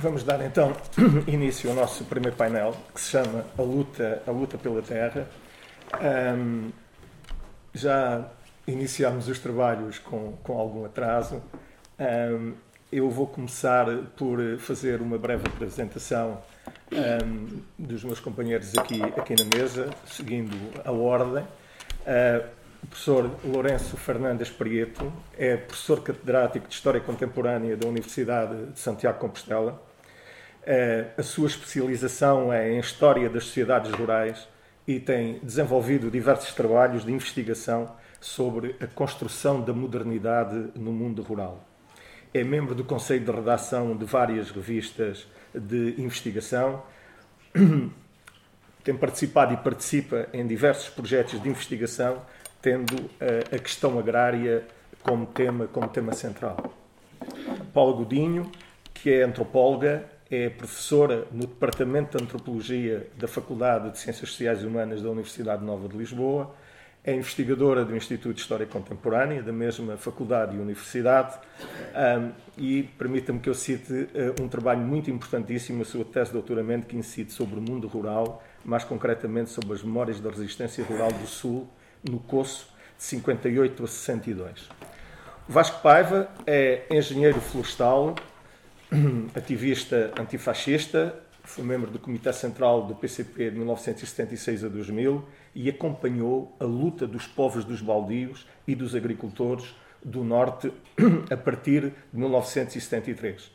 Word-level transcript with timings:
Vamos 0.00 0.22
dar 0.22 0.40
então 0.44 0.76
início 1.26 1.68
ao 1.70 1.74
nosso 1.74 2.04
primeiro 2.04 2.36
painel, 2.36 2.72
que 2.94 3.00
se 3.00 3.10
chama 3.10 3.44
A 3.56 3.62
Luta, 3.62 4.22
a 4.28 4.30
luta 4.30 4.56
pela 4.56 4.80
Terra. 4.80 5.28
Um, 6.00 6.70
já 7.74 8.28
iniciámos 8.64 9.26
os 9.26 9.40
trabalhos 9.40 9.98
com, 9.98 10.34
com 10.44 10.56
algum 10.56 10.84
atraso. 10.84 11.42
Um, 11.98 12.52
eu 12.92 13.10
vou 13.10 13.26
começar 13.26 13.86
por 14.16 14.38
fazer 14.58 15.02
uma 15.02 15.18
breve 15.18 15.48
apresentação 15.48 16.42
um, 16.92 17.60
dos 17.76 18.04
meus 18.04 18.20
companheiros 18.20 18.78
aqui, 18.78 19.02
aqui 19.02 19.34
na 19.34 19.56
mesa, 19.56 19.90
seguindo 20.06 20.56
a 20.84 20.92
ordem. 20.92 21.42
Uh, 21.42 22.46
o 22.84 22.86
professor 22.86 23.30
Lourenço 23.44 23.96
Fernandes 23.96 24.48
Prieto 24.48 25.12
é 25.36 25.56
professor 25.56 26.00
catedrático 26.00 26.68
de 26.68 26.74
História 26.74 27.00
Contemporânea 27.00 27.76
da 27.76 27.88
Universidade 27.88 28.66
de 28.66 28.78
Santiago 28.78 29.16
de 29.16 29.22
Compostela. 29.22 29.87
Uh, 30.68 31.08
a 31.16 31.22
sua 31.22 31.46
especialização 31.46 32.52
é 32.52 32.70
em 32.70 32.78
História 32.78 33.30
das 33.30 33.44
Sociedades 33.44 33.90
Rurais 33.90 34.46
e 34.86 35.00
tem 35.00 35.38
desenvolvido 35.42 36.10
diversos 36.10 36.52
trabalhos 36.52 37.06
de 37.06 37.10
investigação 37.10 37.96
sobre 38.20 38.76
a 38.78 38.86
construção 38.86 39.62
da 39.62 39.72
modernidade 39.72 40.68
no 40.74 40.92
mundo 40.92 41.22
rural. 41.22 41.64
É 42.34 42.44
membro 42.44 42.74
do 42.74 42.84
Conselho 42.84 43.24
de 43.24 43.30
Redação 43.30 43.96
de 43.96 44.04
várias 44.04 44.50
revistas 44.50 45.26
de 45.54 45.94
investigação, 45.96 46.82
tem 48.84 48.94
participado 48.94 49.54
e 49.54 49.56
participa 49.56 50.28
em 50.34 50.46
diversos 50.46 50.90
projetos 50.90 51.40
de 51.40 51.48
investigação, 51.48 52.20
tendo 52.60 53.08
a, 53.18 53.56
a 53.56 53.58
questão 53.58 53.98
agrária 53.98 54.66
como 55.02 55.24
tema, 55.24 55.66
como 55.66 55.88
tema 55.88 56.12
central. 56.12 56.74
Paula 57.72 57.96
Godinho, 57.96 58.52
que 58.92 59.10
é 59.10 59.22
antropóloga, 59.22 60.17
é 60.30 60.50
professora 60.50 61.26
no 61.32 61.46
Departamento 61.46 62.16
de 62.16 62.24
Antropologia 62.24 63.08
da 63.16 63.26
Faculdade 63.26 63.90
de 63.90 63.98
Ciências 63.98 64.30
Sociais 64.30 64.62
e 64.62 64.66
Humanas 64.66 65.02
da 65.02 65.10
Universidade 65.10 65.64
Nova 65.64 65.88
de 65.88 65.96
Lisboa, 65.96 66.54
é 67.02 67.14
investigadora 67.14 67.84
do 67.84 67.96
Instituto 67.96 68.34
de 68.34 68.40
História 68.42 68.66
Contemporânea, 68.66 69.42
da 69.42 69.52
mesma 69.52 69.96
faculdade 69.96 70.54
e 70.54 70.60
universidade, 70.60 71.38
um, 72.20 72.32
e 72.58 72.82
permita-me 72.82 73.38
que 73.38 73.48
eu 73.48 73.54
cite 73.54 73.92
uh, 73.92 74.42
um 74.42 74.48
trabalho 74.48 74.80
muito 74.80 75.10
importantíssimo, 75.10 75.80
a 75.80 75.84
sua 75.86 76.04
tese 76.04 76.26
de 76.26 76.34
doutoramento, 76.34 76.86
que 76.86 76.96
incide 76.96 77.32
sobre 77.32 77.58
o 77.58 77.62
mundo 77.62 77.88
rural, 77.88 78.44
mais 78.62 78.84
concretamente 78.84 79.48
sobre 79.48 79.72
as 79.72 79.82
memórias 79.82 80.20
da 80.20 80.28
resistência 80.28 80.84
rural 80.84 81.10
do 81.10 81.26
Sul, 81.26 81.66
no 82.06 82.18
Coço, 82.18 82.68
de 82.98 83.04
58 83.04 83.84
a 83.84 83.86
62. 83.86 84.68
Vasco 85.48 85.80
Paiva 85.80 86.28
é 86.46 86.84
engenheiro 86.90 87.40
florestal, 87.40 88.16
ativista 89.34 90.12
antifascista, 90.18 91.22
foi 91.42 91.64
membro 91.64 91.90
do 91.90 91.98
Comitê 91.98 92.32
Central 92.32 92.86
do 92.86 92.94
PCP 92.94 93.50
de 93.50 93.56
1976 93.56 94.64
a 94.64 94.68
2000 94.68 95.24
e 95.54 95.68
acompanhou 95.68 96.54
a 96.58 96.64
luta 96.64 97.06
dos 97.06 97.26
povos 97.26 97.64
dos 97.64 97.80
baldios 97.80 98.46
e 98.66 98.74
dos 98.74 98.94
agricultores 98.94 99.74
do 100.04 100.24
Norte 100.24 100.72
a 101.30 101.36
partir 101.36 101.92
de 102.12 102.18
1973. 102.18 103.50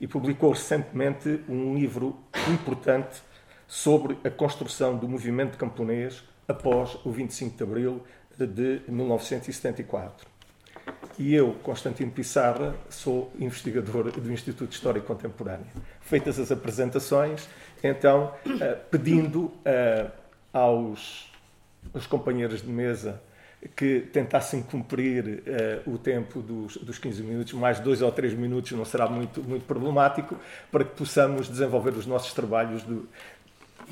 E 0.00 0.06
publicou 0.06 0.50
recentemente 0.50 1.40
um 1.48 1.74
livro 1.74 2.16
importante 2.52 3.22
sobre 3.66 4.18
a 4.24 4.30
construção 4.30 4.96
do 4.96 5.08
movimento 5.08 5.56
camponês 5.56 6.22
após 6.46 6.94
o 7.04 7.10
25 7.10 7.56
de 7.56 7.62
Abril 7.62 8.02
de 8.36 8.82
1974. 8.88 10.33
E 11.18 11.34
eu, 11.34 11.52
Constantino 11.62 12.10
Pissarra, 12.10 12.74
sou 12.90 13.32
investigador 13.38 14.10
do 14.10 14.32
Instituto 14.32 14.68
de 14.68 14.74
História 14.74 15.00
Contemporânea. 15.00 15.66
Feitas 16.00 16.38
as 16.40 16.50
apresentações, 16.50 17.48
então, 17.82 18.34
eh, 18.60 18.78
pedindo 18.90 19.52
eh, 19.64 20.10
aos, 20.52 21.30
aos 21.92 22.06
companheiros 22.06 22.62
de 22.62 22.68
mesa 22.68 23.20
que 23.74 24.00
tentassem 24.12 24.62
cumprir 24.62 25.42
uh, 25.86 25.90
o 25.90 25.96
tempo 25.96 26.40
dos, 26.40 26.76
dos 26.76 26.98
15 26.98 27.22
minutos, 27.22 27.52
mais 27.54 27.80
dois 27.80 28.02
ou 28.02 28.12
três 28.12 28.34
minutos 28.34 28.72
não 28.72 28.84
será 28.84 29.08
muito, 29.08 29.42
muito 29.42 29.64
problemático, 29.64 30.36
para 30.70 30.84
que 30.84 30.94
possamos 30.94 31.48
desenvolver 31.48 31.94
os 31.94 32.04
nossos 32.04 32.34
trabalhos 32.34 32.82
do, 32.82 33.08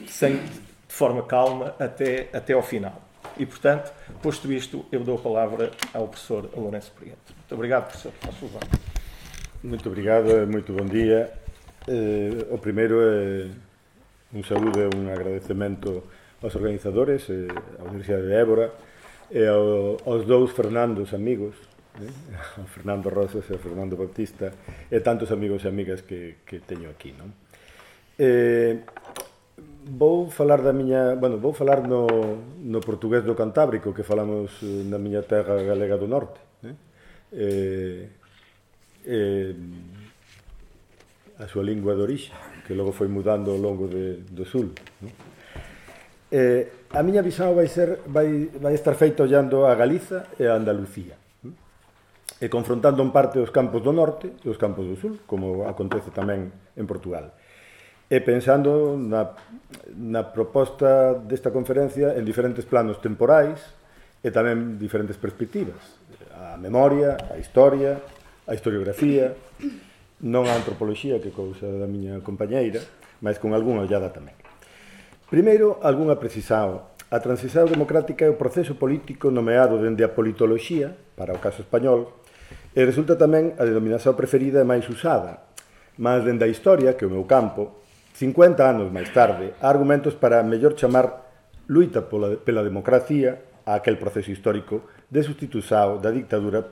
sem, 0.06 0.36
de 0.36 0.60
forma 0.88 1.22
calma 1.22 1.74
até, 1.78 2.28
até 2.34 2.52
ao 2.52 2.62
final. 2.62 3.00
E, 3.38 3.46
portanto, 3.46 3.92
posto 4.22 4.52
isto, 4.52 4.84
eu 4.92 5.00
dou 5.04 5.16
a 5.16 5.20
palavra 5.20 5.70
ao 5.94 6.08
professor 6.08 6.50
Lourenço 6.56 6.92
Prieto. 6.92 7.32
Muito 7.36 7.54
obrigado, 7.54 7.84
professor. 7.86 8.12
Muito 9.62 9.88
obrigado, 9.88 10.46
muito 10.46 10.72
bom 10.72 10.84
dia. 10.84 11.32
Eh, 11.88 12.46
o 12.50 12.58
primeiro 12.58 13.00
é 13.00 13.46
un 14.34 14.42
saúdo 14.44 14.80
e 14.80 14.86
un 14.86 15.10
agradecemento 15.10 16.04
aos 16.42 16.54
organizadores, 16.54 17.28
eh, 17.30 17.48
Universidade 17.82 18.26
de 18.26 18.34
Évora, 18.34 18.72
e 19.30 19.46
ao, 19.46 19.98
aos 20.06 20.26
dous 20.26 20.52
Fernandos 20.52 21.14
amigos, 21.14 21.54
eh? 22.00 22.06
ao 22.58 22.66
Fernando 22.66 23.08
Rosas 23.08 23.48
e 23.48 23.52
ao 23.52 23.58
Fernando 23.58 23.96
Baptista, 23.96 24.52
e 24.90 25.00
tantos 25.00 25.30
amigos 25.32 25.64
e 25.64 25.68
amigas 25.68 26.02
que, 26.02 26.36
que 26.46 26.60
teño 26.60 26.90
aquí. 26.90 27.14
Non? 27.18 27.34
Eh, 28.18 28.78
Vou 29.82 30.30
falar 30.30 30.62
da 30.62 30.72
miña, 30.72 31.16
bueno, 31.16 31.38
vou 31.38 31.52
falar 31.52 31.82
no, 31.82 32.06
no 32.62 32.80
portugués 32.80 33.26
do 33.26 33.34
Cantábrico 33.34 33.90
que 33.90 34.06
falamos 34.06 34.62
eh, 34.62 34.86
na 34.86 34.94
miña 34.94 35.26
terra 35.26 35.58
galega 35.58 35.98
do 35.98 36.06
norte, 36.06 36.38
eh? 36.62 36.74
Eh, 37.34 38.06
eh, 39.02 39.54
a 41.42 41.50
súa 41.50 41.66
lingua 41.66 41.98
de 41.98 42.02
orixe, 42.06 42.30
que 42.62 42.78
logo 42.78 42.94
foi 42.94 43.10
mudando 43.10 43.50
ao 43.50 43.58
longo 43.58 43.90
de, 43.90 44.22
do 44.30 44.46
sul, 44.46 44.70
no? 45.02 45.10
Eh, 46.30 46.86
a 46.94 47.02
miña 47.02 47.20
visão 47.20 47.50
vai 47.52 47.66
ser 47.66 48.06
vai, 48.06 48.54
vai 48.62 48.78
estar 48.78 48.94
feita 48.94 49.26
ollando 49.26 49.66
a 49.66 49.74
Galiza 49.74 50.30
e 50.38 50.46
a 50.46 50.54
Andalucía 50.54 51.18
e 52.38 52.46
confrontando 52.48 53.02
en 53.02 53.10
parte 53.10 53.42
os 53.42 53.50
campos 53.50 53.82
do 53.82 53.90
norte 53.90 54.30
e 54.42 54.48
os 54.50 54.58
campos 54.58 54.86
do 54.86 54.94
sul, 54.94 55.22
como 55.26 55.66
acontece 55.66 56.14
tamén 56.14 56.50
en 56.78 56.86
Portugal 56.86 57.34
e 58.12 58.20
pensando 58.20 58.92
na, 59.00 59.32
na 59.96 60.20
proposta 60.20 61.16
desta 61.16 61.48
conferencia 61.48 62.12
en 62.12 62.28
diferentes 62.28 62.68
planos 62.68 63.00
temporais 63.00 63.56
e 64.20 64.28
tamén 64.28 64.76
diferentes 64.76 65.16
perspectivas. 65.16 65.80
A 66.36 66.60
memoria, 66.60 67.16
a 67.32 67.40
historia, 67.40 68.04
a 68.44 68.52
historiografía, 68.52 69.32
non 70.28 70.44
a 70.44 70.52
antropoloxía, 70.52 71.24
que 71.24 71.32
cousa 71.32 71.64
da 71.64 71.88
miña 71.88 72.20
compañeira, 72.20 72.84
mas 73.24 73.40
con 73.40 73.56
algunha 73.56 73.88
ollada 73.88 74.12
tamén. 74.12 74.36
Primeiro, 75.32 75.80
algunha 75.80 76.20
precisao. 76.20 76.92
A 77.08 77.16
transición 77.24 77.64
democrática 77.64 78.28
é 78.28 78.30
o 78.30 78.36
proceso 78.36 78.76
político 78.76 79.32
nomeado 79.32 79.80
dende 79.80 80.04
a 80.04 80.12
politoloxía, 80.12 80.92
para 81.16 81.32
o 81.32 81.40
caso 81.40 81.64
español, 81.64 82.12
e 82.76 82.84
resulta 82.84 83.16
tamén 83.16 83.56
a 83.56 83.64
denominación 83.64 84.12
preferida 84.12 84.60
e 84.60 84.68
máis 84.68 84.84
usada. 84.92 85.48
Mas 85.96 86.20
dende 86.28 86.44
a 86.44 86.52
historia, 86.52 86.92
que 86.92 87.04
é 87.04 87.08
o 87.08 87.16
meu 87.16 87.24
campo, 87.24 87.81
50 88.22 88.62
anos 88.62 88.94
máis 88.94 89.10
tarde, 89.10 89.58
há 89.58 89.66
argumentos 89.66 90.14
para 90.14 90.46
mellor 90.46 90.78
chamar 90.78 91.26
luita 91.66 92.06
pola, 92.06 92.38
pela 92.38 92.62
democracia 92.62 93.42
a 93.66 93.82
aquel 93.82 93.98
proceso 93.98 94.30
histórico 94.30 94.86
de 95.10 95.26
sustituzao 95.26 95.98
da 95.98 96.14
dictadura 96.14 96.62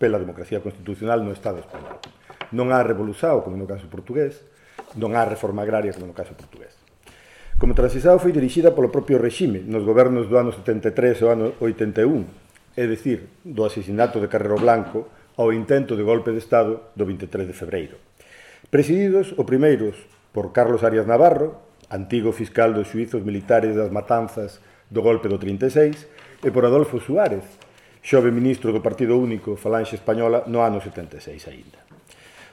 pela 0.00 0.16
democracia 0.16 0.64
constitucional 0.64 1.20
no 1.20 1.36
Estado 1.36 1.60
español. 1.60 2.00
Non 2.56 2.72
há 2.72 2.80
revolución, 2.80 3.44
como 3.44 3.60
no 3.60 3.68
caso 3.68 3.84
portugués, 3.92 4.40
non 4.96 5.12
há 5.12 5.28
reforma 5.28 5.60
agraria, 5.60 5.92
como 5.92 6.08
no 6.08 6.16
caso 6.16 6.32
portugués. 6.32 6.72
Como 7.60 7.76
transisao 7.76 8.16
foi 8.16 8.32
dirixida 8.32 8.72
polo 8.72 8.88
propio 8.88 9.20
regime 9.20 9.60
nos 9.60 9.84
gobernos 9.84 10.24
do 10.24 10.40
ano 10.40 10.56
73 10.56 11.20
ao 11.20 11.36
ano 11.36 11.46
81, 11.60 12.80
é 12.80 12.84
dicir, 12.88 13.28
do 13.44 13.68
asesinato 13.68 14.24
de 14.24 14.32
Carrero 14.32 14.56
Blanco 14.56 15.12
ao 15.36 15.52
intento 15.52 15.92
de 15.92 16.06
golpe 16.06 16.32
de 16.32 16.40
Estado 16.40 16.96
do 16.96 17.04
23 17.04 17.44
de 17.44 17.52
febreiro. 17.52 18.00
Presididos 18.72 19.36
o 19.36 19.44
primeiros 19.44 20.16
por 20.38 20.52
Carlos 20.52 20.84
Arias 20.84 21.10
Navarro, 21.10 21.58
antigo 21.90 22.30
fiscal 22.30 22.70
dos 22.70 22.94
xuizos 22.94 23.26
militares 23.26 23.74
das 23.74 23.90
matanzas 23.90 24.62
do 24.86 25.02
golpe 25.02 25.26
do 25.26 25.34
36, 25.34 26.06
e 26.46 26.54
por 26.54 26.62
Adolfo 26.62 27.02
Suárez, 27.02 27.42
xove 28.06 28.30
ministro 28.30 28.70
do 28.70 28.78
Partido 28.78 29.18
Único 29.18 29.58
Falanxe 29.58 29.98
Española 29.98 30.46
no 30.46 30.62
ano 30.62 30.78
76 30.78 31.42
aínda. 31.50 31.82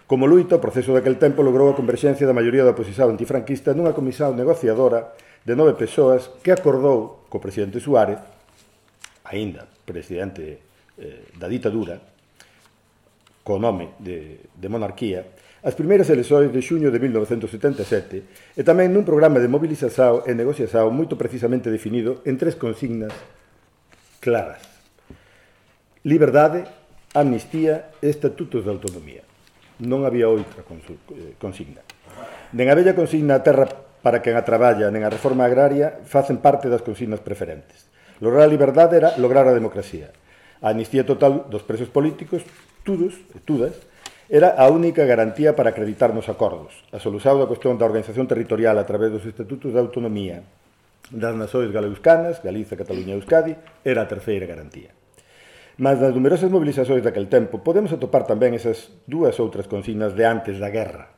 Como 0.09 0.25
luito, 0.25 0.57
o 0.57 0.63
proceso 0.65 0.97
daquel 0.97 1.21
tempo 1.21 1.45
logrou 1.45 1.69
a 1.69 1.77
converxencia 1.77 2.25
da 2.25 2.33
maioría 2.33 2.65
da 2.65 2.73
oposición 2.73 3.13
antifranquista 3.13 3.77
nunha 3.77 3.93
comisión 3.93 4.33
negociadora 4.33 5.13
de 5.45 5.53
nove 5.53 5.77
persoas 5.77 6.33
que 6.41 6.49
acordou 6.49 7.29
co 7.29 7.37
presidente 7.37 7.77
Suárez, 7.77 8.17
aínda 9.29 9.69
presidente 9.85 10.57
eh, 10.97 11.29
da 11.37 11.45
ditadura, 11.45 12.01
co 13.45 13.61
nome 13.61 13.93
de, 14.01 14.41
de 14.57 14.67
monarquía, 14.73 15.34
as 15.65 15.73
primeiras 15.73 16.13
eleccións 16.13 16.53
de 16.53 16.61
xuño 16.61 16.93
de 16.93 17.01
1977 17.01 18.53
e 18.53 18.61
tamén 18.61 18.93
nun 18.93 19.01
programa 19.01 19.41
de 19.41 19.49
mobilización 19.49 20.21
e 20.29 20.37
negociación 20.37 20.93
moito 20.93 21.17
precisamente 21.17 21.73
definido 21.73 22.21
en 22.29 22.37
tres 22.37 22.53
consignas 22.53 23.09
claras. 24.21 24.61
Liberdade, 26.05 26.69
amnistía 27.17 27.97
e 27.97 28.13
estatutos 28.13 28.61
de 28.61 28.69
autonomía. 28.69 29.25
Non 29.81 30.05
había 30.05 30.29
outra 30.29 30.61
eh, 30.61 31.33
consigna. 31.41 31.81
Nen 32.53 32.69
a 32.69 32.77
bella 32.77 32.93
consigna 32.93 33.41
a 33.41 33.41
terra 33.41 33.65
para 34.05 34.21
quen 34.21 34.37
a 34.37 34.45
traballa, 34.45 34.93
nen 34.93 35.01
a 35.01 35.09
reforma 35.09 35.49
agraria 35.49 35.97
facen 36.05 36.45
parte 36.45 36.69
das 36.69 36.85
consignas 36.85 37.25
preferentes. 37.25 37.89
Lograr 38.21 38.45
a 38.45 38.53
liberdade 38.53 39.01
era 39.01 39.17
lograr 39.17 39.49
a 39.49 39.57
democracia. 39.57 40.13
A 40.61 40.77
amnistía 40.77 41.09
total 41.09 41.49
dos 41.49 41.65
presos 41.65 41.89
políticos, 41.89 42.45
todos 42.85 43.17
e 43.33 43.41
todas, 43.41 43.73
Era 44.25 44.57
a 44.57 44.73
única 44.73 45.05
garantía 45.05 45.53
para 45.53 45.69
acreditar 45.69 46.09
nos 46.09 46.33
acordos, 46.33 46.73
a 46.89 46.97
solución 46.97 47.37
da 47.37 47.45
cuestión 47.45 47.77
da 47.77 47.85
organización 47.85 48.25
territorial 48.25 48.73
a 48.81 48.87
través 48.89 49.13
dos 49.13 49.21
estatutos 49.21 49.69
de 49.69 49.77
autonomía 49.77 50.41
das 51.11 51.37
nasoes 51.37 51.69
galeuscanas, 51.69 52.41
Galiza, 52.41 52.73
Cataluña 52.73 53.13
e 53.13 53.21
Euskadi, 53.21 53.53
era 53.85 54.01
a 54.01 54.09
terceira 54.09 54.49
garantía. 54.49 54.89
Mas 55.77 56.01
nas 56.01 56.15
numerosas 56.15 56.49
mobilizacións 56.49 57.05
daquel 57.05 57.29
tempo 57.29 57.61
podemos 57.61 57.93
atopar 57.93 58.25
tamén 58.25 58.57
esas 58.57 58.89
dúas 59.05 59.37
outras 59.37 59.69
consignas 59.69 60.17
de 60.17 60.25
antes 60.25 60.57
da 60.57 60.73
guerra. 60.73 61.13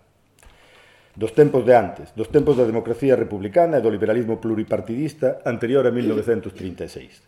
Dos 1.15 1.31
tempos 1.31 1.63
de 1.63 1.80
antes, 1.80 2.12
dos 2.12 2.27
tempos 2.27 2.60
da 2.60 2.68
democracia 2.68 3.15
republicana 3.15 3.80
e 3.80 3.83
do 3.86 3.94
liberalismo 3.94 4.44
pluripartidista 4.44 5.39
anterior 5.48 5.88
a 5.88 5.95
1936. 5.95 7.24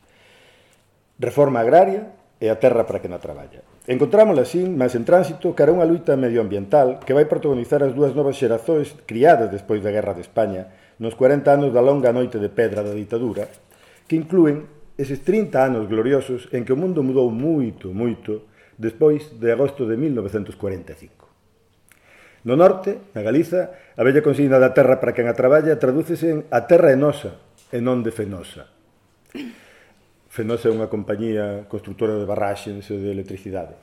Reforma 1.23 1.63
agraria, 1.63 2.19
e 2.39 2.47
a 2.47 2.56
terra 2.56 2.88
para 2.88 3.03
que 3.03 3.12
na 3.12 3.19
traballa. 3.19 3.62
Encontrámola 3.83 4.47
así, 4.47 4.63
mas 4.63 4.95
en 4.95 5.03
tránsito, 5.03 5.51
cara 5.51 5.75
unha 5.75 5.83
luita 5.83 6.15
medioambiental 6.15 7.03
que 7.03 7.12
vai 7.12 7.27
protagonizar 7.27 7.83
as 7.83 7.91
dúas 7.91 8.15
novas 8.15 8.39
xerazóis 8.39 8.95
criadas 9.03 9.51
despois 9.51 9.83
da 9.83 9.91
Guerra 9.91 10.15
de 10.15 10.24
España 10.24 10.71
nos 11.03 11.19
40 11.19 11.51
anos 11.51 11.69
da 11.75 11.83
longa 11.83 12.15
noite 12.15 12.39
de 12.39 12.47
pedra 12.47 12.80
da 12.80 12.95
ditadura, 12.95 13.51
que 14.07 14.15
incluen 14.15 14.71
eses 14.95 15.19
30 15.24 15.59
anos 15.59 15.83
gloriosos 15.91 16.47
en 16.56 16.63
que 16.63 16.71
o 16.71 16.80
mundo 16.80 17.03
mudou 17.03 17.27
moito, 17.27 17.91
moito, 17.91 18.47
despois 18.80 19.35
de 19.35 19.51
agosto 19.51 19.83
de 19.83 20.00
1945. 20.00 21.27
No 22.47 22.56
norte, 22.56 23.12
na 23.12 23.19
Galiza, 23.19 23.75
a 24.00 24.01
bella 24.03 24.24
consigna 24.24 24.63
da 24.63 24.71
terra 24.71 24.95
para 25.03 25.12
quen 25.12 25.27
a 25.27 25.35
traballa 25.35 25.75
tradúcese 25.75 26.31
en 26.31 26.39
a 26.56 26.63
terra 26.63 26.95
é 26.95 26.97
nosa 27.00 27.35
e 27.68 27.83
non 27.83 28.00
de 28.00 28.15
fenosa. 28.15 28.71
Fenosa 30.29 30.69
é 30.69 30.71
unha 30.71 30.93
compañía 30.93 31.65
constructora 31.65 32.13
de 32.13 32.29
barraxes 32.29 32.85
e 32.93 32.95
de 33.01 33.09
electricidade, 33.09 33.73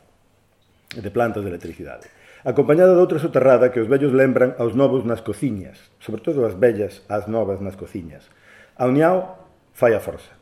de 0.94 1.10
plantas 1.10 1.42
de 1.42 1.50
electricidade. 1.50 2.06
Acompañada 2.46 2.94
de 2.94 3.02
outra 3.02 3.18
soterrada 3.18 3.74
que 3.74 3.82
os 3.82 3.90
vellos 3.90 4.14
lembran 4.14 4.54
aos 4.54 4.78
novos 4.78 5.02
nas 5.02 5.26
cociñas, 5.26 5.74
sobre 5.98 6.22
todo 6.22 6.46
as 6.46 6.54
vellas 6.54 7.02
ás 7.10 7.26
novas 7.26 7.58
nas 7.58 7.74
cociñas. 7.74 8.30
A 8.78 8.86
uniao 8.86 9.42
fai 9.74 9.98
a 9.98 10.00
forza. 10.00 10.38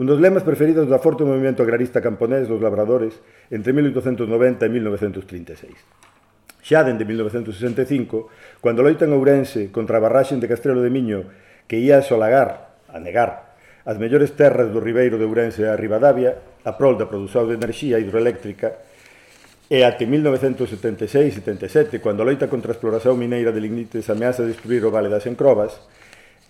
Un 0.00 0.08
dos 0.08 0.24
lemas 0.24 0.40
preferidos 0.40 0.88
do 0.88 0.96
aforto 0.96 1.28
movimento 1.28 1.60
agrarista 1.60 2.00
camponés 2.00 2.48
dos 2.48 2.64
labradores 2.64 3.20
entre 3.52 3.76
1890 3.76 4.64
e 4.64 4.72
1936. 4.72 6.64
Xa 6.64 6.80
dende 6.80 7.04
1965, 7.04 8.32
cando 8.64 8.80
loitan 8.80 9.12
Ourense 9.12 9.68
contra 9.68 10.00
a 10.00 10.04
barraxe 10.08 10.32
de 10.40 10.48
Castrelo 10.48 10.80
de 10.80 10.88
Miño 10.88 11.28
que 11.68 11.76
ia 11.76 12.00
a 12.00 12.06
solagar, 12.08 12.80
a 12.88 12.96
negar, 12.96 13.51
as 13.84 13.98
mellores 13.98 14.38
terras 14.38 14.70
do 14.70 14.78
Ribeiro 14.78 15.18
de 15.18 15.26
Ourense 15.26 15.66
a 15.66 15.74
Ribadavia, 15.74 16.62
a 16.62 16.78
prol 16.78 16.94
da 16.94 17.10
produción 17.10 17.50
de 17.50 17.58
enerxía 17.58 17.98
hidroeléctrica, 17.98 18.78
e 19.72 19.82
até 19.82 20.04
1976-77, 20.04 21.98
cando 21.98 22.22
a 22.22 22.28
loita 22.28 22.46
contra 22.46 22.70
a 22.70 22.76
exploración 22.76 23.18
mineira 23.18 23.50
de 23.50 23.58
lignites 23.58 24.06
ameaza 24.12 24.46
destruir 24.46 24.84
o 24.84 24.92
Vale 24.92 25.08
das 25.08 25.26
Encrobas, 25.26 25.80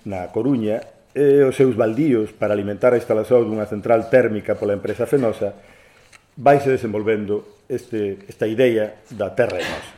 na 0.04 0.28
Coruña, 0.34 0.82
e 1.12 1.44
os 1.44 1.56
seus 1.56 1.76
baldíos 1.76 2.32
para 2.32 2.52
alimentar 2.56 2.92
a 2.92 3.00
instalación 3.00 3.48
dunha 3.48 3.68
central 3.68 4.08
térmica 4.08 4.56
pola 4.56 4.76
empresa 4.76 5.08
Fenosa, 5.08 5.56
vaise 6.36 6.68
desenvolvendo 6.72 7.64
este, 7.68 8.24
esta 8.28 8.48
idea 8.48 9.04
da 9.12 9.32
terra 9.32 9.60
e 9.60 9.64
nosa. 9.64 9.92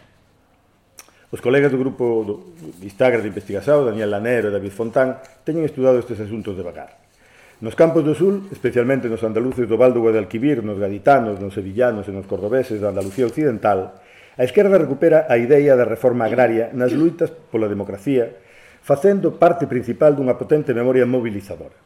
Os 1.34 1.42
colegas 1.42 1.74
do 1.74 1.82
grupo 1.82 2.22
do 2.22 2.34
Instagram 2.82 3.22
de 3.22 3.30
investigación, 3.30 3.82
Daniel 3.82 4.10
Lanero 4.10 4.50
e 4.50 4.54
David 4.54 4.74
Fontán, 4.74 5.18
teñen 5.42 5.66
estudado 5.66 5.98
estes 5.98 6.18
asuntos 6.22 6.54
de 6.54 6.62
vagar. 6.62 7.03
Nos 7.62 7.78
campos 7.78 8.02
do 8.02 8.18
sul, 8.18 8.50
especialmente 8.50 9.06
nos 9.06 9.22
andaluces 9.22 9.70
do 9.70 9.78
Val 9.78 9.94
do 9.94 10.02
Guadalquivir, 10.02 10.66
nos 10.66 10.74
gaditanos, 10.74 11.38
nos 11.38 11.54
sevillanos 11.54 12.10
e 12.10 12.12
nos 12.12 12.26
cordobeses 12.26 12.82
da 12.82 12.90
Andalucía 12.90 13.30
Occidental, 13.30 14.02
a 14.34 14.42
esquerda 14.42 14.82
recupera 14.82 15.30
a 15.30 15.38
idea 15.38 15.78
da 15.78 15.86
reforma 15.86 16.26
agraria 16.26 16.74
nas 16.74 16.90
luitas 16.90 17.30
pola 17.30 17.70
democracia, 17.70 18.42
facendo 18.82 19.38
parte 19.38 19.70
principal 19.70 20.18
dunha 20.18 20.34
potente 20.34 20.74
memoria 20.74 21.06
mobilizadora, 21.06 21.78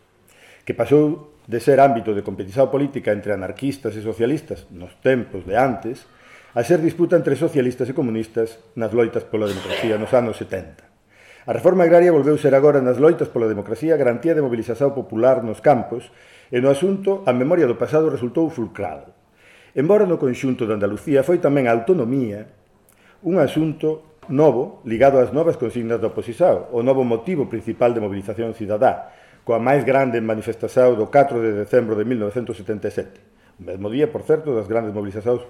que 0.65 0.73
pasou 0.73 1.37
de 1.45 1.61
ser 1.61 1.85
ámbito 1.85 2.17
de 2.17 2.25
competición 2.25 2.73
política 2.73 3.13
entre 3.13 3.37
anarquistas 3.37 3.93
e 3.93 4.01
socialistas 4.01 4.65
nos 4.73 4.97
tempos 5.05 5.45
de 5.45 5.61
antes, 5.61 6.09
a 6.57 6.65
ser 6.65 6.81
disputa 6.81 7.21
entre 7.21 7.37
socialistas 7.37 7.93
e 7.93 7.97
comunistas 7.97 8.73
nas 8.73 8.97
loitas 8.97 9.29
pola 9.29 9.45
democracia 9.45 10.01
nos 10.01 10.17
anos 10.17 10.41
70. 10.41 10.88
A 11.49 11.57
reforma 11.57 11.85
agraria 11.85 12.13
volveu 12.13 12.37
ser 12.37 12.53
agora 12.53 12.85
nas 12.85 13.01
loitas 13.01 13.33
pola 13.33 13.49
democracia 13.49 13.97
garantía 13.97 14.37
de 14.37 14.45
mobilización 14.45 14.93
popular 14.93 15.41
nos 15.41 15.65
campos 15.65 16.13
e 16.53 16.61
no 16.61 16.69
asunto 16.69 17.25
a 17.25 17.33
memoria 17.33 17.65
do 17.65 17.81
pasado 17.81 18.13
resultou 18.13 18.53
fulcral. 18.53 19.17
Embora 19.73 20.05
no 20.05 20.21
conxunto 20.21 20.69
de 20.69 20.77
Andalucía 20.77 21.25
foi 21.25 21.41
tamén 21.41 21.65
a 21.65 21.73
autonomía 21.73 22.53
un 23.25 23.41
asunto 23.41 24.21
novo 24.29 24.85
ligado 24.85 25.25
ás 25.25 25.33
novas 25.33 25.57
consignas 25.57 25.97
da 26.05 26.13
oposición, 26.13 26.69
o 26.69 26.85
novo 26.85 27.01
motivo 27.01 27.49
principal 27.49 27.97
de 27.97 28.05
mobilización 28.05 28.53
cidadá, 28.53 29.17
coa 29.41 29.57
máis 29.57 29.89
grande 29.89 30.21
manifestación 30.21 31.01
do 31.01 31.09
4 31.09 31.41
de 31.41 31.65
decembro 31.65 31.97
de 31.97 32.05
1977. 32.05 33.25
O 33.57 33.65
mesmo 33.65 33.89
día, 33.89 34.05
por 34.13 34.21
certo, 34.21 34.53
das 34.53 34.69
grandes 34.69 34.93
mobilizacións 34.93 35.49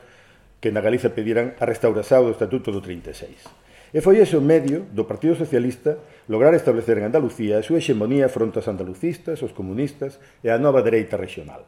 que 0.63 0.71
na 0.71 0.79
Galiza 0.79 1.11
pediran 1.11 1.59
a 1.59 1.67
restauración 1.67 2.23
do 2.23 2.31
Estatuto 2.31 2.71
do 2.71 2.79
36. 2.79 3.68
E 3.89 4.05
foi 4.05 4.21
ese 4.21 4.37
o 4.37 4.45
medio 4.45 4.85
do 4.93 5.09
Partido 5.09 5.33
Socialista 5.33 5.97
lograr 6.29 6.53
establecer 6.53 7.01
en 7.01 7.09
Andalucía 7.09 7.57
a 7.57 7.65
súa 7.65 7.81
hexemonía 7.81 8.29
fronte 8.29 8.61
aos 8.61 8.69
andalucistas, 8.69 9.41
os 9.41 9.57
comunistas 9.57 10.21
e 10.45 10.53
a 10.53 10.61
nova 10.61 10.85
dereita 10.85 11.17
regional. 11.17 11.65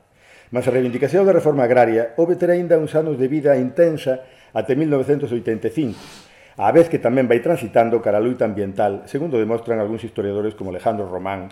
Mas 0.53 0.69
a 0.69 0.75
reivindicación 0.75 1.25
da 1.25 1.33
reforma 1.33 1.65
agraria 1.65 2.13
houve 2.21 2.37
ter 2.37 2.53
aínda 2.53 2.77
uns 2.77 2.93
anos 2.93 3.17
de 3.17 3.25
vida 3.25 3.57
intensa 3.57 4.21
até 4.53 4.77
1985, 4.77 5.97
á 6.61 6.69
vez 6.77 6.93
que 6.93 7.01
tamén 7.01 7.25
vai 7.25 7.41
transitando 7.41 8.05
cara 8.05 8.21
a 8.21 8.25
luita 8.25 8.45
ambiental, 8.45 9.09
segundo 9.09 9.41
demostran 9.41 9.81
algúns 9.81 10.05
historiadores 10.05 10.53
como 10.53 10.69
Alejandro 10.69 11.09
Román 11.09 11.49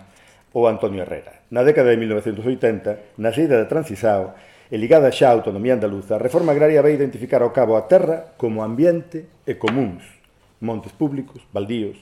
ou 0.53 0.69
Antonio 0.69 1.01
Herrera. 1.01 1.49
Na 1.49 1.65
década 1.65 1.89
de 1.89 1.97
1980, 1.97 3.17
na 3.17 3.33
saída 3.33 3.57
da 3.57 3.65
Transisao, 3.65 4.37
e 4.69 4.77
ligada 4.77 5.09
xa 5.09 5.33
á 5.33 5.33
autonomía 5.33 5.73
andaluza, 5.73 6.21
a 6.21 6.21
reforma 6.21 6.53
agraria 6.53 6.85
vai 6.85 6.93
identificar 6.93 7.41
ao 7.41 7.49
cabo 7.49 7.73
a 7.73 7.89
terra 7.89 8.37
como 8.37 8.61
ambiente 8.61 9.41
e 9.49 9.57
comuns 9.57 10.18
montes 10.59 10.91
públicos, 10.91 11.43
baldíos, 11.51 11.97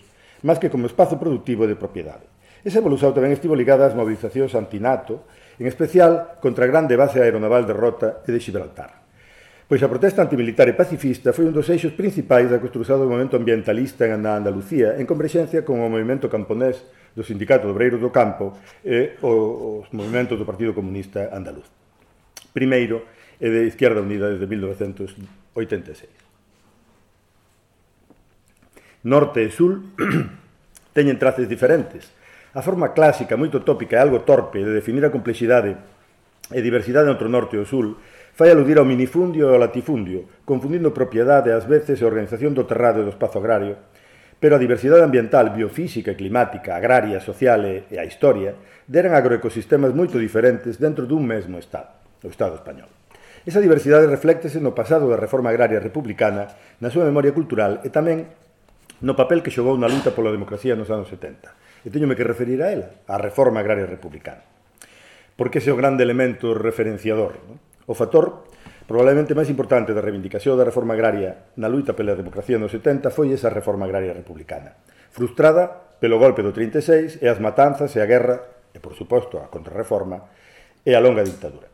máis 0.45 0.61
que 0.61 0.69
como 0.69 0.85
espazo 0.85 1.17
productivo 1.17 1.65
de 1.65 1.77
propiedade. 1.77 2.25
Esa 2.65 2.81
evolución 2.81 3.13
tamén 3.13 3.33
estivo 3.33 3.55
ligada 3.55 3.87
ás 3.87 3.95
movilizacións 3.95 4.57
antinato, 4.57 5.25
en 5.57 5.65
especial 5.69 6.37
contra 6.43 6.65
a 6.65 6.71
grande 6.71 6.99
base 6.99 7.21
aeronaval 7.21 7.65
de 7.65 7.73
Rota 7.73 8.09
e 8.25 8.29
de 8.33 8.41
Gibraltar. 8.41 9.07
Pois 9.67 9.83
a 9.83 9.91
protesta 9.91 10.23
antimilitar 10.23 10.67
e 10.71 10.77
pacifista 10.77 11.35
foi 11.35 11.47
un 11.47 11.55
dos 11.55 11.67
eixos 11.67 11.91
principais 11.91 12.47
da 12.47 12.61
construción 12.63 13.03
do 13.03 13.09
movimento 13.09 13.35
ambientalista 13.35 14.07
en 14.07 14.23
Andalucía 14.23 14.95
en 14.95 15.03
converxencia 15.03 15.67
con 15.67 15.83
o 15.83 15.91
movimento 15.91 16.31
camponés 16.31 16.87
do 17.11 17.25
Sindicato 17.25 17.67
de 17.67 17.75
Obreiros 17.75 17.99
do 17.99 18.13
Campo 18.13 18.55
e 18.85 19.19
os 19.19 19.87
movimentos 19.91 20.39
do 20.39 20.47
Partido 20.47 20.71
Comunista 20.71 21.35
Andaluz. 21.35 21.67
Primeiro, 22.55 23.03
e 23.39 23.47
de 23.49 23.67
Izquierda 23.69 24.01
Unida 24.01 24.29
desde 24.29 24.47
1986 24.47 26.26
norte 29.07 29.47
e 29.47 29.49
sul, 29.49 29.95
teñen 30.95 31.15
traces 31.15 31.47
diferentes. 31.47 32.11
A 32.51 32.59
forma 32.59 32.91
clásica, 32.91 33.39
moito 33.39 33.63
tópica 33.63 33.95
e 33.95 34.03
algo 34.03 34.27
torpe 34.27 34.59
de 34.59 34.75
definir 34.75 35.07
a 35.07 35.13
complexidade 35.15 35.79
e 36.51 36.59
diversidade 36.59 37.07
entre 37.07 37.27
o 37.27 37.31
norte 37.31 37.55
e 37.55 37.63
o 37.63 37.67
sul 37.67 37.95
fai 38.35 38.51
aludir 38.51 38.77
ao 38.77 38.85
minifundio 38.85 39.47
e 39.47 39.51
ao 39.55 39.57
latifundio, 39.57 40.43
confundindo 40.43 40.91
propiedade 40.91 41.55
ás 41.55 41.63
veces 41.63 42.03
e 42.03 42.05
organización 42.05 42.51
do 42.51 42.67
terrado 42.67 42.99
e 42.99 43.07
do 43.07 43.15
espazo 43.15 43.39
agrario, 43.39 43.79
pero 44.37 44.59
a 44.59 44.61
diversidade 44.61 45.01
ambiental, 45.01 45.49
biofísica 45.55 46.13
e 46.13 46.19
climática, 46.19 46.75
agraria, 46.75 47.23
social 47.23 47.63
e, 47.65 47.97
a 47.97 48.05
historia 48.05 48.53
deran 48.85 49.15
agroecosistemas 49.15 49.95
moito 49.95 50.21
diferentes 50.21 50.77
dentro 50.77 51.09
dun 51.09 51.25
mesmo 51.25 51.57
Estado, 51.57 51.95
o 52.21 52.29
Estado 52.29 52.59
español. 52.59 52.91
Esa 53.47 53.63
diversidade 53.63 54.11
reflectese 54.11 54.59
no 54.59 54.75
pasado 54.75 55.07
da 55.07 55.17
reforma 55.17 55.49
agraria 55.49 55.81
republicana, 55.81 56.51
na 56.83 56.91
súa 56.91 57.07
memoria 57.07 57.33
cultural 57.33 57.81
e 57.81 57.89
tamén 57.89 58.27
no 59.01 59.13
papel 59.13 59.46
que 59.46 59.54
xogou 59.54 59.77
na 59.77 59.86
luta 59.86 60.16
pola 60.16 60.34
democracia 60.34 60.74
nos 60.74 60.89
anos 60.89 61.10
70. 61.10 61.86
E 61.86 61.94
teñome 61.94 62.18
que 62.18 62.25
referir 62.25 62.62
a 62.66 62.74
ela, 62.74 63.06
a 63.06 63.22
reforma 63.22 63.62
agraria 63.62 63.86
republicana. 63.86 64.42
Porque 65.38 65.62
ese 65.62 65.70
é 65.70 65.74
o 65.74 65.80
grande 65.80 66.01
elemento 66.01 66.58
referenciador. 66.58 67.46
Non? 67.46 67.62
O 67.88 67.94
factor 67.94 68.50
probablemente 68.89 69.38
máis 69.38 69.51
importante 69.54 69.94
da 69.94 70.01
reivindicación 70.01 70.58
da 70.58 70.66
reforma 70.66 70.98
agraria 70.98 71.54
na 71.62 71.70
luita 71.70 71.94
pola 71.94 72.18
democracia 72.18 72.58
nos 72.58 72.74
70 72.74 73.13
foi 73.13 73.30
esa 73.30 73.54
reforma 73.54 73.86
agraria 73.86 74.18
republicana. 74.18 74.74
Frustrada 75.13 75.98
pelo 76.01 76.18
golpe 76.18 76.42
do 76.42 76.50
36 76.50 77.22
e 77.22 77.30
as 77.30 77.38
matanzas 77.38 77.94
e 77.94 78.01
a 78.01 78.10
guerra, 78.10 78.42
e 78.74 78.82
por 78.82 78.98
suposto 78.98 79.38
a 79.38 79.50
contrarreforma, 79.54 80.25
e 80.82 80.94
a 80.96 81.01
longa 81.01 81.22
dictadura. 81.22 81.70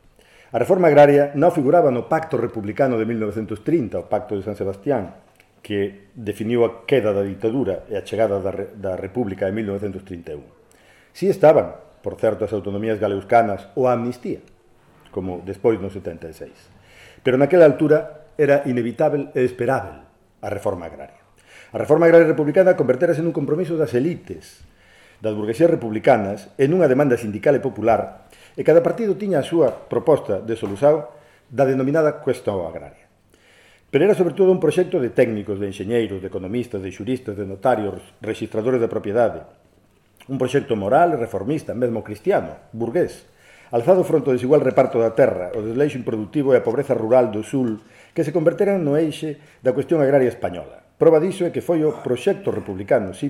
A 0.54 0.62
reforma 0.62 0.92
agraria 0.92 1.34
non 1.34 1.50
figuraba 1.50 1.90
no 1.90 2.06
Pacto 2.06 2.38
Republicano 2.38 3.00
de 3.00 3.10
1930, 3.10 4.06
o 4.06 4.06
Pacto 4.06 4.38
de 4.38 4.46
San 4.46 4.54
Sebastián, 4.54 5.33
que 5.64 6.12
definiu 6.14 6.68
a 6.68 6.84
queda 6.84 7.16
da 7.16 7.24
ditadura 7.24 7.88
e 7.88 7.96
a 7.96 8.04
chegada 8.04 8.44
da, 8.44 8.52
da 8.76 8.94
República 9.00 9.48
en 9.48 9.56
1931. 9.56 10.44
Si 11.16 11.32
estaban, 11.32 11.80
por 12.04 12.20
certo, 12.20 12.44
as 12.44 12.52
autonomías 12.52 13.00
galeuscanas 13.00 13.72
ou 13.80 13.88
a 13.88 13.96
amnistía, 13.96 14.44
como 15.16 15.40
despois 15.48 15.80
no 15.80 15.88
76. 15.88 16.52
Pero 17.24 17.40
naquela 17.40 17.64
altura 17.64 18.28
era 18.36 18.68
inevitável 18.68 19.32
e 19.32 19.48
esperável 19.48 20.04
a 20.44 20.50
reforma 20.52 20.92
agraria. 20.92 21.24
A 21.72 21.80
reforma 21.80 22.06
agraria 22.06 22.28
republicana 22.28 22.76
converterase 22.76 23.24
nun 23.24 23.32
compromiso 23.34 23.80
das 23.80 23.96
elites, 23.96 24.68
das 25.24 25.32
burguesías 25.32 25.72
republicanas, 25.72 26.52
en 26.60 26.76
unha 26.76 26.92
demanda 26.92 27.16
sindical 27.16 27.56
e 27.56 27.64
popular, 27.64 28.28
e 28.60 28.62
cada 28.68 28.84
partido 28.84 29.16
tiña 29.16 29.40
a 29.40 29.48
súa 29.48 29.72
proposta 29.88 30.44
de 30.44 30.60
solución 30.60 31.08
da 31.48 31.64
denominada 31.64 32.20
cuestión 32.20 32.68
agraria. 32.68 33.03
Pero 33.94 34.10
era 34.10 34.18
sobre 34.18 34.34
todo 34.34 34.50
un 34.50 34.58
proxecto 34.58 34.98
de 34.98 35.14
técnicos, 35.14 35.62
de 35.62 35.70
enxeñeiros, 35.70 36.18
de 36.18 36.26
economistas, 36.26 36.82
de 36.82 36.90
xuristas, 36.90 37.38
de 37.38 37.46
notarios, 37.46 38.02
registradores 38.26 38.82
de 38.82 38.90
propiedade. 38.90 39.46
Un 40.26 40.42
proxecto 40.42 40.74
moral, 40.74 41.14
reformista, 41.14 41.78
mesmo 41.78 42.02
cristiano, 42.02 42.58
burgués, 42.74 43.30
alzado 43.70 44.02
fronte 44.02 44.34
ao 44.34 44.38
desigual 44.42 44.66
reparto 44.66 44.98
da 44.98 45.14
terra, 45.14 45.54
o 45.54 45.62
desleixo 45.62 46.02
improductivo 46.02 46.50
e 46.50 46.58
a 46.58 46.66
pobreza 46.66 46.98
rural 46.98 47.30
do 47.30 47.46
sul, 47.46 47.86
que 48.18 48.26
se 48.26 48.34
converteran 48.34 48.82
no 48.82 48.98
eixe 48.98 49.38
da 49.62 49.78
cuestión 49.78 50.02
agraria 50.02 50.34
española. 50.34 50.82
Proba 50.98 51.22
diso 51.22 51.46
é 51.46 51.54
que 51.54 51.62
foi 51.62 51.86
o 51.86 52.02
proxecto 52.02 52.50
republicano, 52.50 53.14
sí, 53.14 53.30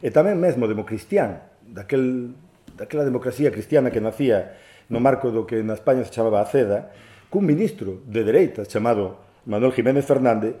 e 0.00 0.08
tamén 0.08 0.40
mesmo 0.40 0.64
democristián, 0.64 1.44
daquel, 1.68 2.32
daquela 2.80 3.04
democracia 3.04 3.52
cristiana 3.52 3.92
que 3.92 4.00
nacía 4.00 4.56
no 4.88 5.04
marco 5.04 5.28
do 5.28 5.44
que 5.44 5.60
na 5.60 5.76
España 5.76 6.00
se 6.00 6.16
chamaba 6.16 6.40
a 6.40 6.48
CEDA, 6.48 6.96
cun 7.28 7.44
ministro 7.44 8.00
de 8.08 8.24
dereitas 8.24 8.72
chamado 8.72 9.27
Manuel 9.48 9.72
Jiménez 9.72 10.04
Fernández, 10.04 10.60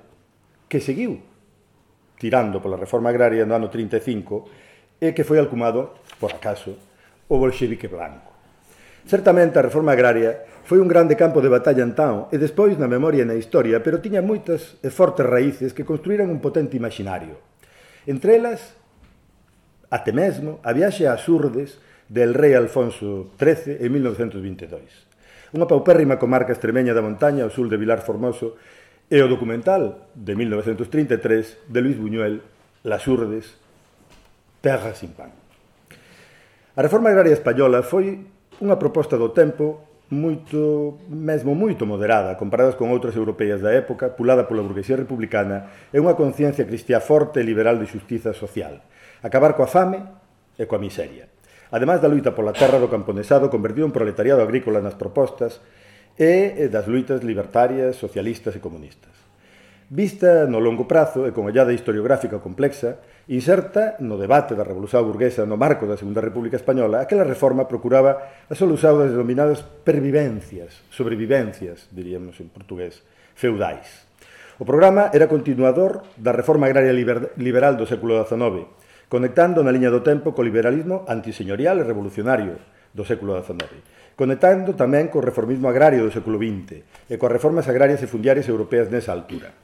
que 0.64 0.80
seguiu 0.80 1.20
tirando 2.18 2.58
pola 2.58 2.80
reforma 2.80 3.12
agraria 3.12 3.44
no 3.44 3.54
ano 3.54 3.68
35 3.68 4.98
e 4.98 5.12
que 5.14 5.28
foi 5.28 5.38
alcumado, 5.38 6.02
por 6.18 6.32
acaso, 6.34 6.74
o 7.28 7.36
bolxevique 7.38 7.86
blanco. 7.86 8.32
Certamente 9.06 9.60
a 9.60 9.64
reforma 9.68 9.92
agraria 9.92 10.42
foi 10.64 10.80
un 10.80 10.88
grande 10.88 11.14
campo 11.20 11.44
de 11.44 11.52
batalla 11.52 11.84
en 11.84 11.92
tao 11.92 12.32
e 12.32 12.36
despois 12.40 12.80
na 12.80 12.90
memoria 12.90 13.22
e 13.22 13.28
na 13.28 13.38
historia, 13.38 13.84
pero 13.84 14.00
tiña 14.00 14.24
moitas 14.24 14.80
e 14.80 14.88
fortes 14.88 15.24
raíces 15.24 15.76
que 15.76 15.86
construíran 15.86 16.32
un 16.32 16.40
potente 16.40 16.74
imaginario. 16.74 17.38
Entre 18.08 18.40
elas, 18.40 18.72
até 19.92 20.16
mesmo, 20.16 20.64
a 20.64 20.72
viaxe 20.72 21.04
a 21.04 21.20
Surdes 21.20 21.76
del 22.08 22.32
rei 22.32 22.56
Alfonso 22.56 23.36
XIII 23.36 23.84
en 23.84 23.90
1922. 23.92 25.08
Unha 25.56 25.64
paupérrima 25.64 26.20
comarca 26.20 26.52
extremeña 26.52 26.92
da 26.92 27.00
montaña 27.00 27.48
ao 27.48 27.54
sul 27.54 27.72
de 27.72 27.80
Vilar 27.80 28.04
Formoso 28.04 28.60
E 29.08 29.24
o 29.24 29.28
documental 29.32 30.12
de 30.12 30.36
1933 30.36 31.64
de 31.64 31.80
Luis 31.80 31.96
Buñuel, 31.96 32.44
Las 32.84 33.08
Urdes, 33.08 33.56
Terra 34.60 34.92
sin 34.92 35.16
pan. 35.16 35.32
A 36.76 36.80
reforma 36.84 37.08
agraria 37.08 37.32
española 37.32 37.80
foi 37.80 38.20
unha 38.60 38.76
proposta 38.76 39.16
do 39.16 39.32
tempo 39.32 39.80
moito, 40.12 41.00
mesmo 41.08 41.56
moito 41.56 41.88
moderada 41.88 42.36
comparadas 42.36 42.76
con 42.76 42.92
outras 42.92 43.16
europeas 43.16 43.64
da 43.64 43.72
época, 43.72 44.12
pulada 44.12 44.44
pola 44.44 44.60
burguesía 44.60 45.00
republicana 45.00 45.88
e 45.88 45.96
unha 45.96 46.12
conciencia 46.12 46.68
cristiá 46.68 47.00
forte 47.00 47.40
e 47.40 47.48
liberal 47.48 47.80
de 47.80 47.88
xustiza 47.88 48.36
social. 48.36 48.84
Acabar 49.24 49.56
coa 49.56 49.72
fame 49.72 50.04
e 50.60 50.68
coa 50.68 50.76
miseria. 50.76 51.32
Ademais 51.72 52.04
da 52.04 52.12
luita 52.12 52.36
pola 52.36 52.52
terra 52.52 52.76
do 52.76 52.92
camponesado 52.92 53.48
convertido 53.48 53.88
en 53.88 53.96
proletariado 53.96 54.44
agrícola 54.44 54.84
nas 54.84 55.00
propostas, 55.00 55.64
e 56.18 56.66
das 56.66 56.90
luitas 56.90 57.22
libertarias, 57.22 57.94
socialistas 57.94 58.58
e 58.58 58.60
comunistas. 58.60 59.14
Vista 59.88 60.44
no 60.50 60.60
longo 60.60 60.84
prazo 60.84 61.24
e 61.24 61.32
con 61.32 61.48
ollada 61.48 61.72
historiográfica 61.72 62.42
complexa, 62.42 63.00
inserta 63.30 63.96
no 64.04 64.20
debate 64.20 64.52
da 64.58 64.66
Revolución 64.66 65.06
Burguesa 65.06 65.48
no 65.48 65.56
marco 65.56 65.86
da 65.86 65.96
Segunda 65.96 66.20
República 66.20 66.60
Española, 66.60 67.00
aquela 67.00 67.24
reforma 67.24 67.70
procuraba 67.70 68.44
a 68.50 68.54
solución 68.58 68.98
das 69.00 69.14
denominadas 69.14 69.62
pervivencias, 69.62 70.82
sobrevivencias, 70.92 71.88
diríamos 71.94 72.36
en 72.42 72.50
portugués, 72.52 73.00
feudais. 73.32 74.04
O 74.58 74.66
programa 74.66 75.08
era 75.14 75.30
continuador 75.30 76.02
da 76.18 76.34
reforma 76.34 76.66
agraria 76.66 76.92
liberal 77.38 77.78
do 77.78 77.86
século 77.86 78.18
XIX, 78.26 78.66
conectando 79.06 79.62
na 79.62 79.72
liña 79.72 79.88
do 79.88 80.04
tempo 80.04 80.34
co 80.34 80.44
liberalismo 80.44 81.06
antiseñorial 81.08 81.78
e 81.78 81.86
revolucionario 81.86 82.58
do 82.92 83.06
século 83.06 83.38
XIX 83.38 83.97
conectando 84.18 84.74
tamén 84.74 85.06
co 85.14 85.22
reformismo 85.22 85.70
agrario 85.70 86.02
do 86.02 86.10
século 86.10 86.42
XX 86.42 86.82
e 87.06 87.14
coas 87.14 87.38
reformas 87.38 87.70
agrarias 87.70 88.02
e 88.02 88.10
fundiarias 88.10 88.50
europeas 88.50 88.90
nesa 88.90 89.14
altura. 89.14 89.54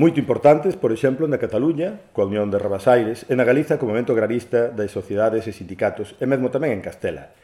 Moito 0.00 0.18
importantes, 0.18 0.72
por 0.74 0.88
exemplo, 0.90 1.28
na 1.28 1.36
Cataluña, 1.36 2.08
coa 2.16 2.26
Unión 2.26 2.48
de 2.48 2.56
Rabasaires, 2.56 3.28
e 3.28 3.36
na 3.36 3.44
Galiza 3.44 3.76
co 3.76 3.84
movimento 3.84 4.16
agrarista 4.16 4.72
das 4.72 4.90
sociedades 4.90 5.44
e 5.44 5.52
sindicatos, 5.52 6.16
e 6.16 6.24
mesmo 6.24 6.48
tamén 6.48 6.72
en 6.72 6.80
Castela. 6.80 7.36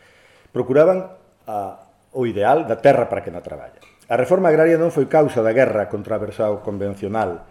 Procuraban 0.57 1.12
a, 1.45 1.85
o 2.17 2.25
ideal 2.25 2.65
da 2.65 2.81
terra 2.81 3.07
para 3.12 3.21
que 3.21 3.31
na 3.31 3.45
traballa. 3.45 3.79
A 4.09 4.17
reforma 4.17 4.49
agraria 4.49 4.81
non 4.81 4.91
foi 4.91 5.05
causa 5.05 5.45
da 5.45 5.53
guerra 5.53 5.87
contra 5.93 6.17
a 6.17 6.23
versao 6.25 6.65
convencional, 6.65 7.45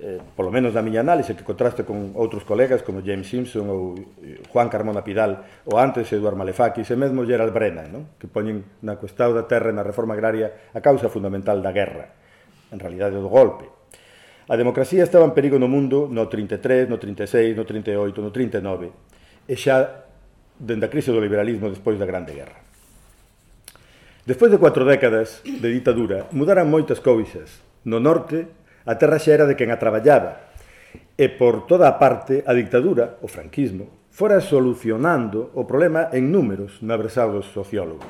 eh, 0.00 0.18
polo 0.34 0.48
menos 0.48 0.72
da 0.72 0.80
miña 0.80 1.04
análise, 1.04 1.36
que 1.36 1.44
contraste 1.44 1.84
con 1.84 2.16
outros 2.16 2.42
colegas 2.48 2.80
como 2.80 3.04
James 3.04 3.28
Simpson 3.28 3.68
ou 3.68 4.00
eh, 4.24 4.40
Juan 4.48 4.72
Carmona 4.72 5.04
Pidal, 5.04 5.44
ou 5.68 5.76
antes 5.76 6.08
Eduard 6.08 6.40
Malefakis 6.40 6.88
e 6.88 6.96
mesmo 6.96 7.28
Gerald 7.28 7.52
Brennan, 7.52 7.92
non? 7.92 8.02
que 8.16 8.24
poñen 8.24 8.64
na 8.80 8.96
cuestao 8.96 9.36
da 9.36 9.44
terra 9.44 9.68
e 9.68 9.76
na 9.76 9.84
reforma 9.84 10.16
agraria 10.16 10.72
a 10.72 10.80
causa 10.80 11.12
fundamental 11.12 11.60
da 11.60 11.70
guerra, 11.76 12.16
en 12.72 12.80
realidade 12.80 13.20
do 13.20 13.28
golpe. 13.28 13.68
A 14.48 14.56
democracia 14.56 15.04
estaba 15.04 15.28
en 15.28 15.36
perigo 15.36 15.60
no 15.60 15.68
mundo 15.68 16.08
no 16.08 16.26
33, 16.26 16.88
no 16.88 16.98
36, 16.98 17.54
no 17.54 17.68
38, 17.68 18.24
no 18.24 18.32
39, 18.32 19.46
e 19.46 19.54
xa 19.54 20.08
dende 20.56 20.88
a 20.88 20.92
crise 20.92 21.12
do 21.12 21.20
liberalismo 21.20 21.68
despois 21.68 22.00
da 22.00 22.08
Grande 22.08 22.32
Guerra. 22.32 22.58
Despois 24.24 24.50
de 24.50 24.58
cuatro 24.58 24.84
décadas 24.88 25.44
de 25.44 25.68
ditadura, 25.68 26.28
mudaran 26.32 26.68
moitas 26.68 27.04
cousas 27.04 27.60
no 27.84 28.00
norte 28.00 28.59
A 28.86 28.96
terra 28.96 29.20
xa 29.20 29.36
era 29.36 29.48
de 29.48 29.56
quen 29.56 29.72
a 29.72 29.80
traballaba. 29.80 30.56
E 31.16 31.28
por 31.28 31.68
toda 31.68 31.84
a 31.88 32.00
parte, 32.00 32.40
a 32.46 32.56
dictadura, 32.56 33.20
o 33.20 33.28
franquismo, 33.28 34.08
fora 34.08 34.40
solucionando 34.40 35.52
o 35.52 35.68
problema 35.68 36.08
en 36.16 36.32
números 36.32 36.80
na 36.80 36.96
versado 36.96 37.36
dos 37.36 37.52
sociólogos. 37.52 38.08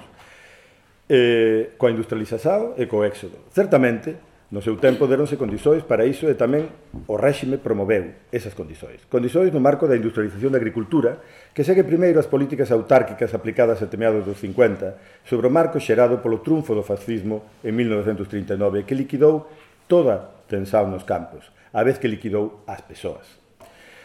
E, 1.10 1.74
coa 1.74 1.90
industrialización 1.90 2.78
e 2.78 2.86
co 2.86 3.02
éxodo. 3.02 3.50
Certamente, 3.50 4.30
No 4.50 4.58
seu 4.58 4.74
tempo 4.82 5.06
deronse 5.06 5.38
condições 5.38 5.86
para 5.86 6.02
iso 6.02 6.26
e 6.26 6.34
tamén 6.34 6.66
o 7.06 7.14
réxime 7.14 7.62
promoveu 7.62 8.26
esas 8.34 8.50
condições. 8.50 9.06
Condições 9.06 9.54
no 9.54 9.62
marco 9.62 9.86
da 9.86 9.94
industrialización 9.94 10.50
da 10.50 10.58
agricultura, 10.58 11.22
que 11.54 11.62
segue 11.62 11.86
primeiro 11.86 12.18
as 12.18 12.26
políticas 12.26 12.74
autárquicas 12.74 13.30
aplicadas 13.30 13.78
a 13.78 13.86
temeados 13.86 14.26
dos 14.26 14.42
50 14.42 15.22
sobre 15.22 15.46
o 15.46 15.54
marco 15.54 15.78
xerado 15.78 16.18
polo 16.18 16.42
triunfo 16.42 16.74
do 16.74 16.82
fascismo 16.82 17.62
en 17.62 17.78
1939, 17.78 18.82
que 18.82 18.98
liquidou 18.98 19.46
toda 19.90 20.46
tensao 20.46 20.86
nos 20.86 21.02
campos, 21.02 21.50
a 21.74 21.82
vez 21.82 21.98
que 21.98 22.06
liquidou 22.06 22.62
as 22.70 22.86
persoas. 22.86 23.40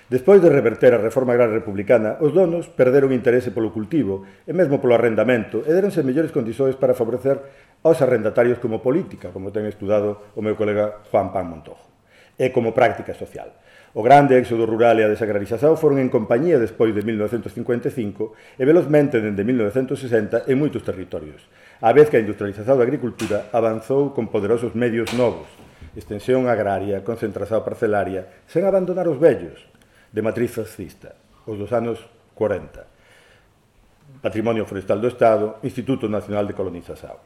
Despois 0.05 0.37
de 0.41 0.53
reverter 0.53 0.93
a 0.93 1.01
reforma 1.01 1.33
agraria 1.33 1.57
republicana, 1.57 2.21
os 2.21 2.29
donos 2.29 2.69
perderon 2.69 3.09
interese 3.09 3.49
polo 3.49 3.73
cultivo 3.73 4.25
e 4.45 4.53
mesmo 4.53 4.77
polo 4.77 4.93
arrendamento 4.93 5.65
e 5.65 5.73
deronse 5.73 6.05
mellores 6.05 6.29
condições 6.29 6.77
para 6.77 6.93
favorecer 6.93 7.41
aos 7.81 8.01
arrendatarios 8.05 8.61
como 8.61 8.85
política, 8.85 9.33
como 9.33 9.49
ten 9.49 9.65
estudado 9.65 10.33
o 10.37 10.45
meu 10.45 10.53
colega 10.53 11.01
Juan 11.09 11.33
Pan 11.33 11.49
Montojo, 11.49 11.89
e 12.37 12.53
como 12.53 12.77
práctica 12.77 13.17
social. 13.17 13.49
O 13.97 14.05
grande 14.05 14.37
éxodo 14.37 14.69
rural 14.69 15.01
e 15.01 15.07
a 15.07 15.09
desagrarización 15.09 15.73
foron 15.73 15.97
en 15.97 16.13
compañía 16.13 16.61
despois 16.61 16.93
de 16.93 17.01
1955 17.01 18.61
e 18.61 18.63
velozmente 18.67 19.17
dende 19.17 19.41
1960 19.41 20.45
en 20.45 20.55
moitos 20.61 20.85
territorios, 20.85 21.49
a 21.81 21.89
vez 21.97 22.13
que 22.13 22.21
a 22.21 22.23
industrialización 22.25 22.77
da 22.77 22.85
agricultura 22.85 23.49
avanzou 23.49 24.13
con 24.13 24.29
poderosos 24.29 24.77
medios 24.77 25.17
novos, 25.17 25.64
extensión 25.95 26.51
agraria, 26.51 27.01
concentración 27.01 27.63
parcelaria, 27.63 28.45
sen 28.45 28.67
abandonar 28.67 29.07
os 29.07 29.17
vellos 29.17 29.63
de 30.11 30.21
matriz 30.21 30.51
fascista, 30.51 31.15
os 31.47 31.55
dos 31.55 31.71
anos 31.71 32.03
40. 32.35 34.21
Patrimonio 34.21 34.67
Forestal 34.67 34.99
do 34.99 35.07
Estado, 35.07 35.63
Instituto 35.63 36.11
Nacional 36.11 36.45
de 36.45 36.53
Colonización. 36.53 37.17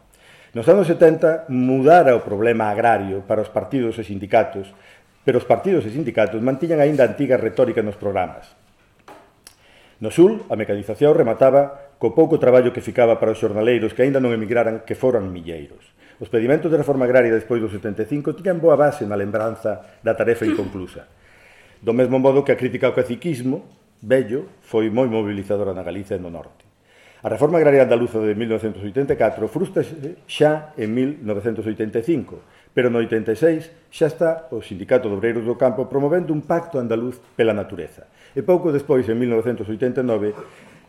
Nos 0.53 0.65
anos 0.65 0.89
70 0.89 1.49
mudara 1.53 2.17
o 2.17 2.25
problema 2.25 2.73
agrario 2.73 3.21
para 3.25 3.45
os 3.45 3.53
partidos 3.53 3.97
e 4.01 4.03
sindicatos, 4.05 4.73
pero 5.21 5.38
os 5.38 5.45
partidos 5.45 5.85
e 5.85 5.93
sindicatos 5.93 6.41
mantiñan 6.41 6.81
aínda 6.81 7.05
a 7.05 7.09
antiga 7.09 7.38
retórica 7.38 7.85
nos 7.85 7.97
programas. 7.97 8.49
No 10.01 10.09
sul, 10.09 10.47
a 10.49 10.55
mecanización 10.55 11.13
remataba 11.13 11.93
co 11.99 12.15
pouco 12.15 12.39
traballo 12.39 12.71
que 12.71 12.81
ficaba 12.81 13.19
para 13.19 13.35
os 13.35 13.38
xornaleiros 13.38 13.91
que 13.91 14.01
aínda 14.01 14.23
non 14.23 14.31
emigraran 14.31 14.88
que 14.88 14.97
foran 14.97 15.29
milleiros. 15.29 15.83
Os 16.19 16.27
pedimentos 16.27 16.67
de 16.67 16.75
reforma 16.75 17.07
agraria 17.07 17.31
despois 17.31 17.63
do 17.63 17.71
75 17.71 18.35
tiñan 18.35 18.59
boa 18.59 18.75
base 18.75 19.07
na 19.07 19.15
lembranza 19.15 20.03
da 20.03 20.11
tarefa 20.11 20.43
inconclusa. 20.43 21.07
Do 21.79 21.95
mesmo 21.95 22.19
modo 22.19 22.43
que 22.43 22.51
a 22.51 22.59
crítica 22.59 22.91
ao 22.91 22.97
caciquismo 22.97 23.63
bello 24.03 24.59
foi 24.59 24.91
moi 24.91 25.07
mobilizadora 25.07 25.71
na 25.71 25.79
Galicia 25.79 26.19
e 26.19 26.23
no 26.23 26.27
norte. 26.27 26.67
A 27.23 27.31
reforma 27.31 27.55
agraria 27.55 27.88
andaluza 27.88 28.19
de 28.19 28.35
1984 28.35 29.47
frustra 29.47 29.79
xa 30.27 30.75
en 30.75 30.91
1985, 30.91 32.71
pero 32.75 32.91
no 32.91 32.99
86 32.99 33.88
xa 33.88 34.07
está 34.11 34.31
o 34.51 34.59
Sindicato 34.59 35.07
de 35.07 35.15
Obreiros 35.15 35.47
do 35.47 35.55
Campo 35.55 35.88
promovendo 35.88 36.35
un 36.35 36.43
pacto 36.43 36.83
andaluz 36.83 37.15
pela 37.39 37.55
natureza. 37.55 38.11
E 38.35 38.43
pouco 38.43 38.75
despois, 38.75 39.07
en 39.07 39.15
1989, 39.15 40.35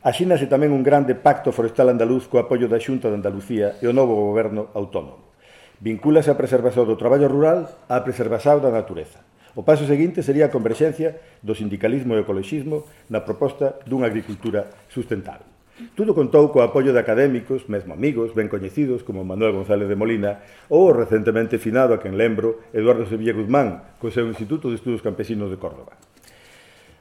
Asínase 0.01 0.49
tamén 0.49 0.73
un 0.73 0.81
grande 0.81 1.13
pacto 1.13 1.53
forestal 1.53 1.93
andaluz 1.93 2.25
co 2.25 2.41
apoio 2.41 2.73
da 2.73 2.81
Xunta 2.81 3.13
de 3.13 3.21
Andalucía 3.21 3.77
e 3.85 3.85
o 3.85 3.93
novo 3.93 4.17
goberno 4.17 4.73
autónomo. 4.73 5.29
Vincúlase 5.77 6.33
a 6.33 6.41
preservación 6.41 6.89
do 6.89 6.97
traballo 6.97 7.29
rural 7.29 7.69
á 7.85 8.01
preservación 8.01 8.65
da 8.65 8.73
natureza. 8.73 9.21
O 9.53 9.61
paso 9.61 9.85
seguinte 9.85 10.25
sería 10.25 10.49
a 10.49 10.55
converxencia 10.57 11.21
do 11.45 11.53
sindicalismo 11.53 12.17
e 12.17 12.25
o 12.25 12.25
ecologismo 12.25 12.89
na 13.13 13.29
proposta 13.29 13.77
dunha 13.85 14.09
agricultura 14.09 14.73
sustentable. 14.89 15.45
Tudo 15.93 16.17
contou 16.17 16.49
co 16.49 16.65
apoio 16.65 16.97
de 16.97 17.01
académicos, 17.05 17.69
mesmo 17.69 17.93
amigos, 17.93 18.33
ben 18.33 18.49
coñecidos 18.49 19.05
como 19.05 19.21
Manuel 19.21 19.53
González 19.53 19.85
de 19.85 20.01
Molina 20.01 20.41
ou 20.73 20.97
recentemente 20.97 21.61
finado 21.61 21.93
a 21.93 22.01
quen 22.01 22.17
lembro 22.17 22.73
Eduardo 22.73 23.05
Sevilla 23.05 23.37
Guzmán 23.37 24.01
co 24.01 24.09
seu 24.09 24.25
Instituto 24.25 24.73
de 24.73 24.81
Estudos 24.81 25.05
Campesinos 25.05 25.53
de 25.53 25.61
Córdoba. 25.61 25.93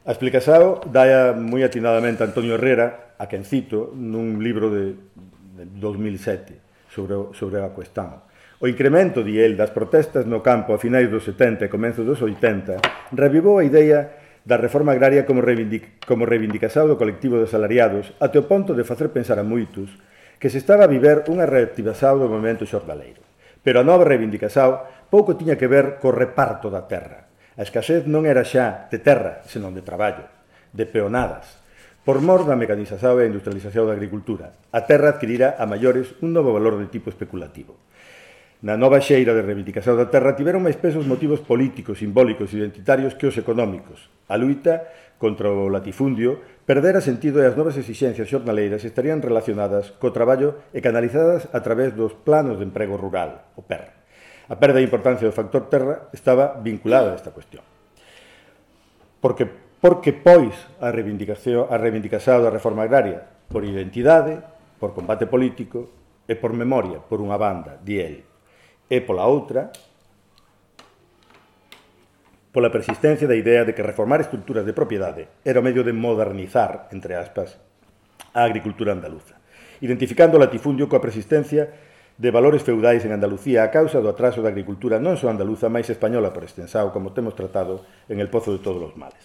A 0.07 0.15
explicación 0.15 0.79
daia 0.95 1.35
moi 1.35 1.59
atinadamente 1.59 2.23
Antonio 2.23 2.55
Herrera, 2.55 3.19
a 3.19 3.27
quen 3.27 3.43
cito, 3.43 3.91
nun 3.91 4.39
libro 4.39 4.71
de, 4.71 4.95
de 5.59 5.63
2007 5.75 6.87
sobre, 6.87 7.35
sobre 7.35 7.59
a 7.59 7.75
cuestión. 7.75 8.23
O 8.63 8.67
incremento, 8.67 9.23
di 9.23 9.39
el, 9.39 9.59
das 9.59 9.75
protestas 9.75 10.23
no 10.23 10.39
campo 10.39 10.71
a 10.71 10.79
finais 10.79 11.11
dos 11.11 11.27
70 11.27 11.67
e 11.67 11.71
comenzos 11.71 12.07
dos 12.07 12.23
80 12.23 12.79
revivou 13.11 13.59
a 13.59 13.67
ideia 13.67 14.19
da 14.47 14.55
reforma 14.55 14.95
agraria 14.95 15.27
como, 15.27 15.43
reivindic 15.43 16.03
como 16.07 16.23
reivindicación 16.23 16.87
do 16.87 16.95
colectivo 16.95 17.35
de 17.39 17.51
salariados 17.51 18.15
até 18.23 18.39
o 18.39 18.47
ponto 18.47 18.71
de 18.71 18.87
facer 18.87 19.11
pensar 19.11 19.35
a 19.35 19.47
moitos 19.47 19.91
que 20.39 20.47
se 20.47 20.59
estaba 20.59 20.87
a 20.87 20.91
viver 20.91 21.27
unha 21.27 21.43
reactivación 21.43 22.23
do 22.23 22.31
movimento 22.31 22.63
xordaleiro. 22.63 23.23
Pero 23.63 23.83
a 23.83 23.87
nova 23.87 24.07
reivindicación 24.07 24.79
pouco 25.11 25.35
tiña 25.35 25.59
que 25.59 25.67
ver 25.67 25.99
co 25.99 26.15
reparto 26.15 26.71
da 26.71 26.87
terra, 26.87 27.28
A 27.59 27.67
escasez 27.67 28.07
non 28.07 28.23
era 28.23 28.47
xa 28.47 28.87
de 28.87 29.03
terra, 29.03 29.43
senón 29.43 29.75
de 29.75 29.83
traballo, 29.83 30.31
de 30.71 30.87
peonadas. 30.87 31.59
Por 32.07 32.23
mor 32.23 32.47
da 32.47 32.55
mecanización 32.55 33.19
e 33.19 33.27
industrialización 33.27 33.83
da 33.83 33.99
agricultura, 33.99 34.55
a 34.71 34.87
terra 34.87 35.11
adquirira 35.11 35.59
a 35.59 35.67
maiores 35.67 36.15
un 36.23 36.31
novo 36.31 36.55
valor 36.55 36.79
de 36.79 36.87
tipo 36.87 37.11
especulativo. 37.11 37.75
Na 38.63 38.79
nova 38.79 39.03
xeira 39.03 39.35
de 39.35 39.43
reivindicación 39.43 39.99
da 39.99 40.07
terra 40.07 40.39
tiveron 40.39 40.63
máis 40.63 40.79
pesos 40.79 41.03
motivos 41.03 41.43
políticos, 41.43 41.99
simbólicos 41.99 42.47
e 42.55 42.63
identitarios 42.63 43.19
que 43.19 43.27
os 43.27 43.35
económicos. 43.35 44.07
A 44.31 44.39
luita 44.39 44.87
contra 45.19 45.51
o 45.51 45.67
latifundio 45.67 46.63
perdera 46.63 47.03
sentido 47.03 47.43
e 47.43 47.47
as 47.51 47.59
novas 47.59 47.75
exixencias 47.75 48.31
xornaleiras 48.31 48.87
estarían 48.87 49.19
relacionadas 49.19 49.91
co 49.99 50.15
traballo 50.15 50.63
e 50.71 50.79
canalizadas 50.79 51.51
a 51.51 51.59
través 51.59 51.91
dos 51.91 52.15
planos 52.15 52.55
de 52.55 52.63
emprego 52.63 52.95
rural, 52.95 53.51
o 53.59 53.67
PER 53.67 53.98
a 54.49 54.55
perda 54.57 54.81
de 54.81 54.87
importancia 54.89 55.29
do 55.29 55.35
factor 55.35 55.69
terra 55.69 56.09
estaba 56.09 56.57
vinculada 56.57 57.13
a 57.13 57.17
esta 57.17 57.29
cuestión. 57.29 57.61
Porque, 59.21 59.45
porque 59.45 60.09
pois, 60.11 60.57
a 60.81 60.89
reivindicación, 60.89 61.69
a 61.69 61.77
reivindicación 61.77 62.41
da 62.41 62.49
reforma 62.49 62.89
agraria 62.89 63.21
por 63.45 63.61
identidade, 63.61 64.41
por 64.81 64.97
combate 64.97 65.29
político 65.29 65.93
e 66.25 66.33
por 66.33 66.57
memoria, 66.57 66.97
por 66.97 67.21
unha 67.21 67.37
banda, 67.37 67.77
di 67.77 68.01
el, 68.01 68.25
e 68.89 68.97
pola 69.05 69.29
outra, 69.29 69.69
pola 72.49 72.73
persistencia 72.73 73.29
da 73.29 73.37
idea 73.37 73.61
de 73.61 73.77
que 73.77 73.85
reformar 73.85 74.25
estructuras 74.25 74.65
de 74.65 74.73
propiedade 74.73 75.29
era 75.45 75.61
o 75.61 75.65
medio 75.65 75.85
de 75.85 75.93
modernizar, 75.93 76.89
entre 76.89 77.13
aspas, 77.13 77.61
a 78.33 78.41
agricultura 78.41 78.97
andaluza, 78.97 79.37
identificando 79.77 80.37
o 80.37 80.41
latifundio 80.41 80.89
coa 80.89 81.03
persistencia 81.03 81.88
de 82.19 82.31
valores 82.31 82.67
feudais 82.67 82.99
en 83.07 83.15
Andalucía 83.15 83.63
a 83.63 83.71
causa 83.71 84.03
do 84.03 84.11
atraso 84.11 84.43
da 84.43 84.51
agricultura 84.51 84.99
non 84.99 85.15
só 85.15 85.31
andaluza, 85.31 85.71
máis 85.71 85.87
española 85.87 86.35
por 86.35 86.43
extensao, 86.43 86.91
como 86.91 87.15
temos 87.15 87.31
tratado 87.31 87.87
en 88.11 88.19
el 88.19 88.27
pozo 88.27 88.51
de 88.51 88.59
todos 88.59 88.83
os 88.83 88.99
males. 88.99 89.23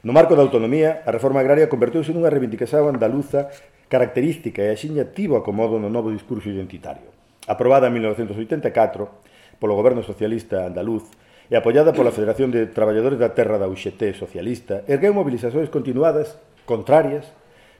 No 0.00 0.16
marco 0.16 0.32
da 0.32 0.40
autonomía, 0.40 1.04
a 1.04 1.12
reforma 1.12 1.44
agraria 1.44 1.68
converteuse 1.68 2.16
nunha 2.16 2.32
reivindicación 2.32 2.88
andaluza 2.88 3.52
característica 3.92 4.64
e 4.64 4.72
axiña 4.72 5.12
tivo 5.12 5.36
acomodo 5.36 5.76
no 5.76 5.92
novo 5.92 6.08
discurso 6.08 6.48
identitario. 6.48 7.12
Aprobada 7.44 7.92
en 7.92 8.00
1984 8.00 9.60
polo 9.60 9.76
goberno 9.76 10.00
socialista 10.00 10.64
andaluz 10.64 11.04
e 11.52 11.60
apoiada 11.60 11.92
pola 11.92 12.08
Federación 12.08 12.48
de 12.48 12.72
Traballadores 12.72 13.20
da 13.20 13.36
Terra 13.36 13.60
da 13.60 13.68
UXT 13.68 14.16
socialista, 14.16 14.80
ergueu 14.88 15.12
mobilizacións 15.12 15.68
continuadas, 15.68 16.40
contrarias, 16.64 17.28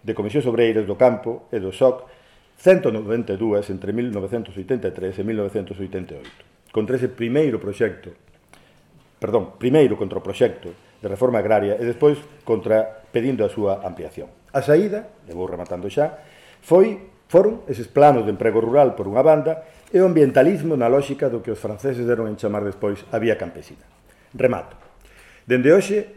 de 0.05 0.13
comisións 0.13 0.45
obreiras 0.45 0.85
do 0.85 1.01
campo 1.01 1.49
e 1.49 1.57
do 1.57 1.73
SOC 1.73 2.05
192 2.59 3.71
entre 3.71 3.93
1983 3.93 5.19
e 5.19 5.23
1988, 5.25 6.73
contra 6.73 6.97
ese 6.97 7.11
primeiro 7.11 7.59
proxecto, 7.61 8.15
perdón, 9.19 9.59
primeiro 9.59 9.99
contra 9.99 10.19
o 10.19 10.25
proxecto 10.25 10.73
de 11.03 11.07
reforma 11.09 11.39
agraria 11.39 11.77
e 11.77 11.85
despois 11.85 12.17
contra 12.47 13.05
pedindo 13.13 13.45
a 13.45 13.53
súa 13.53 13.85
ampliación. 13.85 14.33
A 14.55 14.65
saída, 14.65 15.27
e 15.29 15.33
vou 15.37 15.51
rematando 15.51 15.91
xa, 15.93 16.19
foi 16.65 17.13
foron 17.29 17.67
eses 17.67 17.91
planos 17.91 18.25
de 18.25 18.33
emprego 18.33 18.63
rural 18.63 18.95
por 18.95 19.11
unha 19.11 19.25
banda 19.25 19.67
e 19.91 20.01
o 20.01 20.09
ambientalismo 20.09 20.79
na 20.79 20.89
lógica 20.89 21.29
do 21.29 21.43
que 21.43 21.53
os 21.53 21.61
franceses 21.61 22.07
deron 22.07 22.31
en 22.31 22.41
chamar 22.41 22.65
despois 22.65 23.03
a 23.11 23.21
vía 23.21 23.37
campesina. 23.37 23.85
Remato. 24.33 24.79
Dende 25.45 25.75
hoxe, 25.75 26.09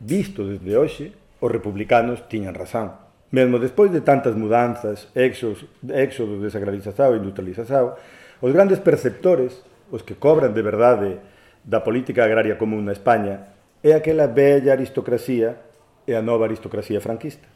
visto 0.00 0.46
desde 0.48 0.72
hoxe, 0.78 1.06
os 1.42 1.50
republicanos 1.50 2.24
tiñan 2.30 2.56
razón 2.56 3.11
Mesmo 3.32 3.58
despois 3.58 3.88
de 3.88 4.04
tantas 4.04 4.36
mudanzas, 4.36 5.08
éxodos, 5.16 5.64
éxodos 5.88 6.44
desagralización 6.44 7.16
e 7.16 7.20
industrialización, 7.24 7.96
os 8.44 8.52
grandes 8.52 8.76
perceptores, 8.84 9.64
os 9.88 10.04
que 10.04 10.20
cobran 10.20 10.52
de 10.52 10.60
verdade 10.60 11.16
da 11.64 11.80
política 11.80 12.28
agraria 12.28 12.60
común 12.60 12.84
na 12.84 12.92
España, 12.92 13.56
é 13.80 13.96
aquela 13.96 14.28
bella 14.28 14.76
aristocracia 14.76 15.56
e 16.04 16.12
a 16.12 16.20
nova 16.20 16.44
aristocracia 16.44 17.00
franquista. 17.00 17.48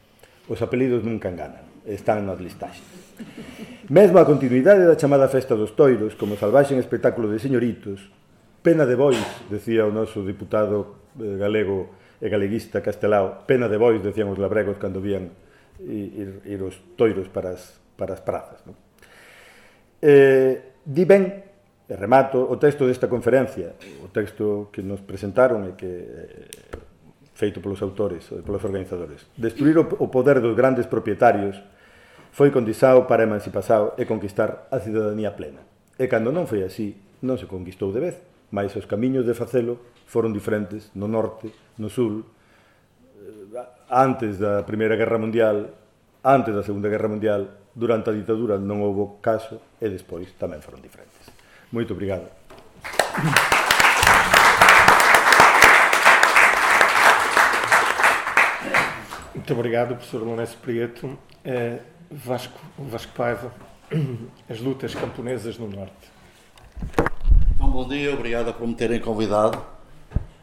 Os 0.49 0.65
apelidos 0.65 1.05
nunca 1.05 1.29
enganan, 1.29 1.69
están 1.85 2.25
nas 2.25 2.41
listaxes. 2.41 2.81
Mesmo 3.85 4.17
a 4.17 4.25
continuidade 4.25 4.81
da 4.81 4.97
chamada 4.97 5.29
Festa 5.29 5.53
dos 5.53 5.77
Toiros, 5.77 6.17
como 6.17 6.41
salvaxen 6.41 6.81
espectáculo 6.81 7.29
de 7.29 7.37
señoritos, 7.37 8.09
pena 8.65 8.89
de 8.89 8.97
bois, 8.97 9.21
decía 9.53 9.85
o 9.85 9.93
noso 9.93 10.25
diputado 10.25 11.13
eh, 11.21 11.37
galego 11.37 11.93
e 12.17 12.33
galeguista 12.33 12.81
castelao, 12.81 13.45
pena 13.45 13.69
de 13.69 13.77
bois, 13.77 14.01
decían 14.01 14.33
os 14.33 14.41
labregos 14.41 14.81
cando 14.81 15.05
vían 15.05 15.37
ir, 15.83 16.41
ir 16.45 16.59
os 16.63 16.77
toiros 16.97 17.27
para 17.29 17.53
as, 17.53 17.77
para 17.97 18.13
as 18.13 18.21
prazas. 18.21 18.61
Non? 18.65 18.75
Eh, 20.01 20.81
di 20.85 21.03
ben, 21.05 21.47
e 21.87 21.95
remato, 21.95 22.43
o 22.43 22.59
texto 22.59 22.83
desta 22.85 23.07
conferencia, 23.07 23.79
o 24.03 24.11
texto 24.11 24.69
que 24.75 24.83
nos 24.83 24.99
presentaron 25.01 25.63
e 25.65 25.73
que 25.79 25.87
eh, 25.87 27.35
feito 27.37 27.63
polos 27.63 27.79
autores, 27.79 28.27
eh, 28.33 28.43
polos 28.43 28.61
organizadores. 28.65 29.25
Destruir 29.39 29.79
o 29.79 30.07
poder 30.11 30.43
dos 30.43 30.53
grandes 30.53 30.85
propietarios 30.85 31.55
foi 32.35 32.51
condizado 32.51 33.07
para 33.07 33.23
emancipasao 33.23 33.97
e 33.97 34.05
conquistar 34.05 34.69
a 34.69 34.77
cidadanía 34.83 35.33
plena. 35.33 35.63
E 35.97 36.05
cando 36.05 36.29
non 36.29 36.45
foi 36.45 36.61
así, 36.61 36.93
non 37.25 37.39
se 37.41 37.49
conquistou 37.49 37.89
de 37.89 38.03
vez, 38.03 38.15
mas 38.53 38.75
os 38.77 38.85
camiños 38.85 39.25
de 39.25 39.33
facelo 39.33 39.81
foron 40.05 40.35
diferentes 40.35 40.93
no 40.93 41.09
norte, 41.09 41.49
no 41.81 41.89
sul, 41.89 42.36
antes 43.89 44.37
da 44.37 44.63
Primeira 44.63 44.95
Guerra 44.95 45.17
Mundial, 45.17 45.69
antes 46.23 46.53
da 46.53 46.63
Segunda 46.63 46.89
Guerra 46.89 47.07
Mundial, 47.07 47.47
durante 47.73 48.09
a 48.09 48.13
ditadura 48.13 48.57
non 48.57 48.81
houve 48.81 49.21
caso 49.21 49.61
e 49.79 49.87
despois 49.87 50.33
tamén 50.35 50.59
foron 50.59 50.81
diferentes. 50.83 51.31
Moito 51.71 51.93
obrigado. 51.93 52.27
Muito 59.35 59.53
obrigado, 59.53 59.95
professor 59.95 60.23
Lourenço 60.23 60.57
Prieto. 60.57 61.17
Eh, 61.45 61.79
Vasco, 62.11 62.59
Vasco 62.77 63.13
Paiva, 63.13 63.51
as 64.49 64.59
lutas 64.59 64.95
camponesas 64.95 65.57
no 65.57 65.69
Norte. 65.69 66.11
Então, 67.55 67.69
bom 67.71 67.87
dia, 67.87 68.13
obrigado 68.13 68.53
por 68.53 68.67
me 68.67 68.75
terem 68.75 68.99
convidado. 68.99 69.61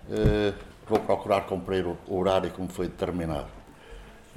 Eh, 0.09 0.52
vou 0.87 0.99
procurar 1.01 1.42
cumprir 1.42 1.87
o 1.87 1.99
horário 2.16 2.51
como 2.51 2.68
foi 2.68 2.88
determinado. 2.88 3.49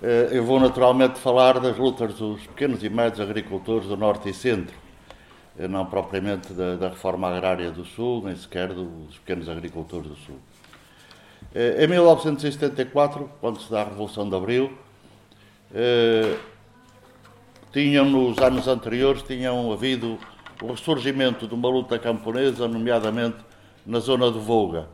Eh, 0.02 0.30
eu 0.32 0.44
vou 0.44 0.60
naturalmente 0.60 1.20
falar 1.20 1.60
das 1.60 1.78
lutas 1.78 2.14
dos 2.16 2.46
pequenos 2.48 2.84
e 2.84 2.90
médios 2.90 3.20
agricultores 3.20 3.88
do 3.88 3.98
Norte 3.98 4.30
e 4.30 4.34
Centro, 4.34 4.76
eh, 5.58 5.68
não 5.68 5.86
propriamente 5.86 6.54
da, 6.54 6.76
da 6.76 6.90
reforma 6.90 7.28
agrária 7.28 7.72
do 7.72 7.84
Sul, 7.84 8.24
nem 8.24 8.36
sequer 8.36 8.74
dos 8.74 9.18
pequenos 9.18 9.50
agricultores 9.50 10.08
do 10.08 10.16
Sul. 10.16 10.38
Eh, 11.54 11.84
em 11.84 11.88
1974, 11.88 13.30
quando 13.42 13.60
se 13.60 13.70
dá 13.72 13.82
a 13.82 13.86
Revolução 13.86 14.30
de 14.30 14.36
Abril, 14.36 14.72
tinham 17.74 18.06
nos 18.06 18.38
anos 18.38 18.70
anteriores 18.70 19.22
tinham 19.22 19.70
havido 19.70 20.18
o 20.62 20.68
ressurgimento 20.68 21.46
de 21.46 21.54
uma 21.54 21.68
luta 21.68 22.00
camponesa, 22.00 22.70
nomeadamente 22.70 23.36
na 23.86 24.00
zona 24.00 24.32
do 24.32 24.40
Volga 24.40 24.88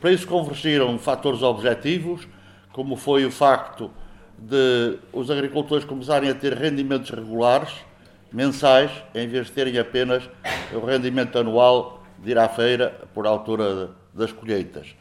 para 0.00 0.12
isso 0.12 0.26
convergiram 0.26 0.98
fatores 0.98 1.42
objetivos, 1.42 2.26
como 2.72 2.96
foi 2.96 3.24
o 3.24 3.30
facto 3.30 3.90
de 4.38 4.98
os 5.12 5.30
agricultores 5.30 5.84
começarem 5.84 6.28
a 6.28 6.34
ter 6.34 6.52
rendimentos 6.52 7.10
regulares, 7.10 7.70
mensais, 8.32 8.90
em 9.14 9.26
vez 9.26 9.46
de 9.46 9.52
terem 9.52 9.78
apenas 9.78 10.28
o 10.72 10.84
rendimento 10.84 11.38
anual 11.38 12.02
de 12.18 12.30
ir 12.32 12.38
à 12.38 12.48
feira 12.48 12.94
por 13.14 13.26
altura 13.26 13.90
das 14.12 14.32
colheitas. 14.32 14.94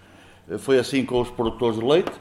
Foi 0.60 0.78
assim 0.80 1.06
com 1.06 1.20
os 1.20 1.30
produtores 1.30 1.80
de 1.80 1.86
leite, 1.86 2.12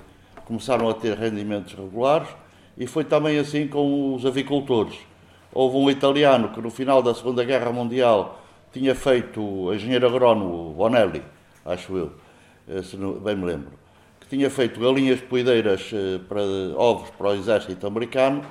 começaram 0.45 0.89
a 0.89 0.95
ter 0.95 1.17
rendimentos 1.17 1.75
regulares, 1.75 2.29
e 2.77 2.87
foi 2.87 3.05
também 3.05 3.39
assim 3.39 3.69
com 3.69 4.15
os 4.15 4.27
avicultores. 4.27 4.99
Houve 5.53 5.77
um 5.77 5.89
italiano 5.89 6.49
que 6.49 6.61
no 6.61 6.71
final 6.71 7.01
da 7.01 7.15
Segunda 7.15 7.45
Guerra 7.45 7.71
Mundial 7.71 8.43
tinha 8.73 8.95
feito, 8.95 9.73
engenheiro 9.73 10.07
agrónomo 10.09 10.73
Bonelli, 10.73 11.23
acho 11.65 11.97
eu, 11.97 12.13
eh, 12.69 12.83
se 12.83 12.97
bem 12.97 13.37
me 13.37 13.45
lembro, 13.45 13.73
que 14.21 14.29
tinha 14.29 14.49
feito 14.49 14.81
galinhas 14.81 15.21
poideiras 15.21 15.91
eh, 15.93 16.19
para 16.29 16.41
ovos 16.77 17.11
para 17.11 17.29
o 17.29 17.35
exército 17.35 17.87
americano, 17.87 18.43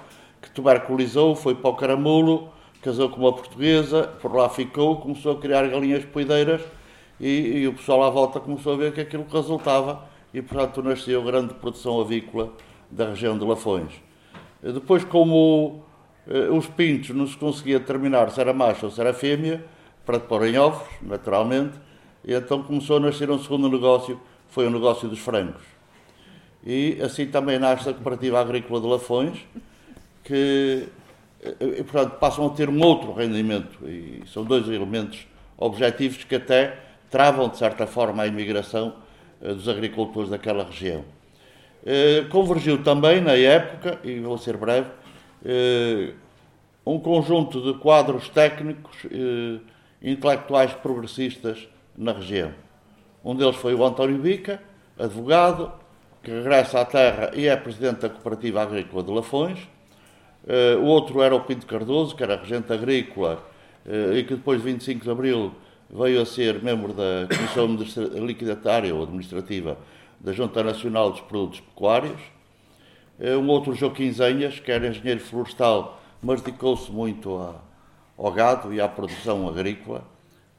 que 0.42 0.52
tuberculizou, 0.52 1.36
foi 1.36 1.56
para 1.56 1.70
o 1.70 1.76
Caramulo, 1.76 2.50
casou 2.82 3.10
com 3.10 3.22
uma 3.22 3.34
portuguesa, 3.34 4.04
por 4.22 4.36
lá 4.36 4.50
ficou, 4.50 4.98
começou 4.98 5.38
a 5.38 5.40
criar 5.40 5.68
galinhas 5.68 6.04
poideiras 6.06 6.62
e, 7.20 7.62
e, 7.62 7.68
o 7.68 7.74
pessoal 7.74 8.04
à 8.04 8.10
volta 8.10 8.40
começou 8.40 8.74
a 8.74 8.78
ver 8.78 8.94
que 8.94 9.02
aquilo 9.02 9.26
resultava 9.32 10.04
e, 10.34 10.42
portanto, 10.42 10.84
nasceu 10.84 11.22
a 11.22 11.26
grande 11.26 11.54
produção 11.54 12.02
avícola 12.02 12.52
da 12.92 13.10
região 13.10 13.38
de 13.38 13.46
Lafões. 13.46 13.94
Depois, 14.62 15.04
como 15.04 15.84
eh, 16.28 16.50
os 16.50 16.68
pintos 16.68 17.10
não 17.12 17.28
se 17.28 17.38
conseguia 17.38 17.80
determinar 17.80 18.30
se 18.32 18.40
era 18.40 18.54
macho 18.54 18.86
ou 18.86 18.92
se 18.92 19.00
era 19.00 19.14
fêmea, 19.14 19.64
para 20.06 20.20
pôr 20.20 20.46
em 20.46 20.58
ovos, 20.58 20.88
naturalmente, 21.02 21.80
e 22.24 22.34
então 22.34 22.64
começou 22.64 22.98
a 22.98 23.00
nascer 23.00 23.30
um 23.30 23.40
segundo 23.40 23.70
negócio, 23.70 24.20
foi 24.50 24.68
o 24.68 24.70
negócio 24.70 25.10
dos 25.10 25.20
frangos. 25.20 25.62
E 26.66 27.00
assim 27.02 27.28
também 27.28 27.60
nasce 27.60 27.90
a 27.90 27.94
Cooperativa 27.94 28.40
Agrícola 28.40 28.80
de 28.80 28.88
Lafões, 28.88 29.40
que, 30.24 30.88
eh, 31.44 31.56
e, 31.80 31.84
portanto, 31.84 32.18
passam 32.20 32.48
a 32.48 32.50
ter 32.52 32.70
um 32.70 32.82
outro 32.82 33.14
rendimento, 33.14 33.78
e 33.88 34.24
são 34.28 34.44
dois 34.46 34.68
elementos 34.70 35.28
objetivos 35.58 36.24
que 36.24 36.36
até 36.36 36.80
travam, 37.10 37.50
de 37.50 37.58
certa 37.58 37.86
forma, 37.86 38.24
a 38.24 38.28
imigração 38.28 38.96
eh, 39.42 39.54
dos 39.54 39.68
agricultores 39.68 40.30
daquela 40.30 40.64
região. 40.64 41.04
Eh, 41.86 42.26
convergiu 42.32 42.82
também, 42.82 43.20
na 43.20 43.34
época, 43.34 44.00
e 44.04 44.20
vou 44.20 44.38
ser 44.38 44.56
breve, 44.56 44.90
eh, 45.44 46.14
um 46.86 46.98
conjunto 47.00 47.62
de 47.62 47.78
quadros 47.80 48.30
técnicos 48.30 48.98
intelectuais 50.02 50.74
progressistas 50.74 51.68
na 51.98 52.12
região. 52.12 52.52
Um 53.24 53.36
deles 53.36 53.56
foi 53.56 53.74
o 53.74 53.84
António 53.84 54.18
Bica, 54.18 54.62
advogado, 54.98 55.72
que 56.22 56.32
regressa 56.32 56.82
à 56.82 56.86
terra 56.86 57.32
e 57.34 57.48
é 57.48 57.56
presidente 57.56 58.02
da 58.02 58.10
Cooperativa 58.10 58.62
Agrícola 58.62 59.04
de 59.04 59.12
Lafões. 59.12 59.60
O 60.82 60.86
outro 60.86 61.22
era 61.22 61.36
o 61.36 61.42
Pinto 61.42 61.66
Cardoso, 61.66 62.16
que 62.16 62.24
era 62.24 62.36
regente 62.36 62.72
agrícola 62.72 63.44
e 64.14 64.24
que 64.24 64.36
depois 64.36 64.62
de 64.62 64.72
25 64.72 65.04
de 65.04 65.10
Abril 65.10 65.54
veio 65.90 66.22
a 66.22 66.26
ser 66.26 66.62
membro 66.64 66.94
da 66.94 67.28
Comissão 67.34 68.26
Liquidatária 68.26 68.94
ou 68.94 69.04
Administrativa 69.04 69.78
da 70.20 70.32
Junta 70.32 70.64
Nacional 70.64 71.12
dos 71.12 71.22
Produtos 71.22 71.60
Pecuários. 71.60 72.20
Eh, 73.20 73.36
um 73.36 73.48
outro 73.50 73.76
Joaquim 73.76 74.10
Zenhas, 74.12 74.60
que 74.60 74.72
era 74.72 74.88
engenheiro 74.88 75.20
florestal, 75.20 76.02
mas 76.22 76.42
dedicou-se 76.42 76.90
muito 76.92 77.56
ao 78.18 78.32
gado 78.32 78.74
e 78.74 78.80
à 78.80 78.88
produção 78.88 79.48
agrícola, 79.48 80.04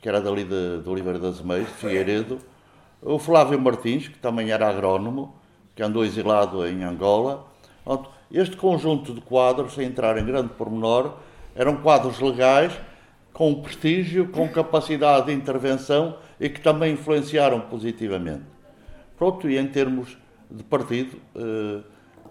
que 0.04 0.08
era 0.10 0.20
dali 0.20 0.44
de, 0.44 0.82
de 0.82 0.90
Oliveira 0.90 1.18
das 1.18 1.40
Meias, 1.40 1.66
de 1.66 1.72
Figueiredo. 1.76 2.38
O 3.00 3.18
Flávio 3.18 3.58
Martins, 3.58 4.06
que 4.06 4.18
também 4.18 4.50
era 4.50 4.68
agrónomo, 4.68 5.34
que 5.74 5.82
andou 5.82 6.04
exilado 6.04 6.66
em 6.66 6.84
Angola. 6.84 7.46
Este 8.30 8.54
conjunto 8.54 9.14
de 9.14 9.22
quadros, 9.22 9.72
sem 9.72 9.86
entrar 9.86 10.18
em 10.18 10.26
grande 10.26 10.50
pormenor, 10.50 11.14
eram 11.56 11.78
quadros 11.78 12.20
legais, 12.20 12.78
com 13.32 13.62
prestígio, 13.62 14.28
com 14.28 14.46
capacidade 14.46 15.28
de 15.28 15.32
intervenção 15.32 16.18
e 16.38 16.50
que 16.50 16.60
também 16.60 16.92
influenciaram 16.92 17.62
positivamente. 17.62 18.44
Pronto, 19.16 19.48
e 19.48 19.56
em 19.56 19.66
termos 19.66 20.18
de 20.50 20.62
partido, 20.64 21.16
eh, 21.34 21.80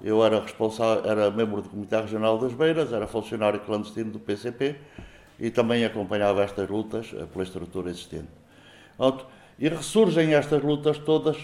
eu 0.03 0.23
era 0.23 0.39
responsável, 0.39 1.09
era 1.09 1.31
membro 1.31 1.63
do 1.63 1.69
Comitê 1.69 1.99
Regional 1.99 2.37
das 2.37 2.53
Beiras, 2.53 2.93
era 2.93 3.07
funcionário 3.07 3.59
clandestino 3.61 4.11
do 4.11 4.19
PCP 4.19 4.75
e 5.39 5.49
também 5.49 5.83
acompanhava 5.85 6.43
estas 6.43 6.69
lutas 6.69 7.13
eh, 7.13 7.25
pela 7.25 7.43
estrutura 7.43 7.89
existente. 7.89 8.29
E 9.59 9.67
ressurgem 9.67 10.33
estas 10.33 10.63
lutas 10.63 10.97
todas 10.97 11.37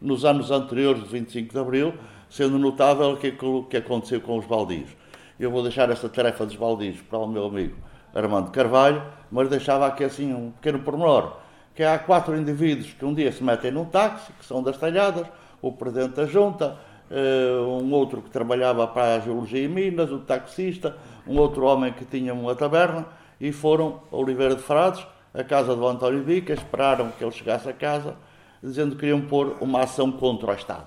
nos 0.00 0.24
anos 0.24 0.50
anteriores 0.50 1.02
de 1.02 1.08
25 1.08 1.52
de 1.52 1.58
Abril, 1.58 1.94
sendo 2.28 2.58
notável 2.58 3.12
aquilo 3.12 3.64
que 3.64 3.76
aconteceu 3.76 4.20
com 4.20 4.38
os 4.38 4.46
baldios. 4.46 4.90
Eu 5.38 5.50
vou 5.50 5.62
deixar 5.62 5.90
esta 5.90 6.08
tarefa 6.08 6.46
dos 6.46 6.56
baldios 6.56 7.00
para 7.00 7.18
o 7.18 7.26
meu 7.26 7.46
amigo 7.46 7.76
Armando 8.14 8.50
Carvalho, 8.50 9.02
mas 9.30 9.48
deixava 9.48 9.86
aqui 9.86 10.04
assim 10.04 10.32
um 10.32 10.50
pequeno 10.50 10.80
pormenor 10.80 11.42
que 11.74 11.82
há 11.82 11.98
quatro 11.98 12.36
indivíduos 12.36 12.92
que 12.92 13.04
um 13.04 13.14
dia 13.14 13.32
se 13.32 13.42
metem 13.42 13.70
num 13.70 13.84
táxi, 13.84 14.32
que 14.38 14.44
são 14.44 14.62
das 14.62 14.76
talhadas, 14.76 15.26
o 15.60 15.72
presidente 15.72 16.16
da 16.16 16.26
junta, 16.26 16.76
eh, 17.10 17.58
um 17.60 17.92
outro 17.92 18.20
que 18.20 18.30
trabalhava 18.30 18.86
para 18.86 19.16
a 19.16 19.20
geologia 19.20 19.62
e 19.62 19.68
minas, 19.68 20.10
o 20.10 20.18
taxista, 20.18 20.96
um 21.26 21.38
outro 21.38 21.64
homem 21.64 21.92
que 21.92 22.04
tinha 22.04 22.34
uma 22.34 22.54
taberna, 22.54 23.06
e 23.42 23.50
foram 23.50 24.00
a 24.12 24.16
Oliveira 24.16 24.54
de 24.54 24.62
Frades, 24.62 25.04
a 25.34 25.42
casa 25.42 25.74
do 25.74 25.84
António 25.84 26.22
Bica, 26.22 26.52
esperaram 26.52 27.10
que 27.10 27.24
ele 27.24 27.32
chegasse 27.32 27.68
a 27.68 27.72
casa, 27.72 28.14
dizendo 28.62 28.94
que 28.94 29.00
queriam 29.00 29.20
pôr 29.20 29.56
uma 29.60 29.82
ação 29.82 30.12
contra 30.12 30.52
o 30.52 30.54
Estado. 30.54 30.86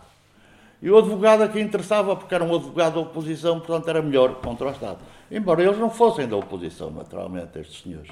E 0.82 0.90
o 0.90 0.98
advogado 0.98 1.44
aqui 1.44 1.60
interessava, 1.60 2.16
porque 2.16 2.34
era 2.34 2.46
um 2.46 2.56
advogado 2.56 2.94
da 2.94 3.02
oposição, 3.02 3.60
portanto 3.60 3.90
era 3.90 4.02
melhor 4.02 4.36
contra 4.36 4.68
o 4.68 4.72
Estado. 4.72 5.00
Embora 5.30 5.64
eles 5.64 5.78
não 5.78 5.90
fossem 5.90 6.30
da 6.30 6.38
oposição, 6.38 6.90
naturalmente, 6.92 7.60
estes 7.60 7.82
senhores. 7.82 8.12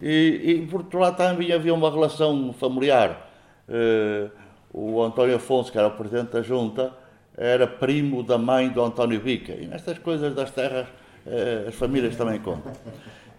E, 0.00 0.42
e 0.62 0.66
por 0.66 0.82
outro 0.82 1.00
lado 1.00 1.16
também 1.16 1.52
havia 1.52 1.74
uma 1.74 1.90
relação 1.90 2.52
familiar. 2.52 3.28
Uh, 3.68 4.30
o 4.72 5.02
António 5.02 5.34
Afonso, 5.34 5.72
que 5.72 5.78
era 5.78 5.88
o 5.88 5.92
presidente 5.92 6.30
da 6.30 6.42
junta, 6.42 6.92
era 7.36 7.66
primo 7.66 8.22
da 8.22 8.38
mãe 8.38 8.68
do 8.68 8.80
António 8.80 9.18
Bica. 9.20 9.54
E 9.54 9.66
nestas 9.66 9.98
coisas 9.98 10.32
das 10.36 10.52
terras, 10.52 10.86
uh, 10.86 11.68
as 11.68 11.74
famílias 11.74 12.14
também 12.14 12.38
contam. 12.38 12.72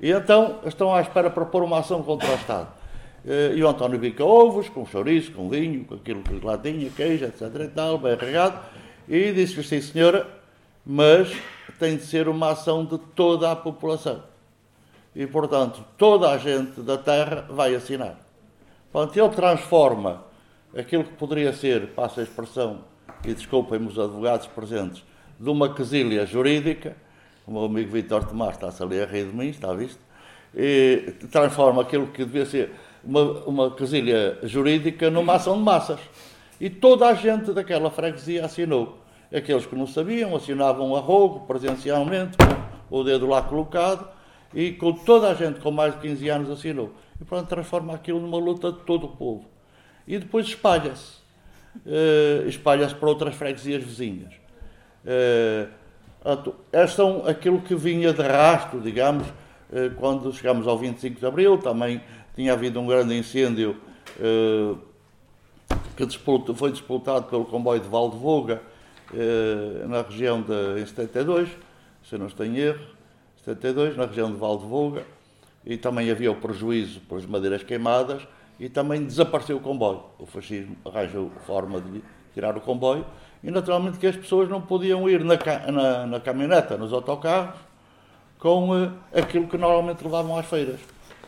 E 0.01 0.12
então 0.12 0.60
estão 0.65 0.93
à 0.93 1.01
espera 1.01 1.29
para 1.29 1.45
pôr 1.45 1.63
uma 1.63 1.79
ação 1.79 2.03
contra 2.03 2.29
o 2.29 2.36
Estado. 2.36 2.67
Uh, 3.25 3.55
e 3.55 3.63
o 3.63 3.67
António 3.67 3.99
Bica 3.99 4.23
ovos, 4.23 4.69
com 4.69 4.86
chouriço, 4.86 5.31
com 5.31 5.49
vinho, 5.49 5.86
com 5.86 5.95
aquilo 5.95 6.21
que 6.21 6.45
lá 6.45 6.57
tinha, 6.57 6.89
queijo, 6.89 7.25
etc. 7.25 7.41
e 7.62 7.67
tal, 7.67 7.97
bem 7.97 8.15
regado. 8.15 8.60
E 9.07 9.31
disse-lhe, 9.31 9.63
sim 9.63 9.81
senhora, 9.81 10.27
mas 10.86 11.36
tem 11.79 11.97
de 11.97 12.03
ser 12.03 12.27
uma 12.27 12.51
ação 12.51 12.86
de 12.86 12.97
toda 12.97 13.51
a 13.51 13.55
população 13.55 14.21
e, 15.17 15.25
portanto, 15.25 15.83
toda 15.97 16.29
a 16.29 16.38
gente 16.38 16.79
da 16.81 16.95
Terra 16.95 17.47
vai 17.49 17.73
assinar. 17.73 18.19
Portanto, 18.91 19.17
ele 19.17 19.29
transforma 19.29 20.23
aquilo 20.77 21.03
que 21.03 21.13
poderia 21.13 21.51
ser, 21.51 21.88
passa 21.88 22.21
a 22.21 22.23
expressão, 22.23 22.81
e 23.25 23.33
desculpem-me 23.33 23.88
os 23.88 23.97
advogados 23.97 24.45
presentes, 24.45 25.03
de 25.39 25.49
uma 25.49 25.73
quesilha 25.73 26.23
jurídica, 26.23 26.95
o 27.47 27.51
meu 27.51 27.63
amigo 27.63 27.89
Vitor 27.89 28.25
Tomás 28.25 28.55
está-se 28.55 28.83
ali 28.83 29.01
a 29.01 29.05
rir 29.05 29.25
de 29.25 29.36
mim, 29.36 29.47
está 29.47 29.73
visto? 29.73 29.99
E 30.53 31.13
transforma 31.31 31.81
aquilo 31.81 32.07
que 32.07 32.25
devia 32.25 32.45
ser 32.45 32.71
uma, 33.03 33.21
uma 33.45 33.71
quesilha 33.71 34.38
jurídica 34.43 35.10
numa 35.10 35.36
ação 35.36 35.57
de 35.57 35.63
massas. 35.63 35.99
E 36.60 36.69
toda 36.69 37.07
a 37.07 37.13
gente 37.13 37.53
daquela 37.53 37.89
freguesia 37.89 38.43
assinou. 38.45 38.97
Aqueles 39.33 39.65
que 39.65 39.75
não 39.75 39.88
sabiam 39.88 40.36
assinavam 40.36 40.95
a 40.95 40.99
rogo, 40.99 41.41
presencialmente, 41.47 42.38
com 42.89 42.99
o 42.99 43.03
dedo 43.03 43.27
lá 43.27 43.41
colocado, 43.41 44.10
e 44.53 44.73
com 44.73 44.91
toda 44.91 45.29
a 45.29 45.33
gente 45.33 45.60
com 45.60 45.71
mais 45.71 45.93
de 45.93 46.01
15 46.01 46.29
anos 46.29 46.49
assinou. 46.49 46.91
E 47.21 47.23
pronto, 47.23 47.47
transforma 47.47 47.93
aquilo 47.93 48.19
numa 48.19 48.38
luta 48.38 48.71
de 48.71 48.79
todo 48.79 49.05
o 49.05 49.10
povo. 49.10 49.45
E 50.05 50.17
depois 50.17 50.47
espalha-se. 50.47 51.17
Uh, 51.77 52.47
espalha-se 52.47 52.95
para 52.95 53.07
outras 53.07 53.36
freguesias 53.36 53.83
vizinhas. 53.83 54.33
Uh, 55.05 55.69
estas 56.71 56.93
são 56.93 57.25
aquilo 57.25 57.61
que 57.61 57.75
vinha 57.75 58.13
de 58.13 58.21
rasto, 58.21 58.79
digamos, 58.79 59.27
uh, 59.27 59.93
quando 59.97 60.31
chegámos 60.33 60.67
ao 60.67 60.77
25 60.77 61.19
de 61.19 61.25
Abril. 61.25 61.57
Também 61.57 62.01
tinha 62.35 62.53
havido 62.53 62.79
um 62.79 62.87
grande 62.87 63.17
incêndio 63.17 63.75
que 65.95 66.05
disputa, 66.05 66.53
foi 66.53 66.71
disputado 66.71 67.25
pelo 67.25 67.45
comboio 67.45 67.79
de 67.79 67.87
Valdevoga, 67.87 68.61
na 69.87 70.01
região 70.01 70.41
de, 70.41 70.81
em 70.81 70.85
72, 70.85 71.49
se 72.03 72.17
não 72.17 72.27
estou 72.27 72.45
em 72.45 72.57
erro. 72.57 72.97
72, 73.47 73.95
na 73.95 74.05
região 74.05 74.29
de 74.29 74.37
Valdevoga, 74.37 75.05
e 75.65 75.77
também 75.77 76.11
havia 76.11 76.29
o 76.29 76.35
prejuízo 76.35 76.99
pelas 77.01 77.25
madeiras 77.25 77.63
queimadas, 77.63 78.21
e 78.59 78.67
também 78.67 79.05
desapareceu 79.05 79.57
o 79.57 79.59
comboio. 79.61 80.03
O 80.19 80.25
fascismo 80.25 80.75
arranjou 80.83 81.31
forma 81.45 81.79
de 81.79 82.03
tirar 82.33 82.57
o 82.57 82.61
comboio, 82.61 83.05
e 83.47 83.51
naturalmente 83.51 83.97
que 83.97 84.05
as 84.05 84.15
pessoas 84.17 84.49
não 84.49 84.60
podiam 84.60 85.10
ir 85.10 85.23
na, 85.23 85.38
na, 85.71 86.05
na 86.05 86.19
caminhoneta, 86.19 86.77
nos 86.77 86.91
autocarros, 86.91 87.55
com 88.38 88.71
uh, 88.71 88.91
aquilo 89.15 89.47
que 89.47 89.57
normalmente 89.57 90.03
levavam 90.03 90.38
às 90.38 90.45
feiras, 90.45 90.81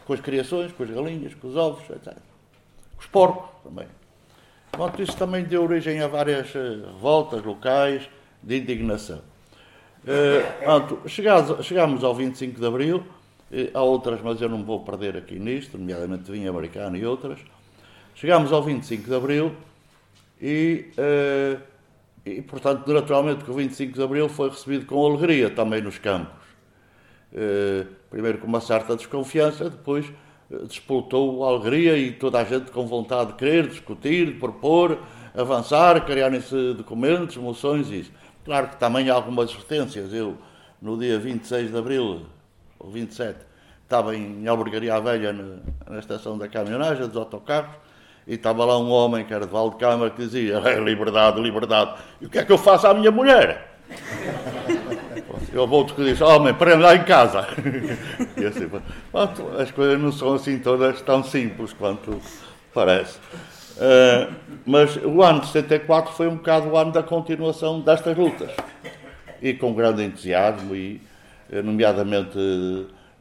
com 0.06 0.12
as 0.12 0.20
criações, 0.20 0.74
com 0.74 0.84
as 0.84 0.90
galinhas, 0.90 1.34
com 1.36 1.48
os 1.48 1.56
ovos, 1.56 1.90
etc. 1.90 2.18
Os 3.00 3.06
porcos 3.06 3.50
também. 3.64 3.88
Pronto, 4.70 5.02
isso 5.02 5.16
também 5.16 5.46
deu 5.46 5.64
origem 5.64 6.02
a 6.02 6.08
várias 6.08 6.54
uh, 6.56 6.88
revoltas 6.94 7.42
locais 7.42 8.10
de 8.44 8.58
indignação. 8.58 9.22
Uh, 10.04 11.08
chegámos 11.08 12.04
ao 12.04 12.14
25 12.14 12.60
de 12.60 12.68
Abril, 12.68 13.02
há 13.74 13.82
outras, 13.82 14.20
mas 14.22 14.42
eu 14.42 14.50
não 14.50 14.62
vou 14.62 14.82
perder 14.82 15.16
aqui 15.16 15.40
nisto, 15.40 15.78
nomeadamente 15.78 16.30
vinho 16.30 16.50
americano 16.50 16.98
e 16.98 17.06
outras. 17.06 17.40
Chegámos 18.14 18.52
ao 18.52 18.62
25 18.62 19.06
de 19.06 19.16
Abril 19.16 19.56
e, 20.42 20.92
uh, 20.98 21.69
portanto, 22.50 22.92
naturalmente 22.92 23.44
que 23.44 23.52
o 23.52 23.54
25 23.54 23.94
de 23.94 24.04
Abril 24.04 24.28
foi 24.28 24.50
recebido 24.50 24.86
com 24.86 25.06
alegria 25.06 25.50
também 25.50 25.82
nos 25.82 25.98
campos. 25.98 26.50
Uh, 27.32 27.88
primeiro 28.10 28.40
com 28.40 28.48
uma 28.48 28.60
certa 28.60 28.96
desconfiança, 28.96 29.70
depois 29.70 30.12
uh, 30.50 30.66
despoltou 30.66 31.46
a 31.46 31.50
alegria 31.50 31.98
e 31.98 32.12
toda 32.12 32.40
a 32.40 32.44
gente 32.44 32.72
com 32.72 32.88
vontade 32.88 33.32
de 33.32 33.38
querer, 33.38 33.68
discutir, 33.68 34.40
propor, 34.40 34.98
avançar, 35.36 36.04
criarem-se 36.06 36.74
documentos, 36.74 37.38
moções 37.38 37.90
e 37.90 38.00
isso. 38.00 38.12
Claro 38.44 38.70
que 38.70 38.78
também 38.78 39.10
há 39.10 39.14
algumas 39.14 39.52
resistências. 39.52 40.12
Eu, 40.12 40.38
no 40.82 40.98
dia 40.98 41.20
26 41.20 41.72
de 41.72 41.78
Abril, 41.78 42.26
ou 42.80 42.90
27, 42.90 43.40
estava 43.84 44.16
em 44.16 44.48
Albergaria 44.48 45.00
Velha, 45.00 45.34
na, 45.34 45.58
na 45.88 46.00
estação 46.00 46.38
da 46.38 46.48
caminhonagem, 46.48 47.08
dos 47.08 47.18
autocarros, 47.18 47.76
e 48.28 48.36
estava 48.36 48.66
lá 48.66 48.78
um 48.78 48.90
homem 48.90 49.26
que 49.26 49.34
era 49.34 49.46
de 49.46 49.52
Valdecâmara 49.52 50.12
que 50.12 50.22
dizia 50.22 50.60
liberdade, 50.80 51.42
liberdade. 51.42 51.96
E 52.22 52.26
o 52.26 52.30
que 52.30 52.40
é 52.40 52.46
que 52.46 52.52
eu 52.52 52.58
faço 52.58 52.88
à 52.88 52.94
minha 52.94 53.12
mulher? 53.12 53.78
Eu 55.52 55.68
vou 55.68 55.86
que 55.86 56.04
disse, 56.04 56.24
homem, 56.24 56.54
prende 56.54 56.84
lá 56.84 56.96
em 56.96 57.04
casa. 57.04 57.48
E 58.38 58.46
assim, 58.46 58.70
as 59.60 59.72
coisas 59.72 60.00
não 60.00 60.12
são 60.12 60.36
assim 60.36 60.60
todas 60.60 61.02
tão 61.02 61.24
simples 61.24 61.74
quanto 61.74 62.22
parece. 62.74 63.18
Uh, 63.78 64.34
mas 64.66 64.98
o 64.98 65.24
ano 65.24 65.42
de 65.42 65.48
74 65.48 66.14
foi 66.14 66.28
um 66.28 66.36
bocado 66.36 66.68
o 66.70 66.78
ano 66.78 66.92
da 66.92 67.02
continuação 67.02 67.80
destas 67.80 68.16
lutas. 68.16 68.52
E 69.42 69.54
com 69.54 69.74
grande 69.74 70.04
entusiasmo, 70.04 70.76
e 70.76 71.02
eh, 71.50 71.62
nomeadamente 71.62 72.38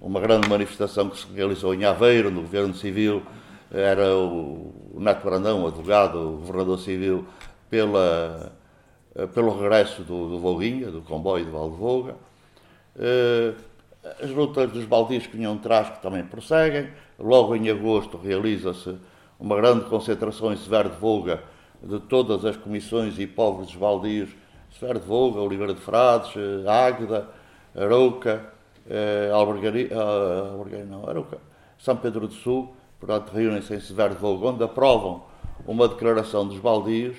uma 0.01 0.21
grande 0.21 0.49
manifestação 0.49 1.09
que 1.09 1.19
se 1.19 1.27
realizou 1.33 1.73
em 1.75 1.85
Aveiro, 1.85 2.31
no 2.31 2.41
Governo 2.41 2.75
Civil, 2.75 3.23
era 3.71 4.17
o 4.17 4.75
Neto 4.99 5.25
Brandão, 5.25 5.67
advogado, 5.67 6.39
governador 6.41 6.79
civil, 6.79 7.25
pela, 7.71 8.53
eh, 9.15 9.27
pelo 9.27 9.59
regresso 9.59 10.03
do, 10.03 10.29
do 10.29 10.91
do 10.91 11.03
comboio 11.03 11.45
de 11.45 11.51
Valdevoga. 11.51 12.17
Eh, 12.99 13.55
as 14.23 14.31
lutas 14.31 14.71
dos 14.71 14.85
baldios 14.85 15.27
que 15.27 15.37
vinham 15.37 15.55
atrás 15.55 15.91
que 15.91 16.01
também 16.01 16.25
prosseguem. 16.25 16.89
Logo 17.19 17.55
em 17.55 17.69
agosto 17.69 18.17
realiza-se 18.17 18.97
uma 19.39 19.57
grande 19.57 19.85
concentração 19.87 20.53
em 20.53 20.57
Severo 20.57 20.91
de 20.91 20.97
Volga 20.97 21.43
de 21.83 22.01
todas 22.01 22.45
as 22.45 22.57
comissões 22.57 23.19
e 23.19 23.27
povos 23.27 23.67
dos 23.67 23.77
baldios, 23.77 24.31
Severo 24.79 25.01
de 25.01 25.07
Volga, 25.07 25.41
Oliveira 25.41 25.75
de 25.75 25.81
Frades, 25.81 26.33
eh, 26.37 26.69
Águeda, 26.69 27.29
Arouca, 27.77 28.53
Albergaria, 29.35 29.95
Albergaria 29.95 30.87
não, 30.87 31.07
Arouca, 31.07 31.39
São 31.79 31.95
Pedro 31.95 32.27
do 32.27 32.33
Sul, 32.33 32.75
portanto, 32.99 33.31
reúnem-se 33.31 33.75
em 33.75 33.81
Severo 33.81 34.15
de 34.15 34.21
Volga, 34.21 34.49
onde 34.49 34.65
aprovam 34.65 35.25
uma 35.67 35.89
declaração 35.89 36.47
dos 36.47 36.59
baldios, 36.59 37.17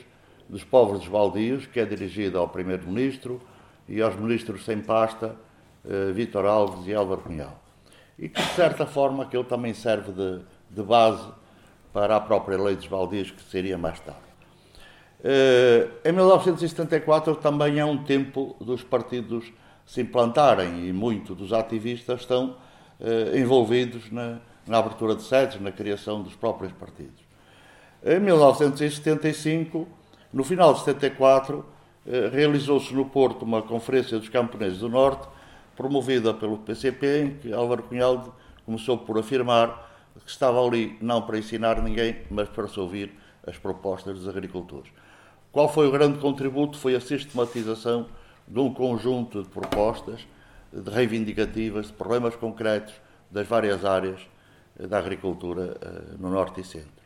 dos 0.48 0.64
povos 0.64 1.00
dos 1.00 1.08
baldios, 1.08 1.66
que 1.66 1.80
é 1.80 1.86
dirigida 1.86 2.40
ao 2.40 2.48
Primeiro-Ministro 2.48 3.40
e 3.88 4.02
aos 4.02 4.16
ministros 4.16 4.66
sem 4.66 4.80
pasta, 4.80 5.36
eh, 5.88 6.12
Vítor 6.12 6.46
Alves 6.46 6.88
e 6.88 6.94
Álvaro 6.94 7.22
Cunhal. 7.22 7.60
E 8.18 8.28
que, 8.28 8.42
de 8.42 8.50
certa 8.50 8.86
forma, 8.86 9.24
aquilo 9.24 9.44
também 9.44 9.74
serve 9.74 10.12
de, 10.12 10.42
de 10.70 10.84
base 10.84 11.28
para 11.94 12.16
a 12.16 12.20
própria 12.20 12.62
lei 12.62 12.76
dos 12.76 12.88
baldios, 12.88 13.32
que 13.32 13.42
seria 13.44 13.78
mais 13.78 14.00
tarde. 14.00 14.30
Eh, 15.24 15.88
em 16.06 16.12
1974 16.12 17.36
também 17.36 17.80
é 17.80 17.86
um 17.86 18.04
tempo 18.04 18.56
dos 18.60 18.84
partidos 18.84 19.52
se 19.86 20.02
implantarem 20.02 20.88
e 20.88 20.94
muitos 20.94 21.36
dos 21.36 21.52
ativistas 21.52 22.22
estão 22.22 22.56
eh, 23.02 23.40
envolvidos 23.40 24.10
na, 24.12 24.40
na 24.70 24.78
abertura 24.78 25.16
de 25.16 25.24
sedes, 25.24 25.60
na 25.60 25.72
criação 25.72 26.22
dos 26.22 26.36
próprios 26.36 26.72
partidos. 26.72 27.20
Em 28.06 28.20
1975, 28.20 29.88
no 30.32 30.44
final 30.44 30.76
de 30.76 30.82
74, 30.82 31.66
eh, 32.06 32.30
realizou-se 32.32 32.94
no 32.94 33.04
Porto 33.06 33.42
uma 33.42 33.64
conferência 33.64 34.20
dos 34.20 34.30
camponeses 34.30 34.78
do 34.78 34.88
Norte, 34.88 35.28
promovida 35.76 36.36
pelo 36.36 36.60
PCP, 36.60 37.24
em 37.24 37.34
que 37.38 37.52
Álvaro 37.52 37.82
Cunhal 37.82 38.38
começou 38.64 38.96
por 38.96 39.18
afirmar 39.18 39.90
que 40.24 40.30
estava 40.30 40.64
ali 40.64 40.96
não 41.02 41.24
para 41.24 41.40
ensinar 41.40 41.82
ninguém, 41.82 42.18
mas 42.30 42.48
para 42.48 42.68
se 42.68 42.80
ouvir 42.80 43.12
as 43.48 43.58
propostas 43.58 44.20
dos 44.20 44.30
agricultores. 44.30 44.92
Qual 45.52 45.68
foi 45.68 45.88
o 45.88 45.92
grande 45.92 46.20
contributo? 46.20 46.78
Foi 46.78 46.96
a 46.96 47.02
sistematização 47.02 48.06
de 48.48 48.60
um 48.60 48.72
conjunto 48.72 49.42
de 49.42 49.50
propostas, 49.50 50.28
de 50.72 50.92
reivindicativas, 50.92 51.88
de 51.88 51.94
problemas 51.94 52.36
concretos 52.36 52.94
das 53.32 53.48
várias 53.48 53.84
áreas 53.84 54.20
da 54.88 54.98
agricultura 54.98 55.78
eh, 55.82 56.16
no 56.18 56.30
Norte 56.30 56.62
e 56.62 56.64
Centro. 56.64 57.00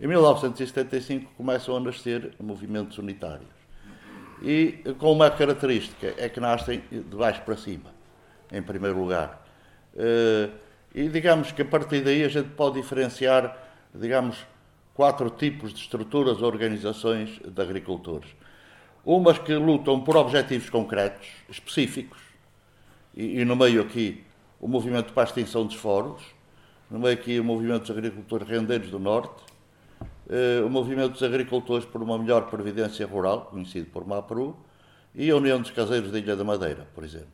Em 0.00 0.06
1975 0.06 1.32
começam 1.36 1.76
a 1.76 1.80
nascer 1.80 2.32
movimentos 2.40 2.98
unitários. 2.98 3.48
E 4.42 4.82
com 4.98 5.12
uma 5.12 5.30
característica, 5.30 6.14
é 6.16 6.28
que 6.28 6.40
nascem 6.40 6.82
de 6.90 7.16
baixo 7.16 7.42
para 7.42 7.56
cima, 7.56 7.90
em 8.50 8.62
primeiro 8.62 8.98
lugar. 8.98 9.46
Eh, 9.96 10.50
e 10.94 11.08
digamos 11.08 11.52
que 11.52 11.62
a 11.62 11.64
partir 11.64 12.02
daí 12.02 12.24
a 12.24 12.28
gente 12.28 12.50
pode 12.50 12.80
diferenciar, 12.80 13.56
digamos, 13.94 14.44
quatro 14.94 15.30
tipos 15.30 15.72
de 15.72 15.80
estruturas 15.80 16.42
ou 16.42 16.48
organizações 16.48 17.38
de 17.38 17.62
agricultores. 17.62 18.30
Umas 19.04 19.38
que 19.38 19.54
lutam 19.54 20.00
por 20.00 20.16
objetivos 20.16 20.68
concretos, 20.70 21.28
específicos, 21.48 22.20
e, 23.14 23.40
e 23.40 23.44
no 23.44 23.56
meio 23.56 23.82
aqui 23.82 24.22
o 24.60 24.68
movimento 24.68 25.12
para 25.12 25.24
a 25.24 25.26
extinção 25.26 25.66
dos 25.66 25.74
foros, 25.74 26.22
no 26.92 26.98
meio 26.98 27.14
aqui 27.14 27.40
o 27.40 27.44
movimento 27.44 27.80
dos 27.80 27.90
agricultores 27.90 28.46
rendeiros 28.46 28.90
do 28.90 28.98
Norte, 28.98 29.42
uh, 30.26 30.66
o 30.66 30.68
movimento 30.68 31.12
dos 31.12 31.22
agricultores 31.22 31.86
por 31.86 32.02
uma 32.02 32.18
melhor 32.18 32.50
previdência 32.50 33.06
rural, 33.06 33.46
conhecido 33.46 33.86
por 33.86 34.06
MAPRU, 34.06 34.54
e 35.14 35.30
a 35.30 35.36
União 35.36 35.58
dos 35.58 35.70
Caseiros 35.70 36.12
da 36.12 36.18
Ilha 36.18 36.36
da 36.36 36.44
Madeira, 36.44 36.86
por 36.94 37.02
exemplo. 37.02 37.28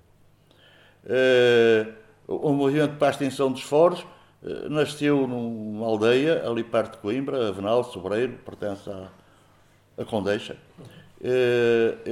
Uh, 1.04 1.92
o 2.28 2.52
movimento 2.52 2.96
para 2.98 3.08
a 3.08 3.10
extinção 3.10 3.50
dos 3.50 3.62
foros 3.62 4.00
uh, 4.42 4.68
nasceu 4.70 5.26
numa 5.26 5.86
aldeia 5.86 6.48
ali 6.48 6.62
perto 6.62 6.92
de 6.92 6.98
Coimbra, 6.98 7.48
Avenal, 7.48 7.82
Sobreiro, 7.82 8.34
pertence 8.44 8.88
à, 8.88 9.08
à 9.98 10.04
Condeixa. 10.04 10.56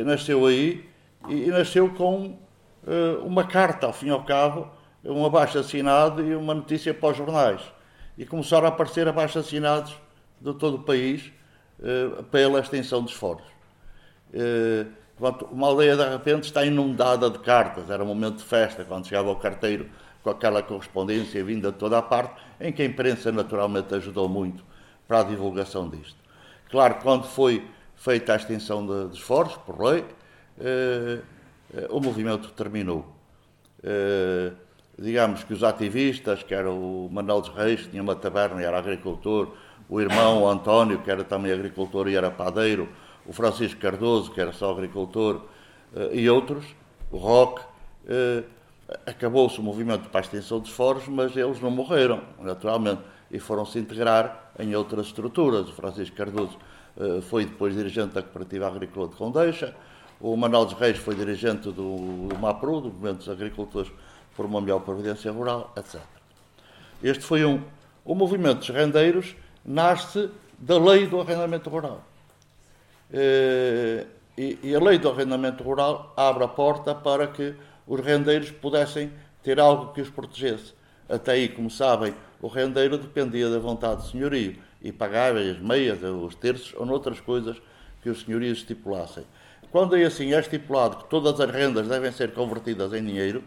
Nasceu 0.05 0.47
aí 0.47 0.85
e 1.29 1.47
nasceu 1.47 1.89
com 1.91 2.37
uma 3.25 3.45
carta, 3.45 3.87
ao 3.87 3.93
fim 3.93 4.09
e 4.09 4.11
ao 4.11 4.25
cabo, 4.25 4.69
um 5.09 5.25
abaixo 5.25 5.59
assinado 5.59 6.23
e 6.25 6.35
uma 6.35 6.55
notícia 6.55 6.92
para 6.92 7.11
os 7.11 7.16
jornais. 7.16 7.61
E 8.19 8.25
começaram 8.25 8.66
a 8.66 8.69
aparecer 8.69 9.07
abaixo 9.07 9.38
assinados 9.38 9.97
de 10.40 10.53
todo 10.55 10.77
o 10.77 10.83
país 10.83 11.33
uh, 11.79 12.23
pela 12.25 12.61
extensão 12.61 13.03
dos 13.03 13.12
foros. 13.12 13.45
Uh, 14.33 14.87
uma 15.51 15.69
aldeia 15.69 15.97
de 15.97 16.09
repente 16.09 16.45
está 16.45 16.64
inundada 16.64 17.31
de 17.31 17.38
cartas, 17.38 17.88
era 17.88 18.03
um 18.03 18.07
momento 18.07 18.37
de 18.37 18.45
festa, 18.45 18.85
quando 18.85 19.07
chegava 19.07 19.31
o 19.31 19.37
carteiro 19.37 19.88
com 20.23 20.29
aquela 20.29 20.62
correspondência 20.62 21.42
vinda 21.42 21.73
de 21.73 21.79
toda 21.79 21.97
a 21.97 22.03
parte, 22.03 22.35
em 22.61 22.71
que 22.71 22.83
a 22.83 22.85
imprensa 22.85 23.33
naturalmente 23.33 23.95
ajudou 23.95 24.29
muito 24.29 24.62
para 25.09 25.21
a 25.21 25.23
divulgação 25.23 25.88
disto. 25.88 26.19
Claro, 26.71 26.97
quando 27.03 27.25
foi 27.25 27.66
feita 27.95 28.35
a 28.35 28.37
extensão 28.37 28.87
de, 28.87 29.09
dos 29.09 29.21
foros, 29.21 29.57
por 29.57 29.81
lei, 29.81 30.05
uh, 30.59 31.23
o 31.90 32.01
movimento 32.01 32.51
terminou. 32.51 33.14
Digamos 34.99 35.45
que 35.45 35.53
os 35.53 35.63
ativistas, 35.63 36.43
que 36.43 36.55
era 36.55 36.71
o 36.71 37.09
Manuel 37.13 37.43
dos 37.43 37.51
Reis, 37.51 37.83
que 37.83 37.91
tinha 37.91 38.03
uma 38.03 38.17
taberna 38.17 38.63
e 38.63 38.65
era 38.65 38.79
agricultor, 38.79 39.53
o 39.89 40.01
irmão 40.01 40.43
o 40.43 40.49
António, 40.49 41.01
que 41.03 41.11
era 41.11 41.23
também 41.23 41.53
agricultor 41.53 42.09
e 42.09 42.17
era 42.17 42.31
padeiro, 42.31 42.89
o 43.27 43.33
Francisco 43.33 43.81
Cardoso, 43.81 44.31
que 44.31 44.41
era 44.41 44.53
só 44.53 44.71
agricultor, 44.71 45.43
eh, 45.95 46.11
e 46.15 46.31
outros, 46.31 46.65
o 47.11 47.19
Roque, 47.19 47.63
eh, 48.09 48.45
acabou-se 49.05 49.59
o 49.61 49.63
movimento 49.63 50.09
para 50.09 50.21
a 50.21 50.23
extensão 50.23 50.61
dos 50.61 50.71
foros, 50.71 51.07
mas 51.09 51.37
eles 51.37 51.61
não 51.61 51.71
morreram, 51.71 52.23
naturalmente, 52.41 53.03
e 53.31 53.39
foram 53.39 53.67
se 53.67 53.79
integrar 53.79 54.53
em 54.59 54.75
outras 54.75 55.07
estruturas. 55.09 55.69
O 55.69 55.73
Francisco 55.73 56.17
Cardoso 56.17 56.57
eh, 56.97 57.21
foi 57.21 57.45
depois 57.45 57.75
dirigente 57.75 58.15
da 58.15 58.23
Cooperativa 58.23 58.67
Agrícola 58.67 59.09
de 59.09 59.17
Condeixa, 59.17 59.75
o 60.19 60.35
Manuel 60.35 60.65
dos 60.65 60.75
Reis 60.75 60.97
foi 60.97 61.15
dirigente 61.15 61.65
do, 61.65 62.29
do 62.29 62.39
MAPRU, 62.39 62.81
do 62.81 62.89
Movimento 62.89 63.19
dos 63.19 63.29
Agricultores 63.29 63.93
por 64.37 64.46
uma 64.46 64.61
melhor 64.61 64.81
providência 64.81 65.33
rural, 65.33 65.72
etc. 65.77 66.01
Este 67.03 67.25
foi 67.25 67.44
um. 67.44 67.62
O 68.05 68.14
movimento 68.14 68.59
dos 68.59 68.68
rendeiros 68.68 69.35
nasce 69.64 70.31
da 70.59 70.79
lei 70.79 71.07
do 71.07 71.20
arrendamento 71.20 71.68
rural. 71.68 72.03
Eh, 73.12 74.07
e, 74.37 74.75
a 74.75 74.79
lei 74.79 74.99
do 74.99 75.09
arrendamento 75.09 75.64
rural 75.64 76.12
abre 76.16 76.44
a 76.44 76.49
porta 76.49 76.94
para 76.94 77.27
que 77.27 77.55
os 77.87 78.01
rendeiros 78.01 78.51
pudessem 78.51 79.11
ter 79.42 79.59
algo 79.59 79.92
que 79.92 80.01
os 80.01 80.11
protegesse. 80.11 80.75
Até 81.09 81.33
aí, 81.33 81.49
como 81.49 81.70
sabem, 81.70 82.14
o 82.42 82.49
rendeiro 82.49 82.99
dependia 82.99 83.49
da 83.49 83.59
vontade 83.59 84.03
do 84.03 84.09
senhorio 84.09 84.57
e 84.83 84.92
pagava 84.92 85.38
as 85.38 85.59
meias, 85.59 86.03
os 86.03 86.35
terços 86.35 86.75
ou 86.77 86.85
noutras 86.85 87.20
coisas 87.20 87.57
que 88.03 88.11
os 88.11 88.22
senhorios 88.22 88.59
estipulassem. 88.59 89.25
Quando 89.70 89.96
é 89.96 90.05
assim 90.05 90.35
é 90.35 90.40
estipulado 90.40 90.96
que 90.96 91.05
todas 91.09 91.40
as 91.40 91.51
rendas 91.51 91.88
devem 91.88 92.12
ser 92.12 92.33
convertidas 92.33 92.92
em 92.92 93.05
dinheiro, 93.05 93.42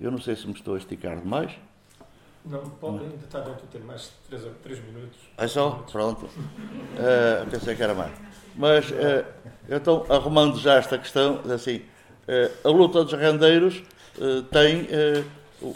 Eu 0.00 0.10
não 0.10 0.20
sei 0.20 0.36
se 0.36 0.46
me 0.46 0.52
estou 0.52 0.74
a 0.74 0.78
esticar 0.78 1.18
demais. 1.18 1.52
Não, 2.44 2.60
pode 2.60 3.04
ainda 3.04 3.16
está 3.16 3.40
dentro, 3.40 3.66
tem 3.66 3.80
mais 3.80 4.12
3, 4.28 4.42
3 4.62 4.84
minutos. 4.84 5.18
É 5.36 5.46
só? 5.46 5.84
Pronto. 5.90 6.24
Uh, 6.26 7.50
pensei 7.50 7.74
que 7.74 7.82
era 7.82 7.94
mais. 7.94 8.12
Mas, 8.54 8.90
uh, 8.90 9.24
então, 9.68 10.06
arrumando 10.08 10.58
já 10.58 10.74
esta 10.74 10.96
questão, 10.98 11.40
assim, 11.52 11.76
uh, 11.76 12.68
a 12.68 12.70
luta 12.70 13.04
dos 13.04 13.12
rendeiros 13.12 13.82
uh, 14.18 14.42
tem 14.44 14.88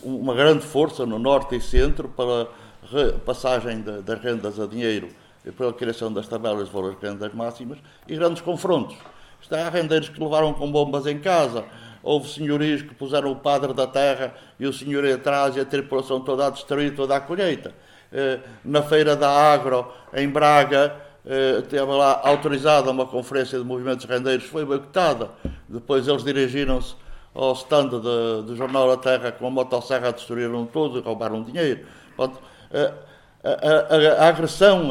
uma 0.03 0.35
grande 0.35 0.65
força 0.65 1.05
no 1.05 1.19
norte 1.19 1.57
e 1.57 1.61
centro 1.61 2.09
para 2.09 2.43
a 2.45 3.19
passagem 3.25 3.83
de, 3.83 4.03
das 4.03 4.21
rendas 4.21 4.59
a 4.59 4.67
dinheiro 4.67 5.09
pela 5.57 5.73
criação 5.73 6.13
das 6.13 6.29
tabelas 6.29 6.67
de 6.69 6.73
valores 6.73 6.99
de 6.99 7.07
rendas 7.07 7.35
máximas 7.35 7.79
e 8.07 8.17
grandes 8.17 8.43
confrontos. 8.43 8.97
Está 9.41 9.67
há 9.67 9.71
rendeiros 9.71 10.09
que 10.09 10.23
levaram 10.23 10.55
com 10.55 10.71
bombas 10.71 11.07
em 11.07 11.19
casa, 11.19 11.65
houve 12.03 12.29
senhorios 12.29 12.83
que 12.83 12.95
puseram 12.95 13.31
o 13.31 13.37
padre 13.37 13.73
da 13.73 13.87
terra 13.87 14.35
e 14.59 14.67
o 14.67 14.73
senhor 14.73 15.05
atrás 15.07 15.57
e 15.57 15.61
a 15.61 15.65
tripulação 15.65 16.21
toda 16.21 16.47
a 16.47 16.51
destruir 16.51 16.95
toda 16.95 17.17
a 17.17 17.21
colheita. 17.21 17.73
Eh, 18.13 18.41
na 18.65 18.83
feira 18.83 19.15
da 19.15 19.31
Agro, 19.31 19.91
em 20.13 20.29
Braga, 20.29 20.95
eh, 21.25 21.63
teve 21.69 21.85
lá 21.85 22.21
autorizada 22.25 22.91
uma 22.91 23.07
conferência 23.07 23.59
de 23.59 23.65
movimentos 23.65 24.05
rendeiros, 24.05 24.45
foi 24.45 24.65
boicotada. 24.65 25.31
Depois 25.69 26.09
eles 26.09 26.25
dirigiram-se 26.25 26.95
ao 27.35 27.53
stand 27.53 27.89
do 27.89 28.55
Jornal 28.57 28.89
da 28.89 28.97
Terra 28.97 29.33
com 29.33 29.47
a 29.47 29.51
motosserra, 29.51 30.13
destruíram 30.13 30.67
tudo 30.67 30.99
e 30.99 31.03
roubaram 31.03 31.43
dinheiro. 31.43 31.87
A, 32.19 32.25
a, 33.45 34.21
a, 34.21 34.25
a 34.25 34.29
agressão 34.29 34.91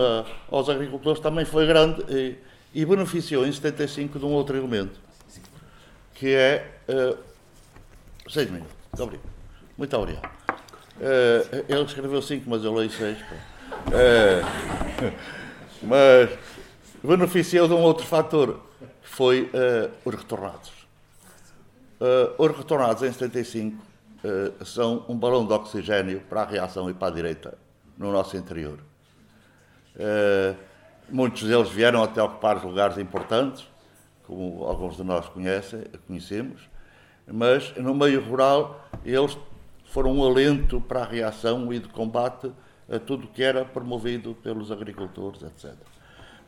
aos 0.50 0.68
agricultores 0.68 1.20
também 1.20 1.46
foi 1.46 1.68
grande 1.68 2.04
e, 2.10 2.38
e 2.74 2.84
beneficiou 2.84 3.46
em 3.46 3.52
75 3.52 4.18
de 4.18 4.26
um 4.26 4.32
outro 4.32 4.58
elemento 4.58 5.00
que 6.22 6.36
é. 6.36 6.78
Uh, 6.92 7.18
seis 8.30 8.52
minutos. 8.52 8.76
Obrigado. 9.00 9.30
Muito 9.78 9.98
obrigado. 9.98 10.30
Uh, 10.98 11.66
ele 11.70 11.84
escreveu 11.84 12.22
cinco, 12.22 12.50
mas 12.50 12.66
eu 12.66 12.74
leio 12.74 12.92
seis. 12.92 13.18
Uh, 13.88 14.44
mas 15.82 16.30
beneficiou 17.02 17.68
de 17.68 17.74
um 17.74 17.82
outro 17.82 18.06
fator, 18.06 18.60
que 19.02 19.08
foi 19.08 19.50
os 20.04 20.16
retornados. 20.16 20.72
Os 22.38 22.58
retornados 22.58 23.04
em 23.04 23.12
75 23.12 23.82
uh, 24.24 24.66
são 24.66 25.06
um 25.08 25.16
balão 25.16 25.46
de 25.48 25.54
oxigênio 25.54 26.22
para 26.22 26.42
a 26.42 26.46
reação 26.46 26.90
e 26.90 26.94
para 26.94 27.08
a 27.08 27.12
direita 27.12 27.58
no 27.98 28.12
nosso 28.12 28.36
interior. 28.36 28.80
muitos 31.10 31.44
deles 31.44 31.70
vieram 31.70 32.04
até 32.04 32.22
ocupar 32.22 32.64
lugares 32.64 32.98
importantes, 32.98 33.68
como 34.24 34.64
alguns 34.66 34.98
de 34.98 35.04
nós 35.04 35.28
conhecem, 35.30 35.84
conhecemos, 36.08 36.71
mas 37.28 37.76
no 37.76 37.94
meio 37.94 38.24
rural 38.24 38.90
eles 39.06 39.38
foram 39.86 40.14
um 40.14 40.24
alento 40.24 40.80
para 40.80 41.02
a 41.02 41.06
reação 41.06 41.72
e 41.74 41.80
de 41.80 41.90
combate 41.90 42.52
a 42.90 43.00
tudo 43.00 43.28
que 43.28 43.44
era 43.44 43.64
promovido 43.66 44.36
pelos 44.36 44.72
agricultores, 44.72 45.42
etc. 45.44 45.74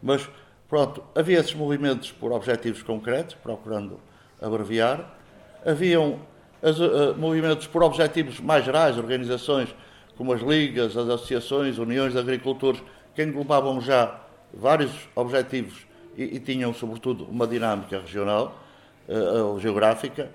Mas, 0.02 0.30
pronto, 0.68 1.04
havia 1.16 1.40
esses 1.40 1.54
movimentos 1.54 2.12
por 2.12 2.32
objetivos 2.32 2.84
concretos, 2.84 3.36
procurando 3.36 4.00
abreviar, 4.42 5.18
haviam 5.66 6.20
as, 6.62 6.80
uh, 6.80 7.16
movimentos 7.18 7.68
por 7.68 7.84
objetivos 7.84 8.40
mais 8.40 8.66
gerais, 8.66 8.98
organizações 8.98 9.74
como 10.18 10.34
as 10.34 10.42
ligas, 10.42 10.96
as 10.96 11.10
associações, 11.10 11.78
uniões 11.78 12.14
de 12.14 12.20
agricultores, 12.20 12.82
que 13.16 13.24
englobavam 13.24 13.82
já 13.82 14.22
vários 14.54 14.92
objetivos 15.16 15.86
e, 16.18 16.24
e 16.24 16.40
tinham, 16.40 16.74
sobretudo, 16.74 17.26
uma 17.26 17.48
dinâmica 17.48 18.00
regional 18.00 18.60
uh, 19.08 19.46
ou 19.46 19.60
geográfica. 19.60 20.32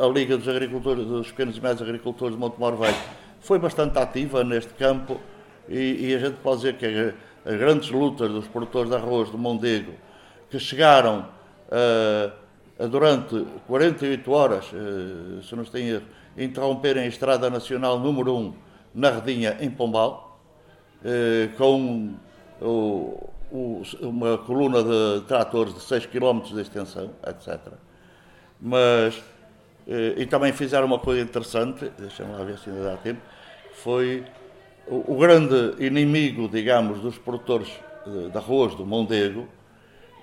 A 0.00 0.06
Liga 0.06 0.36
dos 0.36 0.48
Agricultores, 0.48 1.04
dos 1.06 1.28
Pequenos 1.28 1.56
e 1.56 1.60
Médios 1.60 1.82
Agricultores 1.82 2.34
de 2.34 2.40
Montemor 2.40 2.76
Velho 2.76 2.94
foi 3.40 3.58
bastante 3.58 3.98
ativa 3.98 4.44
neste 4.44 4.72
campo 4.74 5.20
e, 5.68 6.08
e 6.08 6.14
a 6.14 6.18
gente 6.18 6.36
pode 6.36 6.58
dizer 6.58 6.76
que 6.76 6.86
as 7.44 7.56
grandes 7.56 7.90
lutas 7.90 8.30
dos 8.30 8.46
produtores 8.46 8.90
de 8.90 8.96
arroz 8.96 9.30
do 9.30 9.38
Mondego, 9.38 9.92
que 10.48 10.58
chegaram 10.58 11.26
uh, 11.68 12.88
durante 12.88 13.44
48 13.66 14.30
horas, 14.30 14.72
uh, 14.72 15.42
se 15.42 15.54
não 15.56 15.64
estou 15.64 15.80
em 15.80 16.00
interromperem 16.36 17.04
a 17.04 17.06
Estrada 17.06 17.50
Nacional 17.50 17.98
número 17.98 18.36
1 18.36 18.54
na 18.94 19.10
Redinha, 19.10 19.56
em 19.60 19.70
Pombal, 19.70 20.40
uh, 21.04 21.56
com 21.56 22.14
o, 22.60 23.28
uma 24.00 24.38
coluna 24.38 24.82
de 24.82 25.26
tratores 25.26 25.74
de 25.74 25.80
6 25.80 26.06
km 26.06 26.40
de 26.40 26.60
extensão, 26.60 27.10
etc. 27.26 27.58
Mas, 28.60 29.20
e 29.86 30.26
também 30.26 30.52
fizeram 30.52 30.86
uma 30.86 30.98
coisa 30.98 31.20
interessante, 31.20 31.90
deixa-me 31.98 32.32
lá 32.32 32.44
ver 32.44 32.58
se 32.58 32.70
ainda 32.70 32.84
dá 32.84 32.96
tempo, 32.96 33.20
foi 33.74 34.24
o, 34.86 35.14
o 35.14 35.18
grande 35.18 35.74
inimigo, 35.84 36.48
digamos, 36.48 37.00
dos 37.00 37.18
produtores 37.18 37.68
de, 38.06 38.30
de 38.30 38.36
arroz 38.36 38.74
do 38.74 38.86
Mondego, 38.86 39.48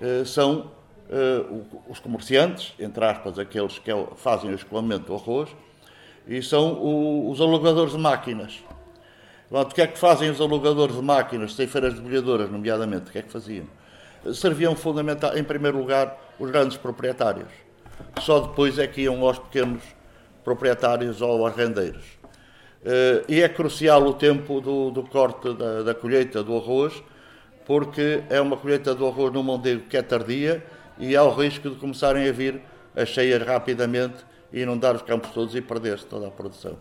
eh, 0.02 0.24
são 0.26 0.72
eh, 1.10 1.45
os 1.88 2.00
comerciantes, 2.00 2.74
entre 2.80 3.04
aspas, 3.04 3.38
aqueles 3.38 3.80
que 3.80 3.91
é 3.91 4.08
fazem 4.15 4.52
o 4.52 4.56
escoamento 4.56 5.06
do 5.06 5.15
arroz, 5.15 5.50
e 6.28 6.41
são 6.41 7.30
os 7.30 7.41
alugadores 7.41 7.93
de 7.93 7.98
máquinas. 7.98 8.63
O 9.50 9.65
que 9.65 9.82
é 9.82 9.88
que 9.88 9.98
fazem 9.98 10.30
os 10.30 10.39
alugadores 10.39 10.95
de 10.95 11.02
máquinas, 11.02 11.56
ceifeiras 11.56 11.95
debulhadoras, 11.95 12.52
nomeadamente? 12.52 13.10
O 13.10 13.12
que 13.12 13.17
é 13.17 13.22
que 13.24 13.32
faziam? 13.32 13.65
Serviam 14.34 14.76
fundamental, 14.76 15.36
em 15.36 15.43
primeiro 15.43 15.80
lugar, 15.80 16.15
os 16.38 16.52
grandes 16.52 16.78
proprietários. 16.78 17.50
Só 18.22 18.40
depois 18.40 18.78
é 18.80 18.88
que 18.88 19.02
iam 19.02 19.24
aos 19.26 19.40
pequenos 19.40 19.82
proprietários 20.44 21.22
ou 21.22 21.46
arrendeiros. 21.46 22.20
Eh, 22.84 23.24
e 23.28 23.42
é 23.42 23.50
crucial 23.50 24.04
o 24.04 24.14
tempo 24.14 24.62
do, 24.62 24.90
do 24.90 25.04
corte 25.04 25.54
da, 25.54 25.84
da, 25.84 25.94
colheita 25.94 26.42
do 26.42 26.56
arroz, 26.56 27.04
porque 27.66 28.24
é 28.30 28.40
uma 28.40 28.56
colheita 28.56 28.96
do 28.96 29.06
arroz 29.06 29.34
no 29.34 29.44
Mondego 29.44 29.84
que 29.90 29.98
é 29.98 30.02
tardia 30.02 30.64
e 30.98 31.16
há 31.16 31.24
o 31.24 31.34
risco 31.34 31.70
de 31.70 31.76
começarem 31.76 32.28
a 32.28 32.32
vir 32.32 32.62
as 32.96 33.10
cheias 33.10 33.46
rapidamente 33.46 34.26
e 34.52 34.62
inundar 34.62 34.96
os 34.96 35.02
campos 35.02 35.30
todos 35.32 35.54
e 35.56 35.62
perder-se 35.62 36.06
toda 36.06 36.28
a 36.28 36.32
produção. 36.32 36.78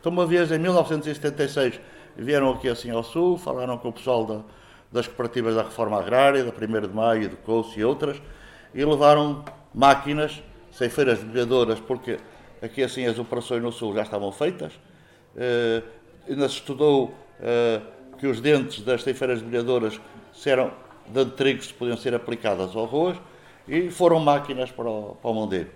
Então, 0.00 0.10
uma 0.10 0.26
vez 0.26 0.50
em 0.50 0.58
1976, 0.58 1.78
vieram 2.16 2.50
aqui 2.50 2.68
assim 2.68 2.90
ao 2.90 3.02
Sul, 3.02 3.38
falaram 3.38 3.78
com 3.78 3.90
o 3.90 3.92
pessoal 3.92 4.24
da, 4.24 4.40
das 4.90 5.06
cooperativas 5.06 5.54
da 5.54 5.62
reforma 5.62 5.98
agrária, 5.98 6.42
da 6.44 6.50
1 6.50 6.88
de 6.88 6.94
Maio, 6.94 7.28
do 7.28 7.36
COUCE 7.36 7.78
e 7.78 7.84
outras, 7.84 8.20
e 8.74 8.84
levaram 8.84 9.44
máquinas, 9.72 10.42
ceifeiras 10.72 11.20
bebedoras, 11.20 11.78
porque 11.78 12.18
aqui 12.60 12.82
assim 12.82 13.06
as 13.06 13.18
operações 13.18 13.62
no 13.62 13.70
Sul 13.70 13.94
já 13.94 14.02
estavam 14.02 14.32
feitas. 14.32 14.72
Uh, 15.36 15.82
ainda 16.28 16.48
se 16.48 16.56
estudou 16.56 17.06
uh, 17.06 18.16
que 18.18 18.26
os 18.26 18.40
dentes 18.40 18.82
das 18.84 19.02
ceifeiras 19.02 19.42
se 20.32 20.50
eram 20.50 20.72
de 21.06 21.24
trigo 21.26 21.62
se 21.62 21.72
podiam 21.72 21.96
ser 21.96 22.14
aplicadas 22.14 22.74
ao 22.74 22.84
arroz 22.84 23.16
e 23.68 23.90
foram 23.90 24.18
máquinas 24.18 24.70
para 24.70 24.88
o, 24.88 25.16
para 25.20 25.30
o 25.30 25.34
Mondeiro. 25.34 25.70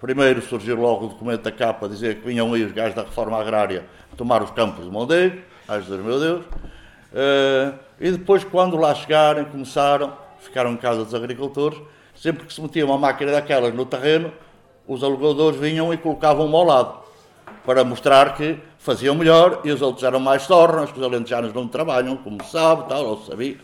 Primeiro 0.00 0.40
surgiu 0.42 0.76
logo 0.76 1.06
o 1.06 1.08
documento 1.08 1.42
da 1.42 1.52
capa 1.52 1.86
a 1.86 1.88
dizer 1.88 2.16
que 2.20 2.28
vinham 2.28 2.52
aí 2.54 2.64
os 2.64 2.72
gajos 2.72 2.94
da 2.94 3.02
reforma 3.02 3.38
agrária 3.38 3.84
tomar 4.16 4.42
os 4.42 4.50
campos 4.50 4.84
de 4.84 4.90
Mondeiro 4.90 5.42
ai 5.70 5.80
Jesus 5.82 6.04
meu 6.04 6.18
Deus. 6.18 6.44
Uh, 6.44 7.78
e 8.00 8.10
depois, 8.10 8.42
quando 8.42 8.76
lá 8.76 8.94
chegarem, 8.94 9.44
começaram, 9.44 10.16
ficaram 10.40 10.72
em 10.72 10.76
casa 10.76 11.04
dos 11.04 11.14
agricultores, 11.14 11.80
sempre 12.20 12.46
que 12.46 12.52
se 12.52 12.60
metia 12.60 12.84
uma 12.84 12.98
máquina 12.98 13.32
daquelas 13.32 13.72
no 13.72 13.86
terreno, 13.86 14.30
os 14.86 15.02
alugadores 15.02 15.58
vinham 15.58 15.92
e 15.92 15.96
colocavam-me 15.96 16.54
ao 16.54 16.64
lado, 16.64 16.98
para 17.64 17.82
mostrar 17.82 18.36
que 18.36 18.58
faziam 18.78 19.14
melhor 19.14 19.62
e 19.64 19.70
os 19.70 19.80
outros 19.80 20.04
eram 20.04 20.20
mais 20.20 20.46
tornas, 20.46 20.92
que 20.92 20.98
os 20.98 21.04
alentejanos 21.04 21.54
não 21.54 21.66
trabalham, 21.66 22.16
como 22.18 22.42
se 22.44 22.50
sabe, 22.50 22.88
tal, 22.90 23.06
ou 23.06 23.22
sabia, 23.22 23.56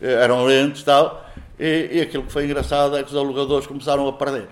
eh, 0.00 0.12
eram 0.12 0.44
lentes 0.44 0.82
tal, 0.82 1.26
e, 1.60 1.90
e 1.92 2.00
aquilo 2.00 2.22
que 2.22 2.32
foi 2.32 2.46
engraçado 2.46 2.96
é 2.96 3.02
que 3.02 3.10
os 3.10 3.16
alugadores 3.16 3.66
começaram 3.66 4.08
a 4.08 4.12
perder, 4.12 4.48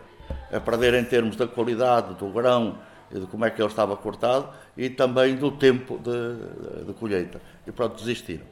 a 0.53 0.61
perder 0.61 0.92
em 0.94 1.05
termos 1.05 1.35
da 1.35 1.46
qualidade 1.46 2.14
do 2.14 2.29
grão, 2.29 2.76
de 3.11 3.26
como 3.26 3.44
é 3.44 3.50
que 3.50 3.61
ele 3.61 3.68
estava 3.68 3.96
cortado 3.96 4.48
e 4.77 4.88
também 4.88 5.35
do 5.35 5.50
tempo 5.50 5.98
de, 5.98 6.85
de 6.85 6.92
colheita. 6.92 7.40
E 7.67 7.73
pronto, 7.73 7.96
desistiram. 7.96 8.44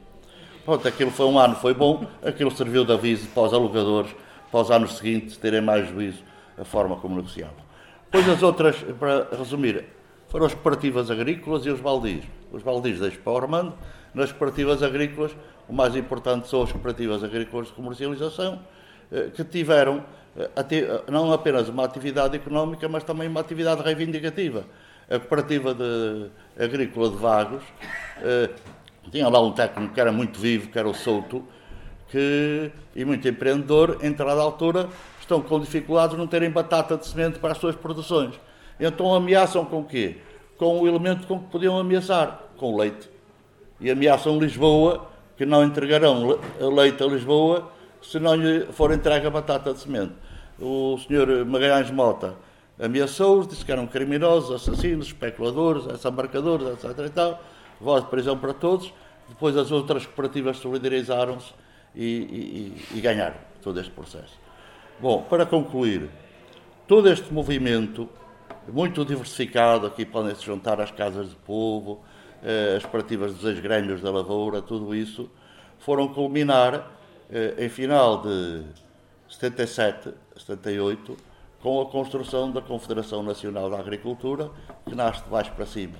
Pronto, 0.65 0.85
aquilo 0.85 1.11
foi 1.11 1.25
um 1.27 1.39
ano, 1.39 1.55
foi 1.55 1.73
bom, 1.73 2.05
aquilo 2.23 2.51
serviu 2.51 2.83
de 2.83 2.91
aviso 2.91 3.27
para 3.29 3.43
os 3.43 3.53
alugadores, 3.53 4.13
para 4.51 4.61
os 4.61 4.71
anos 4.71 4.97
seguintes 4.97 5.37
terem 5.37 5.61
mais 5.61 5.89
juízo 5.89 6.23
a 6.57 6.65
forma 6.65 6.95
como 6.97 7.15
negociavam. 7.15 7.55
Depois 8.05 8.27
as 8.27 8.43
outras, 8.43 8.75
para 8.99 9.27
resumir, 9.37 9.85
foram 10.27 10.45
as 10.45 10.53
cooperativas 10.53 11.11
agrícolas 11.11 11.65
e 11.65 11.69
os 11.69 11.79
baldios. 11.79 12.25
Os 12.51 12.63
baldios 12.63 12.99
deixo 12.99 13.19
para 13.19 13.33
o 13.33 13.37
Armando, 13.37 13.73
nas 14.13 14.31
cooperativas 14.31 14.81
agrícolas, 14.81 15.35
o 15.67 15.73
mais 15.73 15.95
importante 15.95 16.47
são 16.47 16.63
as 16.63 16.71
cooperativas 16.71 17.23
agrícolas 17.23 17.67
de 17.67 17.73
comercialização, 17.73 18.59
eh, 19.11 19.29
que 19.35 19.43
tiveram 19.43 20.03
não 21.11 21.33
apenas 21.33 21.67
uma 21.69 21.85
atividade 21.85 22.35
económica, 22.35 22.87
mas 22.87 23.03
também 23.03 23.27
uma 23.27 23.39
atividade 23.39 23.81
reivindicativa. 23.81 24.65
A 25.09 25.17
cooperativa 25.17 25.73
de, 25.73 26.29
agrícola 26.57 27.09
de 27.09 27.15
Vagos 27.15 27.63
eh, 28.21 28.49
tinha 29.11 29.27
lá 29.27 29.41
um 29.41 29.51
técnico 29.51 29.93
que 29.93 29.99
era 29.99 30.11
muito 30.11 30.39
vivo, 30.39 30.69
que 30.69 30.77
era 30.77 30.87
o 30.87 30.93
Souto, 30.93 31.43
que, 32.09 32.71
e 32.99 33.05
muito 33.05 33.27
empreendedor, 33.27 33.97
em 34.01 34.11
determinada 34.11 34.41
altura, 34.41 34.89
estão 35.19 35.41
com 35.41 35.59
dificuldades 35.59 36.11
de 36.11 36.17
não 36.17 36.27
terem 36.27 36.49
batata 36.49 36.97
de 36.97 37.07
semente 37.07 37.39
para 37.39 37.53
as 37.53 37.57
suas 37.57 37.75
produções. 37.75 38.39
Então 38.79 39.13
ameaçam 39.13 39.65
com 39.65 39.81
o 39.81 39.85
quê? 39.85 40.17
com 40.59 40.81
o 40.81 40.87
elemento 40.87 41.25
com 41.25 41.39
que 41.39 41.45
podiam 41.45 41.79
ameaçar, 41.79 42.43
com 42.57 42.75
leite. 42.75 43.09
E 43.79 43.89
ameaçam 43.89 44.37
Lisboa, 44.37 45.07
que 45.37 45.45
não 45.45 45.63
entregarão 45.63 46.37
leite 46.59 47.01
a 47.01 47.07
Lisboa 47.07 47.71
se 48.01 48.19
não 48.19 48.35
lhe 48.35 48.65
for 48.65 48.91
entregue 48.91 49.25
a 49.25 49.29
batata 49.29 49.73
de 49.73 49.79
semente. 49.79 50.13
O 50.59 50.97
senhor 50.97 51.45
Magalhães 51.45 51.89
Mota 51.89 52.35
ameaçou-os, 52.77 53.47
disse 53.47 53.63
que 53.63 53.71
eram 53.71 53.87
criminosos, 53.87 54.51
assassinos, 54.51 55.07
especuladores, 55.07 55.85
embarcadores, 56.03 56.67
etc. 56.67 57.37
Voz 57.79 58.03
de 58.03 58.09
prisão 58.09 58.37
para 58.37 58.53
todos. 58.53 58.93
Depois 59.29 59.55
as 59.55 59.71
outras 59.71 60.05
cooperativas 60.05 60.57
solidarizaram-se 60.57 61.53
e, 61.99 62.81
e, 62.93 62.97
e 62.97 63.01
ganharam 63.01 63.35
todo 63.61 63.79
este 63.79 63.91
processo. 63.91 64.39
Bom, 65.01 65.23
para 65.23 65.45
concluir, 65.45 66.09
todo 66.87 67.09
este 67.09 67.33
movimento, 67.33 68.07
muito 68.71 69.03
diversificado, 69.03 69.85
aqui 69.85 70.05
podem 70.05 70.33
se 70.33 70.45
juntar 70.45 70.79
as 70.79 70.91
casas 70.91 71.29
de 71.29 71.35
povo, 71.35 72.01
eh, 72.41 72.75
as 72.77 72.83
cooperativas 72.83 73.33
dos 73.33 73.43
ex-grêmios 73.43 74.01
da 74.01 74.11
lavoura, 74.11 74.61
tudo 74.61 74.95
isso, 74.95 75.29
foram 75.79 76.07
culminar 76.07 76.89
eh, 77.29 77.55
em 77.57 77.69
final 77.69 78.21
de 78.21 78.63
77, 79.27 80.13
78, 80.37 81.17
com 81.61 81.81
a 81.81 81.85
construção 81.85 82.49
da 82.49 82.61
Confederação 82.61 83.21
Nacional 83.21 83.69
da 83.69 83.77
Agricultura, 83.77 84.49
que 84.85 84.95
nasce 84.95 85.23
de 85.23 85.29
baixo 85.29 85.51
para 85.51 85.65
cima. 85.65 85.95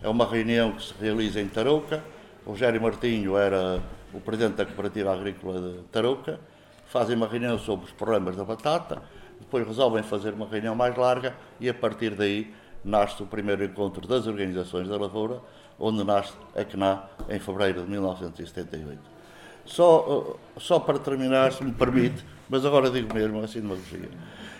É 0.00 0.08
uma 0.08 0.24
reunião 0.24 0.72
que 0.72 0.84
se 0.84 0.94
realiza 1.00 1.40
em 1.40 1.48
Tarouca. 1.48 2.02
Rogério 2.46 2.80
Martinho 2.80 3.36
era 3.36 3.80
o 4.12 4.20
presidente 4.20 4.56
da 4.56 4.64
Cooperativa 4.64 5.12
Agrícola 5.12 5.60
de 5.60 5.78
Tarouca. 5.92 6.40
Fazem 6.86 7.16
uma 7.16 7.26
reunião 7.26 7.58
sobre 7.58 7.86
os 7.86 7.92
problemas 7.92 8.36
da 8.36 8.44
batata, 8.44 9.00
depois 9.38 9.66
resolvem 9.66 10.02
fazer 10.02 10.34
uma 10.34 10.46
reunião 10.46 10.74
mais 10.74 10.96
larga 10.96 11.34
e 11.60 11.68
a 11.68 11.74
partir 11.74 12.14
daí 12.16 12.52
nasce 12.84 13.22
o 13.22 13.26
primeiro 13.26 13.64
encontro 13.64 14.06
das 14.08 14.26
organizações 14.26 14.88
da 14.88 14.96
lavoura, 14.96 15.40
onde 15.78 16.02
nasce 16.02 16.32
a 16.56 16.64
CNA 16.64 17.04
em 17.28 17.38
fevereiro 17.38 17.82
de 17.82 17.90
1978. 17.90 18.98
Só, 19.64 20.36
só 20.56 20.80
para 20.80 20.98
terminar, 20.98 21.52
se 21.52 21.62
me 21.62 21.72
permite, 21.72 22.24
mas 22.48 22.64
agora 22.64 22.90
digo 22.90 23.14
mesmo 23.14 23.40
assim 23.40 23.60
de 23.60 23.68
demagogia. 23.68 24.08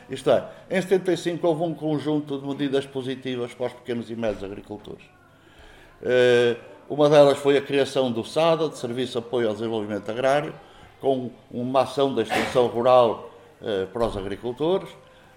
Isto 0.08 0.30
é, 0.30 0.44
em 0.70 0.80
75 0.80 1.46
houve 1.46 1.62
um 1.62 1.74
conjunto 1.74 2.38
de 2.38 2.46
medidas 2.46 2.86
positivas 2.86 3.54
para 3.54 3.66
os 3.66 3.72
pequenos 3.72 4.10
e 4.10 4.14
médios 4.14 4.44
agricultores. 4.44 5.04
Eh, 6.02 6.56
uma 6.90 7.08
delas 7.08 7.38
foi 7.38 7.56
a 7.56 7.62
criação 7.62 8.10
do 8.10 8.24
SADA, 8.24 8.68
de 8.68 8.76
Serviço 8.76 9.12
de 9.12 9.18
Apoio 9.18 9.48
ao 9.48 9.54
Desenvolvimento 9.54 10.10
Agrário, 10.10 10.52
com 11.00 11.30
uma 11.50 11.82
ação 11.82 12.14
da 12.14 12.22
extensão 12.22 12.66
rural 12.66 13.30
eh, 13.62 13.86
para 13.92 14.04
os 14.04 14.16
agricultores. 14.16 14.88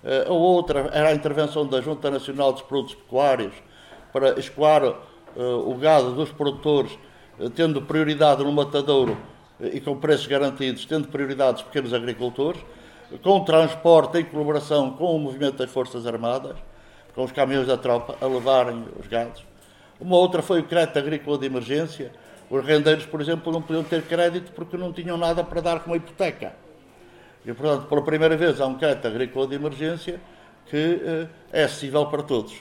Eh, 0.03 0.25
a 0.27 0.33
outra 0.33 0.89
era 0.91 1.09
a 1.09 1.13
intervenção 1.13 1.65
da 1.67 1.79
Junta 1.79 2.09
Nacional 2.09 2.51
dos 2.51 2.63
Produtos 2.63 2.95
Pecuários 2.95 3.53
para 4.11 4.37
escoar 4.39 4.95
o 5.35 5.73
gado 5.73 6.11
dos 6.11 6.31
produtores, 6.31 6.91
tendo 7.55 7.81
prioridade 7.81 8.43
no 8.43 8.51
matadouro 8.51 9.17
e 9.59 9.81
com 9.81 9.95
preços 9.97 10.27
garantidos, 10.27 10.85
tendo 10.85 11.07
prioridade 11.07 11.57
os 11.57 11.63
pequenos 11.63 11.91
agricultores 11.91 12.61
com 13.21 13.43
transporte 13.43 14.19
em 14.19 14.25
colaboração 14.25 14.91
com 14.91 15.15
o 15.15 15.19
movimento 15.19 15.57
das 15.57 15.69
Forças 15.69 16.05
Armadas, 16.07 16.55
com 17.13 17.23
os 17.23 17.31
caminhões 17.31 17.67
da 17.67 17.77
tropa 17.77 18.15
a 18.21 18.27
levarem 18.27 18.85
os 18.99 19.07
gados. 19.07 19.52
Uma 20.03 20.17
outra 20.17 20.41
foi 20.41 20.59
o 20.59 20.63
crédito 20.63 20.99
agrícola 20.99 21.37
de 21.37 21.45
emergência. 21.45 22.11
Os 22.49 22.63
rendeiros, 22.65 23.05
por 23.05 23.21
exemplo, 23.21 23.53
não 23.53 23.61
podiam 23.61 23.85
ter 23.85 24.01
crédito 24.01 24.51
porque 24.51 24.75
não 24.75 24.91
tinham 24.91 25.17
nada 25.17 25.45
para 25.45 25.61
dar 25.61 25.79
como 25.79 25.95
hipoteca. 25.95 26.53
E, 27.45 27.53
portanto, 27.53 27.87
pela 27.87 28.01
primeira 28.03 28.35
vez 28.35 28.59
há 28.59 28.67
um 28.67 28.77
crédito 28.77 29.07
agrícola 29.07 29.47
de 29.47 29.55
emergência 29.55 30.19
que 30.65 31.01
eh, 31.01 31.27
é 31.53 31.63
acessível 31.63 32.05
para 32.07 32.21
todos. 32.21 32.53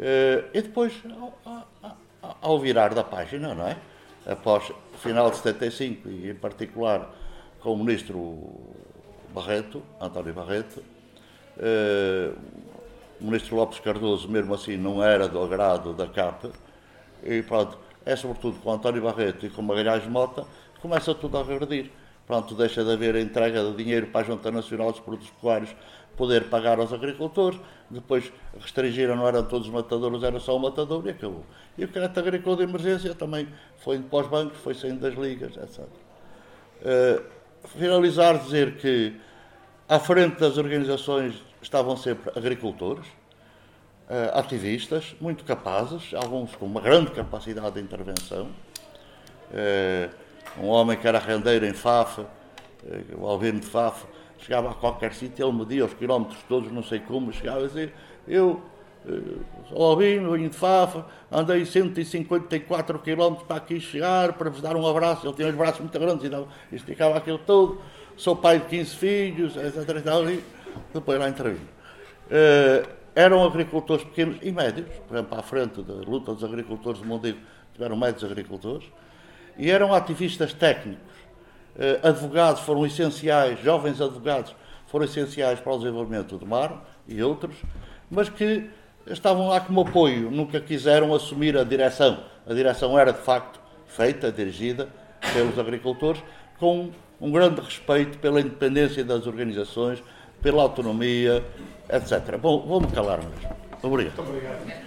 Eh, 0.00 0.44
e 0.54 0.62
depois, 0.62 0.94
ao, 1.20 1.38
ao, 2.22 2.38
ao 2.40 2.58
virar 2.58 2.94
da 2.94 3.04
página, 3.04 3.54
não 3.54 3.68
é? 3.68 3.76
Após 4.26 4.70
o 4.70 4.96
final 4.96 5.30
de 5.30 5.36
75 5.36 6.08
e, 6.08 6.30
em 6.30 6.34
particular, 6.34 7.14
com 7.60 7.74
o 7.74 7.76
ministro 7.76 8.40
Barreto, 9.34 9.82
António 10.00 10.32
Barreto. 10.32 10.82
Uh, 11.56 12.34
o 13.24 13.26
ministro 13.26 13.56
Lopes 13.56 13.80
Cardoso, 13.80 14.28
mesmo 14.28 14.52
assim, 14.52 14.76
não 14.76 15.02
era 15.02 15.26
do 15.26 15.42
agrado 15.42 15.94
da 15.94 16.06
CAP. 16.06 16.50
E 17.22 17.40
pronto, 17.42 17.78
é 18.04 18.14
sobretudo 18.14 18.60
com 18.60 18.70
António 18.70 19.00
Barreto 19.00 19.46
e 19.46 19.48
com 19.48 19.62
Magalhães 19.62 20.06
Mota 20.06 20.46
começa 20.78 21.14
tudo 21.14 21.38
a 21.38 21.42
regredir. 21.42 21.90
Pronto, 22.26 22.54
deixa 22.54 22.84
de 22.84 22.92
haver 22.92 23.16
entrega 23.16 23.64
de 23.64 23.74
dinheiro 23.74 24.08
para 24.08 24.20
a 24.20 24.24
Junta 24.24 24.50
Nacional 24.50 24.90
dos 24.90 25.00
Produtos 25.00 25.30
Pecuários 25.30 25.74
poder 26.18 26.50
pagar 26.50 26.78
aos 26.78 26.92
agricultores, 26.92 27.58
depois 27.88 28.30
restringiram, 28.60 29.16
não 29.16 29.26
eram 29.26 29.42
todos 29.42 29.68
os 29.68 29.72
matadores, 29.72 30.22
era 30.22 30.38
só 30.38 30.54
o 30.54 30.60
matador 30.60 31.06
e 31.06 31.10
acabou. 31.10 31.44
E 31.78 31.84
o 31.84 31.88
crédito 31.88 32.20
agrícola 32.20 32.58
de 32.58 32.62
emergência 32.64 33.14
também 33.14 33.48
foi 33.78 33.96
indo 33.96 34.08
para 34.08 34.18
os 34.18 34.26
bancos, 34.28 34.58
foi 34.58 34.74
saindo 34.74 35.00
das 35.00 35.14
ligas, 35.14 35.56
etc. 35.56 35.80
Uh, 35.80 35.88
eh, 36.82 37.22
finalizar 37.78 38.38
dizer 38.38 38.76
que 38.76 39.16
à 39.88 39.98
frente 39.98 40.38
das 40.38 40.58
organizações 40.58 41.42
estavam 41.64 41.96
sempre 41.96 42.30
agricultores, 42.36 43.06
eh, 44.08 44.30
ativistas, 44.34 45.16
muito 45.20 45.44
capazes, 45.44 46.12
alguns 46.14 46.54
com 46.54 46.66
uma 46.66 46.80
grande 46.80 47.10
capacidade 47.10 47.74
de 47.76 47.80
intervenção. 47.80 48.48
Eh, 49.52 50.10
um 50.58 50.68
homem 50.68 50.96
que 50.96 51.08
era 51.08 51.18
rendeiro 51.18 51.64
em 51.64 51.72
Faf, 51.72 52.20
eh, 52.20 53.02
o 53.16 53.26
Albino 53.26 53.60
de 53.60 53.66
Faf, 53.66 54.04
chegava 54.38 54.70
a 54.70 54.74
qualquer 54.74 55.14
sítio, 55.14 55.46
ele 55.46 55.56
media 55.56 55.86
os 55.86 55.94
quilómetros 55.94 56.38
todos, 56.46 56.70
não 56.70 56.82
sei 56.82 57.00
como, 57.00 57.32
chegava 57.32 57.64
a 57.64 57.66
dizer, 57.66 57.94
eu 58.28 58.62
sou 59.68 59.82
Albino, 59.82 60.32
venho 60.32 60.48
de 60.48 60.56
Fafa, 60.56 61.04
andei 61.30 61.64
154 61.64 62.98
quilómetros 63.00 63.46
para 63.46 63.56
aqui 63.56 63.78
chegar, 63.78 64.32
para 64.32 64.48
vos 64.48 64.62
dar 64.62 64.76
um 64.76 64.86
abraço, 64.86 65.26
ele 65.26 65.34
tinha 65.34 65.48
os 65.48 65.54
braços 65.54 65.80
muito 65.80 65.98
grandes 65.98 66.30
e 66.72 66.76
esticava 66.76 67.16
aquilo 67.16 67.38
todo, 67.38 67.80
sou 68.16 68.34
pai 68.36 68.60
de 68.60 68.66
15 68.66 68.96
filhos, 68.96 69.56
etc. 69.56 69.96
E, 69.96 70.02
tal, 70.02 70.30
e 70.30 70.42
depois 70.92 71.18
lá 71.18 71.28
intervim. 71.28 71.60
Uh, 72.26 72.88
eram 73.14 73.44
agricultores 73.44 74.04
pequenos 74.04 74.38
e 74.42 74.50
médios, 74.50 74.86
por 75.06 75.16
exemplo, 75.16 75.38
à 75.38 75.42
frente 75.42 75.82
da 75.82 75.94
luta 75.94 76.34
dos 76.34 76.42
agricultores 76.42 77.00
do 77.00 77.06
Mondego, 77.06 77.38
tiveram 77.72 77.96
médios 77.96 78.24
agricultores, 78.24 78.84
e 79.56 79.70
eram 79.70 79.94
ativistas 79.94 80.52
técnicos. 80.52 81.14
Uh, 81.76 82.06
advogados 82.06 82.62
foram 82.62 82.84
essenciais, 82.86 83.60
jovens 83.62 84.00
advogados 84.00 84.54
foram 84.86 85.04
essenciais 85.04 85.60
para 85.60 85.72
o 85.72 85.78
desenvolvimento 85.78 86.38
do 86.38 86.46
mar 86.46 86.84
e 87.06 87.22
outros, 87.22 87.56
mas 88.10 88.28
que 88.28 88.68
estavam 89.06 89.48
lá 89.48 89.60
como 89.60 89.80
apoio, 89.80 90.30
nunca 90.30 90.60
quiseram 90.60 91.14
assumir 91.14 91.56
a 91.56 91.64
direção. 91.64 92.24
A 92.46 92.54
direção 92.54 92.98
era, 92.98 93.12
de 93.12 93.20
facto, 93.20 93.60
feita, 93.86 94.30
dirigida 94.30 94.88
pelos 95.32 95.58
agricultores, 95.58 96.22
com 96.58 96.90
um 97.20 97.30
grande 97.30 97.60
respeito 97.60 98.18
pela 98.18 98.40
independência 98.40 99.04
das 99.04 99.26
organizações, 99.26 100.02
pela 100.44 100.62
autonomia, 100.62 101.42
etc. 101.88 102.36
Bom, 102.36 102.60
vou-me 102.66 102.86
calar 102.88 103.18
mesmo. 103.18 103.56
Obrigado. 103.82 104.16
Muito 104.16 104.30
obrigado. 104.30 104.84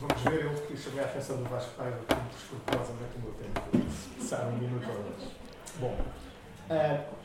Vamos 0.00 0.22
ver, 0.22 0.44
eu 0.44 0.54
quis 0.66 0.82
chamar 0.82 1.02
a 1.02 1.04
atenção 1.04 1.36
do 1.36 1.44
Vasco 1.44 1.70
Paiva, 1.76 1.98
que 2.08 2.36
escrupulosamente 2.36 3.16
o 3.16 3.20
meu 3.20 3.32
tempo 3.32 3.60
um 4.48 4.56
minuto 4.56 4.88
ou 4.88 5.02
dois. 5.02 5.30
Bom, 5.78 5.96
uh, 6.70 7.21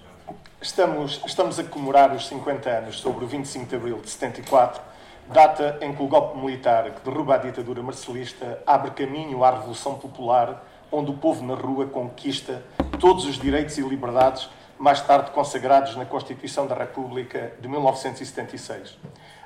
estamos, 0.62 1.22
estamos 1.26 1.60
a 1.60 1.64
comemorar 1.64 2.14
os 2.14 2.28
50 2.28 2.70
anos 2.70 3.00
sobre 3.00 3.24
o 3.24 3.28
25 3.28 3.66
de 3.68 3.76
abril 3.76 4.00
de 4.00 4.10
74, 4.10 4.82
data 5.28 5.78
em 5.82 5.94
que 5.94 6.02
o 6.02 6.08
golpe 6.08 6.38
militar 6.38 6.92
que 6.92 7.08
derruba 7.08 7.36
a 7.36 7.38
ditadura 7.38 7.84
marcelista 7.84 8.62
abre 8.66 8.92
caminho 8.92 9.44
à 9.44 9.52
Revolução 9.52 9.96
Popular, 9.96 10.64
onde 10.92 11.12
o 11.12 11.14
povo 11.14 11.46
na 11.46 11.54
rua 11.54 11.86
conquista 11.86 12.64
todos 13.00 13.26
os 13.26 13.38
direitos 13.38 13.78
e 13.78 13.82
liberdades 13.82 14.50
mais 14.80 15.02
tarde 15.02 15.32
consagrados 15.32 15.96
na 15.96 16.06
Constituição 16.06 16.66
da 16.66 16.76
República 16.76 17.54
de 17.60 17.68
1976. 17.68 18.98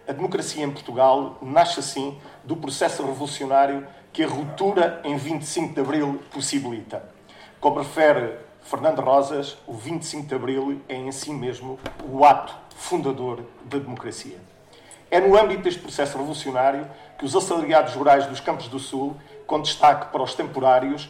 A 0.08 0.14
democracia 0.14 0.64
em 0.64 0.72
Portugal 0.72 1.38
nasce 1.42 1.80
assim 1.80 2.20
do 2.44 2.56
processo 2.56 3.06
revolucionário 3.06 3.88
que 4.12 4.24
a 4.24 4.28
ruptura 4.28 5.02
em 5.04 5.16
25 5.16 5.74
de 5.74 5.80
abril 5.80 6.22
possibilita. 6.32 7.04
Como 7.60 7.80
refere 7.80 8.38
Fernando 8.72 9.02
Rosas, 9.02 9.58
o 9.68 9.74
25 9.74 10.28
de 10.28 10.34
Abril 10.34 10.82
é 10.88 10.96
em 10.96 11.12
si 11.12 11.34
mesmo 11.34 11.78
o 12.10 12.24
ato 12.24 12.56
fundador 12.74 13.44
da 13.66 13.78
democracia. 13.78 14.38
É 15.12 15.20
no 15.20 15.38
âmbito 15.38 15.64
deste 15.64 15.82
processo 15.82 16.18
revolucionário 16.18 16.88
que 17.20 17.26
os 17.26 17.36
assalariados 17.36 17.96
rurais 17.96 18.26
dos 18.28 18.40
Campos 18.40 18.70
do 18.70 18.80
Sul, 18.80 19.14
com 19.46 19.60
destaque 19.60 20.10
para 20.10 20.24
os 20.24 20.36
temporários, 20.36 21.10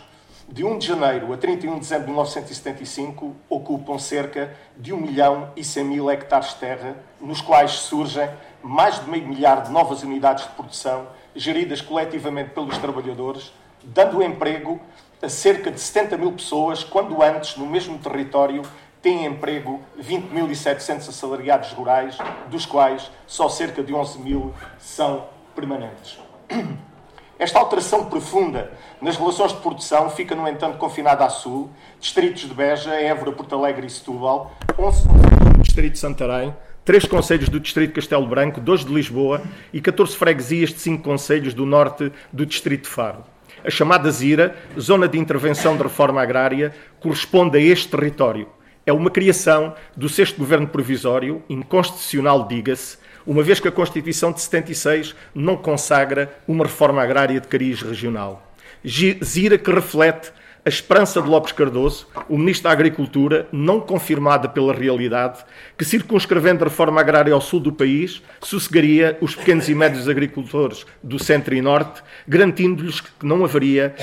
de 0.50 0.66
1 0.66 0.80
de 0.80 0.88
janeiro 0.88 1.32
a 1.32 1.38
31 1.38 1.76
de 1.76 1.80
dezembro 1.82 2.06
de 2.06 2.12
1975, 2.14 3.36
ocupam 3.48 4.00
cerca 4.00 4.58
de 4.76 4.92
1 4.92 4.98
milhão 4.98 5.52
e 5.56 5.64
100 5.64 5.84
mil 5.86 6.10
hectares 6.10 6.50
de 6.50 6.56
terra, 6.56 6.96
nos 7.20 7.42
quais 7.42 7.74
surgem 7.74 8.28
mais 8.64 9.00
de 9.00 9.08
meio 9.08 9.28
milhar 9.28 9.62
de 9.62 9.72
novas 9.72 10.02
unidades 10.02 10.46
de 10.46 10.50
produção, 10.54 11.06
geridas 11.36 11.80
coletivamente 11.80 12.56
pelos 12.56 12.80
trabalhadores, 12.80 13.54
dando 13.84 14.24
emprego 14.24 14.82
a 15.22 15.30
cerca 15.30 15.70
de 15.70 15.80
70 15.80 16.18
mil 16.18 16.32
pessoas, 16.32 16.84
quando 16.84 17.22
antes, 17.22 17.56
no 17.56 17.68
mesmo 17.68 17.98
território, 18.00 18.64
têm 19.02 19.26
emprego 19.26 19.80
20.700 20.00 21.10
assalariados 21.10 21.72
rurais, 21.72 22.18
dos 22.50 22.66
quais 22.66 23.12
só 23.28 23.48
cerca 23.48 23.84
de 23.84 23.94
11 23.94 24.20
mil 24.20 24.54
são 24.80 25.26
permanentes. 25.56 26.20
Esta 27.38 27.60
alteração 27.60 28.06
profunda 28.06 28.72
nas 29.02 29.18
relações 29.18 29.52
de 29.52 29.60
produção 29.60 30.10
fica, 30.12 30.36
no 30.36 30.48
entanto, 30.48 30.78
confinada 30.78 31.26
a 31.26 31.30
sul, 31.30 31.72
distritos 32.00 32.44
de 32.44 32.54
Beja, 32.54 32.94
Évora, 32.94 33.32
Porto 33.32 33.56
Alegre 33.56 33.88
e 33.88 33.90
Setúbal, 33.90 34.52
11 34.78 35.08
do 35.08 35.64
distrito 35.64 35.94
de 35.94 36.00
Santarém, 36.00 36.54
três 36.86 37.06
conselhos 37.06 37.50
do 37.50 37.60
Distrito 37.60 37.90
de 37.90 37.96
Castelo 37.96 38.28
Branco, 38.28 38.62
dois 38.62 38.86
de 38.86 38.94
Lisboa 38.94 39.42
e 39.74 39.82
14 39.82 40.16
freguesias 40.16 40.70
de 40.70 40.80
cinco 40.80 41.04
conselhos 41.04 41.54
do 41.56 41.66
norte 41.66 42.12
do 42.32 42.46
Distrito 42.46 42.84
de 42.84 42.90
Faro. 42.90 43.24
A 43.64 43.70
chamada 43.70 44.10
ZIRA, 44.10 44.56
Zona 44.80 45.08
de 45.08 45.18
Intervenção 45.18 45.78
de 45.78 45.84
Reforma 45.84 46.22
Agrária, 46.22 46.74
corresponde 47.00 47.58
a 47.58 47.62
este 47.62 47.90
território. 47.90 48.48
É 48.86 48.92
uma 48.92 49.12
criação 49.12 49.76
do 49.96 50.10
sexto 50.10 50.38
governo 50.38 50.68
provisório, 50.68 51.44
inconstitucional, 51.48 52.48
diga-se, 52.48 52.98
uma 53.26 53.44
vez 53.44 53.60
que 53.60 53.68
a 53.68 53.72
Constituição 53.72 54.32
de 54.32 54.42
76 54.42 55.16
não 55.36 55.56
consagra 55.56 56.36
uma 56.48 56.66
reforma 56.66 57.02
agrária 57.02 57.40
de 57.40 57.48
cariz 57.48 57.82
regional. 57.82 58.52
ZIRA 58.84 59.58
que 59.58 59.72
reflete 59.72 60.32
a 60.64 60.70
esperança 60.70 61.22
de 61.22 61.28
Lopes 61.28 61.52
Cardoso, 61.52 62.08
o 62.30 62.38
Ministro 62.38 62.66
da 62.66 62.72
Agricultura, 62.72 63.48
não 63.52 63.80
confirmada 63.80 64.48
pela 64.48 64.74
realidade, 64.74 65.44
que 65.76 65.84
circunscrevendo 65.84 66.64
a 66.64 66.68
reforma 66.68 67.02
agrária 67.02 67.34
ao 67.34 67.42
sul 67.42 67.60
do 67.60 67.72
país, 67.72 68.22
sossegaria 68.42 69.18
os 69.22 69.36
pequenos 69.36 69.68
e 69.70 69.74
médios 69.74 70.08
agricultores 70.08 70.86
do 71.02 71.18
centro 71.18 71.56
e 71.56 71.62
norte, 71.62 72.04
garantindo-lhes 72.28 73.02
que 73.02 73.10
não 73.24 73.44
haveria 73.44 73.96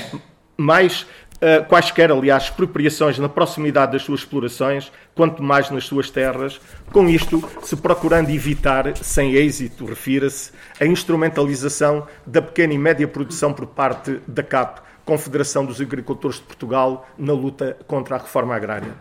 mais 0.57 1.03
uh, 1.35 1.63
quaisquer, 1.69 2.11
aliás, 2.11 2.43
expropriações 2.43 3.17
na 3.17 3.29
proximidade 3.29 3.93
das 3.93 4.03
suas 4.03 4.19
explorações, 4.19 4.91
quanto 5.15 5.41
mais 5.41 5.69
nas 5.69 5.85
suas 5.85 6.09
terras, 6.09 6.59
com 6.91 7.07
isto 7.07 7.41
se 7.63 7.77
procurando 7.77 8.29
evitar, 8.29 8.97
sem 8.97 9.33
êxito, 9.33 9.85
refira-se, 9.85 10.51
a 10.77 10.85
instrumentalização 10.85 12.05
da 12.27 12.41
pequena 12.41 12.73
e 12.73 12.77
média 12.77 13.07
produção 13.07 13.53
por 13.53 13.67
parte 13.67 14.19
da 14.27 14.43
CAP, 14.43 14.88
Confederação 15.09 15.65
dos 15.65 15.81
Agricultores 15.81 16.37
de 16.37 16.43
Portugal 16.43 17.09
na 17.17 17.33
luta 17.33 17.75
contra 17.87 18.15
a 18.15 18.19
reforma 18.19 18.55
agrária. 18.55 18.93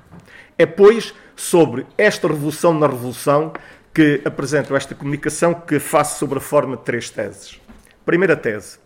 É, 0.57 0.65
pois, 0.65 1.13
sobre 1.37 1.85
esta 1.99 2.27
revolução 2.27 2.73
na 2.73 2.87
revolução 2.87 3.53
que 3.93 4.23
apresento 4.25 4.75
esta 4.75 4.95
comunicação 4.95 5.53
que 5.53 5.79
faço 5.79 6.19
sobre 6.19 6.39
a 6.39 6.41
forma 6.41 6.79
de 6.79 6.83
três 6.83 7.11
teses. 7.11 7.61
Primeira 8.07 8.35
tese 8.35 8.79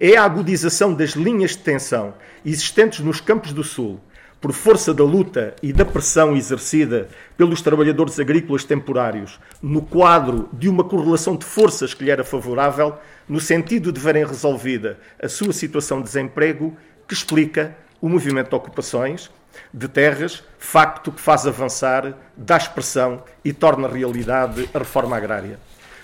é 0.00 0.16
a 0.16 0.24
agudização 0.24 0.94
das 0.94 1.10
linhas 1.10 1.50
de 1.50 1.58
tensão 1.58 2.14
existentes 2.46 3.00
nos 3.00 3.20
campos 3.20 3.52
do 3.52 3.62
Sul, 3.62 4.00
por 4.40 4.52
força 4.52 4.94
da 4.94 5.04
luta 5.04 5.54
e 5.62 5.72
da 5.72 5.84
pressão 5.84 6.34
exercida 6.34 7.08
pelos 7.36 7.60
trabalhadores 7.60 8.18
agrícolas 8.18 8.64
temporários, 8.64 9.38
no 9.60 9.82
quadro 9.82 10.48
de 10.52 10.68
uma 10.68 10.82
correlação 10.82 11.36
de 11.36 11.44
forças 11.44 11.92
que 11.92 12.04
lhe 12.04 12.10
era 12.10 12.24
favorável, 12.24 12.96
no 13.28 13.38
sentido 13.38 13.92
de 13.92 14.00
verem 14.00 14.24
resolvida 14.24 14.98
a 15.22 15.28
sua 15.28 15.52
situação 15.52 15.98
de 15.98 16.04
desemprego, 16.04 16.74
que 17.06 17.12
explica 17.12 17.76
o 18.00 18.08
movimento 18.08 18.48
de 18.48 18.56
ocupações 18.56 19.30
de 19.74 19.88
terras, 19.88 20.42
facto 20.58 21.12
que 21.12 21.20
faz 21.20 21.46
avançar, 21.46 22.14
dá 22.36 22.56
expressão 22.56 23.22
e 23.44 23.52
torna 23.52 23.88
realidade 23.88 24.68
a 24.72 24.78
reforma 24.78 25.16
agrária. 25.16 25.58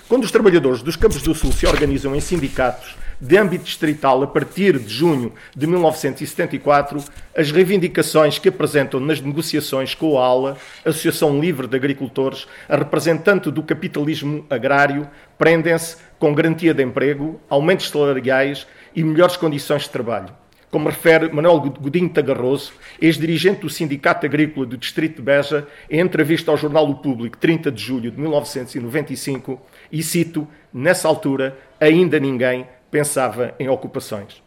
Quando 0.08 0.24
os 0.24 0.30
trabalhadores 0.30 0.82
dos 0.82 0.94
campos 0.94 1.22
do 1.22 1.34
Sul 1.34 1.52
se 1.52 1.66
organizam 1.66 2.14
em 2.14 2.20
sindicatos 2.20 2.96
de 3.20 3.36
âmbito 3.36 3.64
distrital 3.64 4.22
a 4.22 4.26
partir 4.26 4.78
de 4.78 4.92
junho 4.92 5.32
de 5.54 5.66
1974, 5.66 7.02
as 7.36 7.50
reivindicações 7.50 8.38
que 8.38 8.48
apresentam 8.48 9.00
nas 9.00 9.20
negociações 9.20 9.94
com 9.94 10.18
a 10.18 10.24
ALA, 10.24 10.56
Associação 10.84 11.40
Livre 11.40 11.66
de 11.66 11.76
Agricultores, 11.76 12.46
a 12.68 12.76
representante 12.76 13.50
do 13.50 13.62
capitalismo 13.62 14.44
agrário, 14.50 15.08
prendem-se 15.38 15.96
com 16.18 16.34
garantia 16.34 16.74
de 16.74 16.82
emprego, 16.82 17.40
aumentos 17.48 17.88
salariais 17.88 18.66
e 18.94 19.02
melhores 19.02 19.36
condições 19.36 19.82
de 19.82 19.90
trabalho. 19.90 20.28
Como 20.70 20.88
refere 20.88 21.32
Manuel 21.32 21.60
Godinho 21.60 22.08
Tagarroso, 22.08 22.72
ex-dirigente 23.00 23.60
do 23.60 23.70
Sindicato 23.70 24.26
Agrícola 24.26 24.66
do 24.66 24.76
Distrito 24.76 25.16
de 25.16 25.22
Beja, 25.22 25.66
em 25.88 26.00
entrevista 26.00 26.50
ao 26.50 26.56
jornal 26.56 26.90
O 26.90 26.96
Público, 26.96 27.38
30 27.38 27.70
de 27.70 27.82
julho 27.82 28.10
de 28.10 28.20
1995, 28.20 29.60
e 29.92 30.02
cito: 30.02 30.46
Nessa 30.74 31.06
altura, 31.06 31.56
ainda 31.80 32.18
ninguém 32.18 32.66
pensava 32.96 33.54
em 33.60 33.68
ocupações. 33.68 34.42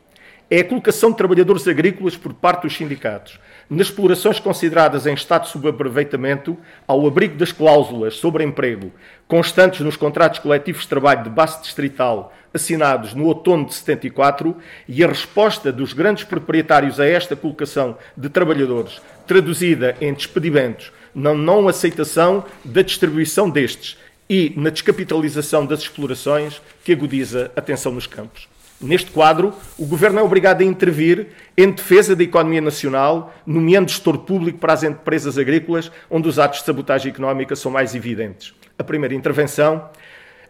É 0.50 0.62
a 0.62 0.64
colocação 0.64 1.12
de 1.12 1.18
trabalhadores 1.18 1.68
agrícolas 1.68 2.18
por 2.18 2.34
parte 2.34 2.64
dos 2.64 2.76
sindicatos, 2.76 3.40
nas 3.70 3.86
explorações 3.90 4.40
consideradas 4.40 5.06
em 5.06 5.14
estado 5.14 5.44
de 5.44 5.50
subaproveitamento, 5.50 6.58
ao 6.88 7.06
abrigo 7.06 7.38
das 7.38 7.52
cláusulas 7.52 8.16
sobre 8.16 8.44
emprego 8.44 8.92
constantes 9.28 9.82
nos 9.82 9.96
contratos 9.96 10.40
coletivos 10.40 10.82
de 10.82 10.88
trabalho 10.88 11.26
de 11.26 11.30
base 11.30 11.62
distrital 11.62 12.34
assinados 12.52 13.14
no 13.14 13.26
outono 13.26 13.66
de 13.66 13.76
74 13.76 14.58
e 14.88 15.04
a 15.04 15.08
resposta 15.08 15.72
dos 15.72 15.94
grandes 15.94 16.24
proprietários 16.24 17.00
a 17.00 17.06
esta 17.06 17.36
colocação 17.36 17.96
de 18.18 18.30
trabalhadores, 18.30 19.00
traduzida 19.28 19.96
em 20.02 20.12
despedimentos, 20.12 20.92
na 21.14 21.36
não 21.36 21.68
aceitação 21.68 22.44
da 22.66 22.82
distribuição 22.82 23.48
destes 23.48 24.00
e 24.30 24.54
na 24.56 24.70
descapitalização 24.70 25.66
das 25.66 25.80
explorações 25.80 26.62
que 26.84 26.94
agudiza 26.94 27.52
a 27.56 27.62
tensão 27.62 27.92
nos 27.92 28.06
campos. 28.06 28.48
Neste 28.80 29.12
quadro, 29.12 29.54
o 29.78 29.86
Governo 29.86 30.20
é 30.20 30.24
obrigado 30.24 30.62
a 30.62 30.64
intervir 30.64 31.28
em 31.58 31.70
defesa 31.70 32.16
da 32.16 32.24
economia 32.24 32.62
nacional, 32.62 33.34
nomeando 33.46 33.92
gestor 33.92 34.20
público 34.20 34.60
para 34.60 34.72
as 34.72 34.84
empresas 34.84 35.38
agrícolas, 35.38 35.92
onde 36.10 36.30
os 36.30 36.40
atos 36.40 36.60
de 36.60 36.66
sabotagem 36.66 37.12
económica 37.12 37.58
são 37.58 37.70
mais 37.70 37.94
evidentes. 37.94 38.54
A 38.78 38.84
primeira 38.84 39.14
intervenção 39.14 39.90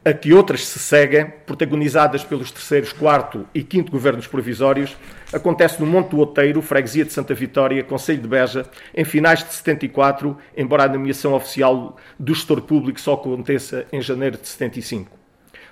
a 0.03 0.13
que 0.13 0.33
outras 0.33 0.65
se 0.65 0.79
seguem, 0.79 1.25
protagonizadas 1.45 2.23
pelos 2.23 2.51
terceiros, 2.51 2.93
quarto 2.93 3.45
e 3.53 3.61
quinto 3.61 3.91
governos 3.91 4.27
provisórios, 4.27 4.95
acontece 5.33 5.79
no 5.79 5.85
Monte 5.85 6.11
do 6.11 6.19
Outeiro, 6.19 6.61
freguesia 6.61 7.05
de 7.05 7.13
Santa 7.13 7.33
Vitória, 7.33 7.83
Conselho 7.83 8.21
de 8.21 8.27
Beja, 8.27 8.65
em 8.95 9.03
finais 9.03 9.43
de 9.43 9.53
74, 9.53 10.37
embora 10.55 10.83
a 10.83 10.89
nomeação 10.89 11.33
oficial 11.33 11.97
do 12.17 12.33
gestor 12.33 12.61
público 12.61 12.99
só 12.99 13.13
aconteça 13.13 13.85
em 13.91 14.01
janeiro 14.01 14.37
de 14.37 14.47
75. 14.47 15.18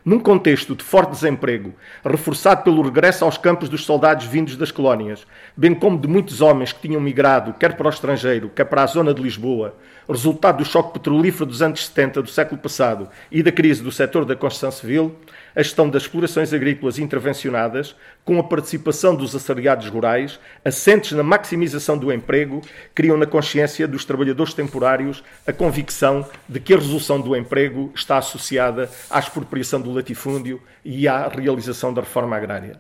Num 0.08 0.20
contexto 0.20 0.74
de 0.74 0.86
forte 0.86 1.12
desemprego, 1.12 1.76
reforçado 2.02 2.64
pelo 2.64 2.82
regresso 2.82 3.26
aos 3.26 3.38
campos 3.38 3.68
dos 3.68 3.84
soldados 3.84 4.26
vindos 4.26 4.56
das 4.56 4.72
colónias, 4.72 5.28
bem 5.54 5.76
como 5.76 6.00
de 6.00 6.08
muitos 6.08 6.40
homens 6.40 6.72
que 6.72 6.88
tinham 6.88 7.02
migrado, 7.02 7.54
quer 7.60 7.76
para 7.76 7.88
o 7.88 7.90
estrangeiro, 7.90 8.48
quer 8.48 8.64
para 8.64 8.84
a 8.84 8.88
zona 8.88 9.14
de 9.14 9.22
Lisboa, 9.22 9.76
resultado 10.08 10.60
do 10.60 10.66
choque 10.66 10.94
petrolífero 10.94 11.46
dos 11.46 11.62
anos 11.62 11.86
70 11.86 12.22
do 12.22 12.30
século 12.30 12.58
passado 12.58 13.10
e 13.30 13.44
da 13.44 13.52
crise 13.52 13.84
do 13.84 13.92
setor 13.92 14.24
da 14.24 14.34
construção 14.34 14.72
civil, 14.72 15.14
a 15.58 15.64
gestão 15.64 15.90
das 15.90 16.04
explorações 16.04 16.54
agrícolas 16.54 17.00
intervencionadas, 17.00 17.96
com 18.24 18.38
a 18.38 18.44
participação 18.44 19.16
dos 19.16 19.36
assalariados 19.36 19.90
rurais, 19.90 20.40
assentes 20.64 21.14
na 21.14 21.24
maximização 21.24 21.98
do 21.98 22.14
emprego, 22.14 22.62
criam 22.94 23.18
na 23.18 23.26
consciência 23.26 23.88
dos 23.88 24.06
trabalhadores 24.06 24.54
temporários 24.54 25.24
a 25.48 25.52
convicção 25.52 26.24
de 26.48 26.60
que 26.60 26.76
a 26.76 26.78
resolução 26.78 27.20
do 27.20 27.36
emprego 27.36 27.92
está 27.96 28.20
associada 28.20 28.88
à 29.10 29.18
expropriação 29.18 29.82
do 29.82 29.92
latifúndio 29.92 30.62
e 30.86 31.08
à 31.08 31.28
realização 31.28 31.92
da 31.92 32.02
reforma 32.02 32.38
agrária. 32.38 32.80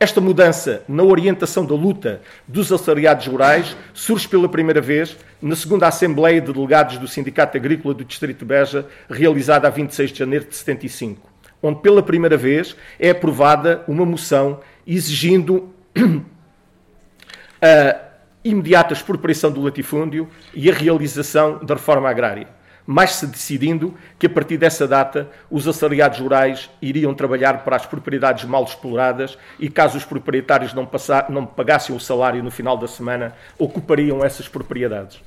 Esta 0.00 0.20
mudança 0.20 0.82
na 0.88 1.04
orientação 1.04 1.64
da 1.64 1.74
luta 1.76 2.20
dos 2.48 2.72
assalariados 2.72 3.28
rurais 3.28 3.76
surge 3.94 4.26
pela 4.26 4.48
primeira 4.48 4.80
vez 4.80 5.16
na 5.40 5.54
segunda 5.54 5.86
Assembleia 5.86 6.40
de 6.40 6.52
Delegados 6.52 6.98
do 6.98 7.06
Sindicato 7.06 7.56
Agrícola 7.56 7.94
do 7.94 8.04
Distrito 8.04 8.40
de 8.40 8.44
Beja, 8.44 8.86
realizada 9.08 9.68
a 9.68 9.70
26 9.70 10.10
de 10.10 10.18
janeiro 10.18 10.46
de 10.46 10.56
75, 10.56 11.37
onde 11.62 11.80
pela 11.80 12.02
primeira 12.02 12.36
vez 12.36 12.76
é 12.98 13.10
aprovada 13.10 13.84
uma 13.88 14.04
moção 14.04 14.60
exigindo 14.86 15.72
a 17.60 18.00
imediata 18.44 18.92
expropriação 18.92 19.50
do 19.50 19.60
latifúndio 19.60 20.28
e 20.54 20.70
a 20.70 20.74
realização 20.74 21.58
da 21.64 21.74
reforma 21.74 22.08
agrária 22.08 22.58
mais 22.90 23.10
se 23.16 23.26
decidindo 23.26 23.94
que 24.18 24.24
a 24.24 24.30
partir 24.30 24.56
dessa 24.56 24.88
data 24.88 25.28
os 25.50 25.68
assalariados 25.68 26.20
rurais 26.20 26.70
iriam 26.80 27.12
trabalhar 27.12 27.62
para 27.62 27.76
as 27.76 27.84
propriedades 27.84 28.46
mal 28.46 28.64
exploradas 28.64 29.36
e 29.58 29.68
caso 29.68 29.98
os 29.98 30.06
proprietários 30.06 30.72
não, 30.72 30.86
passar, 30.86 31.28
não 31.28 31.44
pagassem 31.44 31.94
o 31.94 32.00
salário 32.00 32.42
no 32.42 32.50
final 32.50 32.78
da 32.78 32.88
semana, 32.88 33.34
ocupariam 33.58 34.24
essas 34.24 34.48
propriedades. 34.48 35.20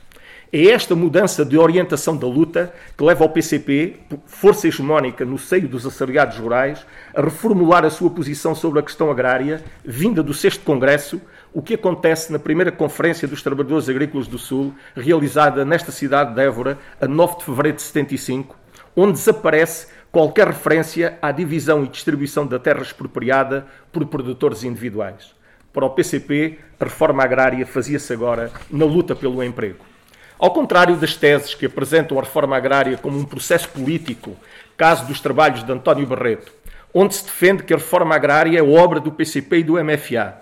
É 0.54 0.66
esta 0.66 0.94
mudança 0.94 1.46
de 1.46 1.58
orientação 1.58 2.18
da 2.18 2.28
luta 2.28 2.74
que 2.98 3.04
leva 3.06 3.24
ao 3.24 3.30
PCP, 3.30 3.96
força 4.26 4.68
hegemónica 4.68 5.24
no 5.24 5.38
seio 5.38 5.66
dos 5.66 5.88
assalariados 5.88 6.38
rurais, 6.40 6.86
a 7.16 7.22
reformular 7.22 7.86
a 7.86 7.90
sua 7.90 8.10
posição 8.10 8.54
sobre 8.54 8.82
a 8.82 8.84
questão 8.84 9.10
agrária, 9.10 9.64
vinda 9.86 10.22
do 10.22 10.34
6 10.34 10.58
Congresso, 10.58 11.22
o 11.54 11.62
que 11.62 11.76
acontece 11.76 12.34
na 12.34 12.38
primeira 12.38 12.70
Conferência 12.70 13.26
dos 13.30 13.42
Trabalhadores 13.42 13.88
Agrícolas 13.88 14.28
do 14.28 14.38
Sul, 14.38 14.74
realizada 14.94 15.64
nesta 15.64 15.90
cidade 15.90 16.36
de 16.36 16.42
Évora, 16.42 16.78
a 17.00 17.08
9 17.08 17.38
de 17.38 17.46
fevereiro 17.46 17.78
de 17.78 17.84
75, 17.84 18.54
onde 18.94 19.14
desaparece 19.14 19.88
qualquer 20.12 20.48
referência 20.48 21.18
à 21.22 21.32
divisão 21.32 21.86
e 21.86 21.88
distribuição 21.88 22.46
da 22.46 22.60
terra 22.60 22.82
expropriada 22.82 23.66
por 23.90 24.06
produtores 24.06 24.66
individuais. 24.66 25.34
Para 25.72 25.86
o 25.86 25.92
PCP, 25.92 26.60
a 26.78 26.84
reforma 26.84 27.24
agrária 27.24 27.66
fazia-se 27.66 28.12
agora 28.12 28.52
na 28.70 28.84
luta 28.84 29.16
pelo 29.16 29.42
emprego. 29.42 29.91
Ao 30.42 30.50
contrário 30.50 30.98
das 30.98 31.16
teses 31.16 31.54
que 31.54 31.68
apresentam 31.68 32.18
a 32.18 32.24
reforma 32.24 32.58
agrária 32.58 32.98
como 32.98 33.16
um 33.16 33.24
processo 33.24 33.70
político, 33.70 34.36
caso 34.76 35.06
dos 35.06 35.20
trabalhos 35.20 35.64
de 35.64 35.72
António 35.72 36.08
Barreto, 36.08 36.52
onde 36.92 37.14
se 37.14 37.24
defende 37.24 37.62
que 37.62 37.72
a 37.72 37.78
reforma 37.78 38.16
agrária 38.16 38.58
é 38.58 38.64
obra 38.64 39.00
do 39.00 39.12
PCP 39.12 39.60
e 39.60 39.64
do 39.64 39.74
MFA, 39.74 40.34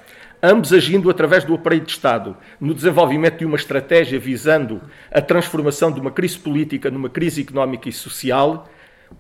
ambos 0.41 0.72
agindo 0.72 1.10
através 1.10 1.43
do 1.43 1.54
aparelho 1.54 1.84
de 1.84 1.91
Estado, 1.91 2.38
no 2.62 2.74
desenvolvimento 2.74 3.39
de 3.39 3.45
uma 3.45 3.58
estratégia 3.58 4.18
visando 4.18 4.82
a 5.12 5.20
transformação 5.20 5.91
de 5.91 6.00
uma 6.00 6.12
crise 6.12 6.39
política 6.39 6.89
numa 6.89 7.10
crise 7.10 7.41
económica 7.41 7.89
e 7.89 7.91
social, 7.91 8.70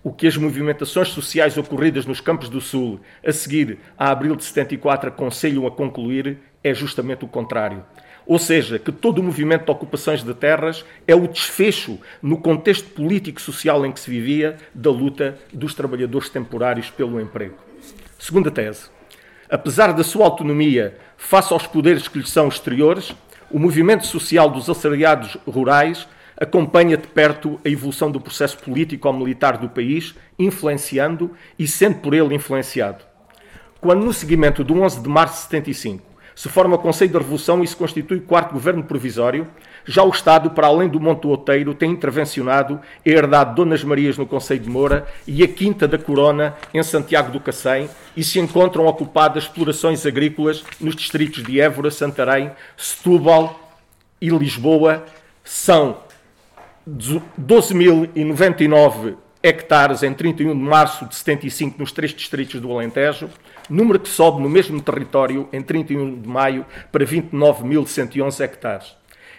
o 0.01 0.13
que 0.13 0.27
as 0.27 0.37
movimentações 0.37 1.09
sociais 1.09 1.57
ocorridas 1.57 2.05
nos 2.05 2.21
Campos 2.21 2.47
do 2.47 2.61
Sul 2.61 3.01
a 3.21 3.33
seguir 3.33 3.79
a 3.97 4.11
abril 4.11 4.33
de 4.33 4.45
74 4.45 5.09
aconselham 5.09 5.67
a 5.67 5.71
concluir 5.71 6.37
é 6.63 6.73
justamente 6.73 7.25
o 7.25 7.27
contrário. 7.27 7.83
Ou 8.29 8.37
seja, 8.37 8.77
que 8.77 8.91
todo 8.91 9.17
o 9.17 9.23
movimento 9.23 9.65
de 9.65 9.71
ocupações 9.71 10.23
de 10.23 10.35
terras 10.35 10.85
é 11.07 11.15
o 11.15 11.27
desfecho, 11.27 11.99
no 12.21 12.37
contexto 12.37 12.87
político-social 12.91 13.83
em 13.83 13.91
que 13.91 13.99
se 13.99 14.11
vivia, 14.11 14.55
da 14.71 14.91
luta 14.91 15.35
dos 15.51 15.73
trabalhadores 15.73 16.29
temporários 16.29 16.91
pelo 16.91 17.19
emprego. 17.19 17.55
Segunda 18.19 18.51
tese. 18.51 18.91
Apesar 19.49 19.93
da 19.93 20.03
sua 20.03 20.25
autonomia 20.25 20.95
face 21.17 21.51
aos 21.51 21.65
poderes 21.65 22.07
que 22.07 22.19
lhe 22.19 22.27
são 22.27 22.47
exteriores, 22.47 23.15
o 23.49 23.57
movimento 23.57 24.05
social 24.05 24.47
dos 24.47 24.69
assalariados 24.69 25.35
rurais 25.47 26.07
acompanha 26.37 26.97
de 26.97 27.07
perto 27.07 27.59
a 27.65 27.67
evolução 27.69 28.11
do 28.11 28.21
processo 28.21 28.59
político-militar 28.59 29.57
do 29.57 29.69
país, 29.69 30.13
influenciando 30.37 31.31
e 31.57 31.67
sendo 31.67 31.95
por 31.95 32.13
ele 32.13 32.35
influenciado. 32.35 33.03
Quando, 33.81 34.05
no 34.05 34.13
seguimento 34.13 34.63
do 34.63 34.79
11 34.79 35.01
de 35.01 35.09
março 35.09 35.37
de 35.37 35.41
75, 35.45 36.08
se 36.39 36.47
forma 36.47 36.77
o 36.77 36.79
Conselho 36.79 37.11
da 37.11 37.19
Revolução 37.19 37.61
e 37.61 37.67
se 37.67 37.75
constitui 37.75 38.19
o 38.19 38.21
quarto 38.21 38.53
governo 38.53 38.81
provisório, 38.81 39.45
já 39.83 40.03
o 40.03 40.09
Estado, 40.09 40.51
para 40.51 40.67
além 40.67 40.87
do 40.87 40.97
Monte 40.97 41.27
Outeiro, 41.27 41.73
tem 41.73 41.91
intervencionado 41.91 42.79
e 43.05 43.09
herdado 43.09 43.55
Donas 43.55 43.83
Marias 43.83 44.17
no 44.17 44.25
Conselho 44.25 44.61
de 44.61 44.69
Moura 44.69 45.05
e 45.27 45.43
a 45.43 45.47
Quinta 45.49 45.85
da 45.85 45.97
Corona 45.97 46.55
em 46.73 46.81
Santiago 46.81 47.29
do 47.29 47.41
Cacém 47.41 47.89
e 48.15 48.23
se 48.23 48.39
encontram 48.39 48.85
ocupadas 48.85 49.43
explorações 49.43 50.05
agrícolas 50.05 50.63
nos 50.79 50.95
distritos 50.95 51.43
de 51.43 51.59
Évora, 51.59 51.91
Santarém, 51.91 52.49
Setúbal 52.77 53.75
e 54.21 54.29
Lisboa. 54.29 55.03
São 55.43 55.97
12.099 56.89 59.17
hectares 59.43 60.03
em 60.03 60.13
31 60.13 60.57
de 60.57 60.63
março 60.63 61.05
de 61.05 61.15
75 61.15 61.79
nos 61.79 61.91
três 61.91 62.13
distritos 62.13 62.61
do 62.61 62.71
Alentejo, 62.71 63.29
número 63.69 63.99
que 63.99 64.09
sobe 64.09 64.41
no 64.41 64.49
mesmo 64.49 64.81
território 64.81 65.47
em 65.53 65.61
31 65.61 66.21
de 66.21 66.27
maio 66.27 66.65
para 66.91 67.05
29.111 67.05 68.39
hectares. 68.41 68.95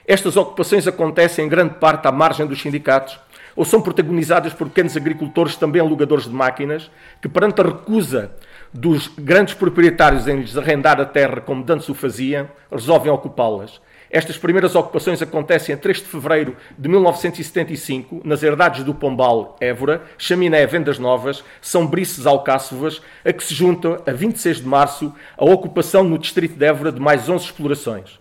Estas 0.07 0.37
ocupações 0.37 0.87
acontecem 0.87 1.45
em 1.45 1.49
grande 1.49 1.75
parte 1.75 2.07
à 2.07 2.13
margem 2.13 2.47
dos 2.47 2.61
sindicatos 2.61 3.19
ou 3.55 3.65
são 3.65 3.83
protagonizadas 3.83 4.53
por 4.53 4.69
pequenos 4.69 4.97
agricultores, 4.97 5.57
também 5.57 5.81
alugadores 5.81 6.25
de 6.25 6.31
máquinas, 6.31 6.91
que 7.21 7.29
perante 7.29 7.61
a 7.61 7.65
recusa 7.65 8.33
dos 8.73 9.09
grandes 9.09 9.55
proprietários 9.55 10.29
em 10.29 10.37
lhes 10.37 10.57
arrendar 10.57 11.01
a 11.01 11.05
terra 11.05 11.41
como 11.41 11.65
antes 11.69 11.89
o 11.89 11.95
faziam, 11.95 12.49
resolvem 12.71 13.13
ocupá-las. 13.13 13.81
Estas 14.11 14.37
primeiras 14.37 14.75
ocupações 14.75 15.23
acontecem 15.23 15.73
a 15.73 15.79
3 15.79 15.99
de 15.99 16.05
fevereiro 16.05 16.57
de 16.77 16.89
1975, 16.89 18.21
nas 18.25 18.43
herdades 18.43 18.83
do 18.83 18.93
Pombal, 18.93 19.57
Évora, 19.61 20.03
Chaminé, 20.19 20.67
Vendas 20.67 20.99
Novas, 20.99 21.45
São 21.63 21.87
Brices, 21.87 22.27
Alcáçovas, 22.27 23.01
a 23.25 23.33
que 23.33 23.45
se 23.45 23.55
junta, 23.55 24.03
a 24.05 24.13
26 24.13 24.63
de 24.63 24.67
março, 24.67 25.15
a 25.39 25.45
ocupação 25.45 26.03
no 26.03 26.19
distrito 26.19 26.57
de 26.57 26.67
Évora 26.67 26.91
de 26.91 27.01
mais 27.01 27.29
11 27.29 27.45
explorações. 27.45 28.20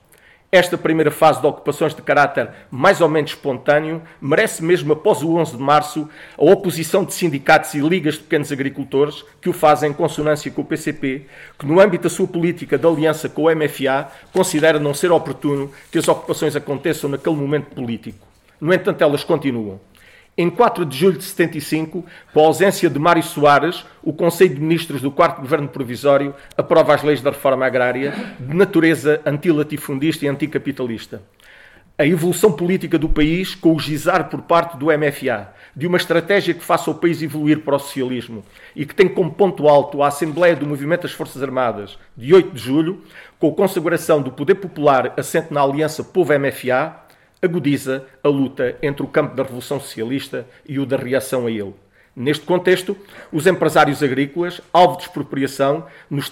Esta 0.52 0.80
primeira 0.80 1.12
fase 1.12 1.40
de 1.40 1.46
ocupações 1.46 1.94
de 1.94 2.02
caráter 2.02 2.50
mais 2.72 3.02
ou 3.02 3.08
menos 3.08 3.30
espontâneo 3.30 4.02
merece 4.20 4.64
mesmo 4.64 4.94
após 4.94 5.22
o 5.22 5.36
11 5.36 5.56
de 5.56 5.62
março 5.62 6.10
a 6.36 6.44
oposição 6.44 7.06
de 7.06 7.14
sindicatos 7.14 7.76
e 7.76 7.80
ligas 7.80 8.16
de 8.16 8.22
pequenos 8.22 8.52
agricultores 8.52 9.24
que 9.40 9.48
o 9.48 9.54
fazem 9.54 9.92
em 9.92 9.94
consonância 9.94 10.50
com 10.50 10.64
o 10.64 10.66
PCP, 10.66 11.28
que 11.58 11.68
no 11.68 11.80
âmbito 11.80 12.06
da 12.06 12.10
sua 12.10 12.28
política 12.28 12.80
de 12.80 12.88
aliança 12.88 13.30
com 13.30 13.44
o 13.44 13.56
MFA 13.56 14.12
considera 14.34 14.80
não 14.80 14.92
ser 14.92 15.12
oportuno 15.12 15.72
que 15.92 16.00
as 16.00 16.08
ocupações 16.08 16.56
aconteçam 16.56 17.12
naquele 17.12 17.36
momento 17.36 17.68
político. 17.76 18.28
No 18.60 18.74
entanto, 18.74 19.04
elas 19.04 19.24
continuam. 19.24 19.80
Em 20.42 20.50
4 20.50 20.86
de 20.86 20.98
julho 20.98 21.18
de 21.18 21.26
75, 21.26 22.06
com 22.34 22.40
a 22.40 22.46
ausência 22.46 22.90
de 22.90 22.98
Mário 22.98 23.22
Soares, 23.22 23.86
o 24.02 24.14
Conselho 24.14 24.56
de 24.56 24.62
Ministros 24.62 25.02
do 25.02 25.12
4 25.12 25.42
Governo 25.42 25.68
Provisório 25.68 26.34
aprova 26.56 26.96
as 26.96 27.04
leis 27.04 27.22
da 27.22 27.30
reforma 27.30 27.66
agrária 27.66 28.14
de 28.40 28.56
natureza 28.56 29.20
antilatifundista 29.26 30.24
e 30.24 30.30
anticapitalista. 30.30 31.22
A 31.98 32.06
evolução 32.06 32.54
política 32.54 32.98
do 32.98 33.10
país 33.10 33.54
com 33.54 33.76
o 33.76 33.80
gizar 33.82 34.30
por 34.30 34.44
parte 34.44 34.78
do 34.78 34.86
MFA 34.86 35.50
de 35.76 35.86
uma 35.86 35.98
estratégia 35.98 36.54
que 36.54 36.64
faça 36.64 36.90
o 36.90 36.96
país 36.96 37.22
evoluir 37.22 37.60
para 37.60 37.76
o 37.76 37.80
socialismo 37.80 38.42
e 38.74 38.86
que 38.86 38.96
tem 38.96 39.10
como 39.10 39.34
ponto 39.34 39.68
alto 39.68 40.02
a 40.02 40.08
Assembleia 40.08 40.56
do 40.56 40.66
Movimento 40.66 41.02
das 41.02 41.12
Forças 41.12 41.44
Armadas 41.44 42.00
de 42.16 42.34
8 42.34 42.52
de 42.52 42.62
julho, 42.62 43.04
com 43.38 43.50
a 43.50 43.54
consagração 43.54 44.22
do 44.22 44.32
poder 44.32 44.56
popular 44.56 45.14
assente 45.18 45.54
na 45.54 45.62
aliança 45.62 46.02
Povo-MFA, 46.02 47.09
agudiza 47.42 48.06
a 48.24 48.28
luta 48.28 48.76
entre 48.82 49.04
o 49.04 49.08
campo 49.08 49.36
da 49.36 49.44
Revolução 49.44 49.80
Socialista 49.80 50.46
e 50.68 50.80
o 50.80 50.86
da 50.86 50.98
reação 50.98 51.48
a 51.48 51.52
ele. 51.52 51.74
Neste 52.16 52.46
contexto, 52.46 52.98
os 53.32 53.48
empresários 53.48 54.04
agrícolas, 54.04 54.60
alvo 54.74 54.98
de 54.98 55.04
expropriação, 55.04 55.86
nos, 56.10 56.32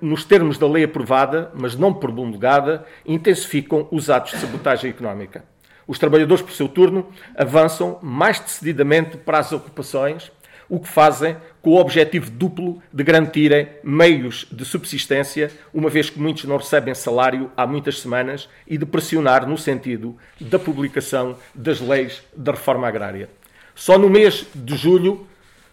nos 0.00 0.24
termos 0.24 0.56
da 0.56 0.68
lei 0.68 0.84
aprovada, 0.84 1.50
mas 1.54 1.74
não 1.74 1.92
promulgada, 1.92 2.86
intensificam 3.04 3.88
os 3.90 4.08
atos 4.08 4.32
de 4.32 4.38
sabotagem 4.38 4.90
económica. 4.90 5.44
Os 5.88 5.98
trabalhadores, 5.98 6.42
por 6.42 6.52
seu 6.52 6.68
turno, 6.68 7.08
avançam 7.36 7.98
mais 8.02 8.40
decididamente 8.40 9.16
para 9.16 9.38
as 9.38 9.52
ocupações, 9.52 10.30
o 10.68 10.80
que 10.80 10.88
fazem 10.88 11.36
com 11.62 11.70
o 11.70 11.80
objetivo 11.80 12.30
duplo 12.30 12.82
de 12.92 13.02
garantirem 13.02 13.68
meios 13.82 14.46
de 14.50 14.64
subsistência, 14.64 15.50
uma 15.72 15.90
vez 15.90 16.10
que 16.10 16.18
muitos 16.18 16.44
não 16.44 16.56
recebem 16.56 16.94
salário 16.94 17.50
há 17.56 17.66
muitas 17.66 18.00
semanas, 18.00 18.48
e 18.66 18.78
de 18.78 18.86
pressionar 18.86 19.46
no 19.46 19.58
sentido 19.58 20.16
da 20.40 20.58
publicação 20.58 21.36
das 21.54 21.80
leis 21.80 22.22
da 22.36 22.52
reforma 22.52 22.86
agrária. 22.86 23.28
Só 23.74 23.98
no 23.98 24.08
mês 24.08 24.46
de 24.54 24.76
julho 24.76 25.26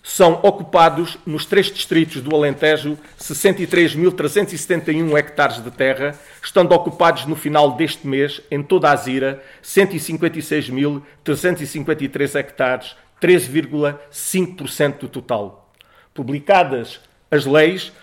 são 0.04 0.40
ocupados 0.44 1.18
nos 1.26 1.46
três 1.46 1.68
distritos 1.68 2.22
do 2.22 2.36
Alentejo 2.36 2.98
63.371 3.18 5.18
hectares 5.18 5.64
de 5.64 5.72
terra, 5.72 6.14
estando 6.44 6.74
ocupados 6.74 7.26
no 7.26 7.38
final 7.38 7.78
deste 7.78 8.06
mês, 8.06 8.42
em 8.52 8.62
toda 8.62 8.92
a 8.92 8.96
Zira, 8.98 9.42
156.353 9.64 12.36
hectares 12.36 12.98
13,5% 13.24 15.00
do 15.00 15.08
total. 15.08 15.72
Publicadas 16.14 17.00
as 17.32 17.46
leis, 17.46 17.94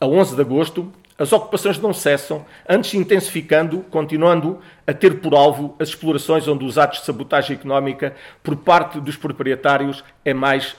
a 0.00 0.06
11 0.06 0.34
de 0.34 0.40
agosto, 0.40 0.92
as 1.18 1.32
ocupações 1.32 1.78
não 1.78 1.94
cessam, 1.94 2.44
antes 2.68 2.92
intensificando, 2.92 3.80
continuando 3.90 4.60
a 4.86 4.92
ter 4.92 5.20
por 5.20 5.34
alvo 5.34 5.74
as 5.78 5.88
explorações 5.88 6.46
onde 6.46 6.64
os 6.64 6.76
atos 6.76 6.98
de 6.98 7.06
sabotagem 7.06 7.56
económica 7.56 8.14
por 8.42 8.56
parte 8.56 9.00
dos 9.00 9.16
proprietários 9.16 10.04
é 10.24 10.34
mais 10.34 10.76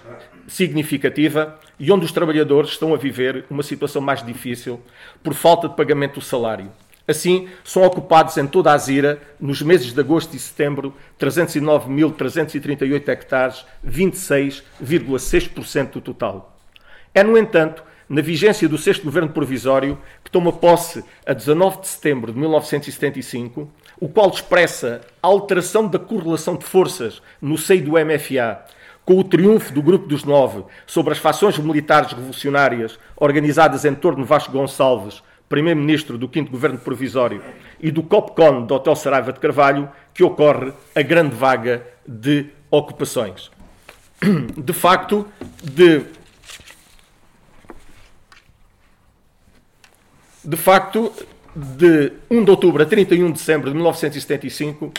significativa 0.48 1.58
e 1.80 1.92
onde 1.92 2.06
os 2.06 2.12
trabalhadores 2.12 2.72
estão 2.72 2.94
a 2.94 2.98
viver 2.98 3.46
uma 3.50 3.64
situação 3.64 4.02
mais 4.02 4.24
difícil 4.24 4.80
por 5.24 5.34
falta 5.34 5.68
de 5.68 5.76
pagamento 5.76 6.20
do 6.20 6.22
salário. 6.22 6.72
Assim, 7.08 7.48
são 7.64 7.84
ocupados 7.84 8.36
em 8.38 8.46
toda 8.46 8.74
a 8.74 8.78
Zira, 8.78 9.22
nos 9.40 9.62
meses 9.62 9.94
de 9.94 10.00
agosto 10.00 10.36
e 10.36 10.40
setembro, 10.40 10.94
309.338 11.18 13.08
hectares, 13.08 13.66
26,6% 13.88 15.92
do 15.92 16.02
total. 16.02 16.58
É, 17.16 17.24
no 17.24 17.38
entanto, 17.38 17.82
na 18.10 18.22
vigência 18.22 18.68
do 18.68 18.78
sexto 18.78 19.04
governo 19.04 19.30
provisório, 19.30 19.98
que 20.24 20.30
toma 20.30 20.52
posse 20.52 21.04
a 21.26 21.34
19 21.34 21.82
de 21.82 21.88
setembro 21.88 22.34
de 22.34 22.40
1975, 22.40 23.72
o 24.00 24.10
qual 24.10 24.30
expressa 24.30 25.02
a 25.24 25.28
alteração 25.28 25.88
da 25.88 25.98
correlação 25.98 26.56
de 26.56 26.66
forças 26.66 27.22
no 27.42 27.58
seio 27.58 27.84
do 27.84 27.92
MFA, 27.92 28.60
com 29.06 29.18
o 29.18 29.24
triunfo 29.24 29.74
do 29.74 29.82
Grupo 29.82 30.08
dos 30.08 30.26
Nove 30.26 30.66
sobre 30.86 31.14
as 31.14 31.20
fações 31.20 31.58
militares 31.58 32.12
revolucionárias 32.12 33.00
organizadas 33.16 33.86
em 33.86 33.96
torno 33.96 34.24
de 34.24 34.30
Vasco 34.30 34.52
Gonçalves, 34.52 35.24
primeiro-ministro 35.50 36.18
do 36.18 36.30
5 36.32 36.52
Governo 36.52 36.78
Provisório, 36.78 37.42
e 37.80 37.92
do 37.92 38.04
COPCON 38.04 38.66
do 38.66 38.74
Hotel 38.74 38.96
Saraiva 38.96 39.32
de 39.32 39.40
Carvalho, 39.40 39.88
que 40.14 40.24
ocorre 40.24 40.74
a 40.96 41.02
grande 41.02 41.36
vaga 41.36 41.86
de 42.08 42.48
ocupações. 42.72 43.52
De 44.58 44.74
facto, 44.74 45.28
de 45.64 46.02
de 50.44 50.56
facto, 50.56 51.12
de 51.54 52.14
1 52.32 52.46
de 52.46 52.52
outubro 52.52 52.82
a 52.82 52.86
31 52.86 53.28
de 53.28 53.34
dezembro 53.34 53.70
de 53.70 53.76
1975, 53.76 54.94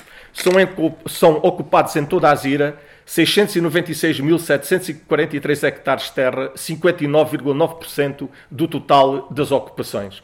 são, 1.06 1.40
ocupados 1.42 1.96
em 1.96 2.04
toda 2.04 2.28
a 2.28 2.32
Azira 2.32 2.78
696.743 3.06 5.66
hectares 5.66 6.04
de 6.04 6.12
terra, 6.12 6.50
59,9% 6.50 8.28
do 8.50 8.68
total 8.68 9.26
das 9.30 9.50
ocupações. 9.50 10.22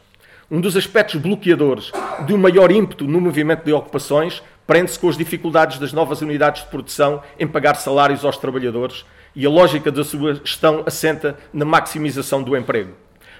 Um 0.55 0.61
dos 0.61 0.77
aspectos 0.77 1.19
bloqueadores 1.19 1.91
de 2.25 2.33
um 2.33 2.37
maior 2.37 2.71
ímpeto 2.71 3.03
no 3.03 3.19
movimento 3.19 3.65
de 3.65 3.73
ocupações 3.73 4.41
prende-se 4.65 4.97
com 4.97 5.09
as 5.09 5.17
dificuldades 5.17 5.79
das 5.79 5.91
novas 5.91 6.21
unidades 6.21 6.63
de 6.63 6.69
produção 6.69 7.21
em 7.37 7.45
pagar 7.45 7.75
salários 7.75 8.23
aos 8.23 8.37
trabalhadores 8.37 9.03
e 9.35 9.45
a 9.45 9.49
lógica 9.49 9.91
da 9.91 10.01
sua 10.01 10.35
gestão 10.35 10.81
assenta 10.85 11.37
na 11.51 11.65
maximização 11.65 12.41
do 12.41 12.55
emprego. 12.55 12.93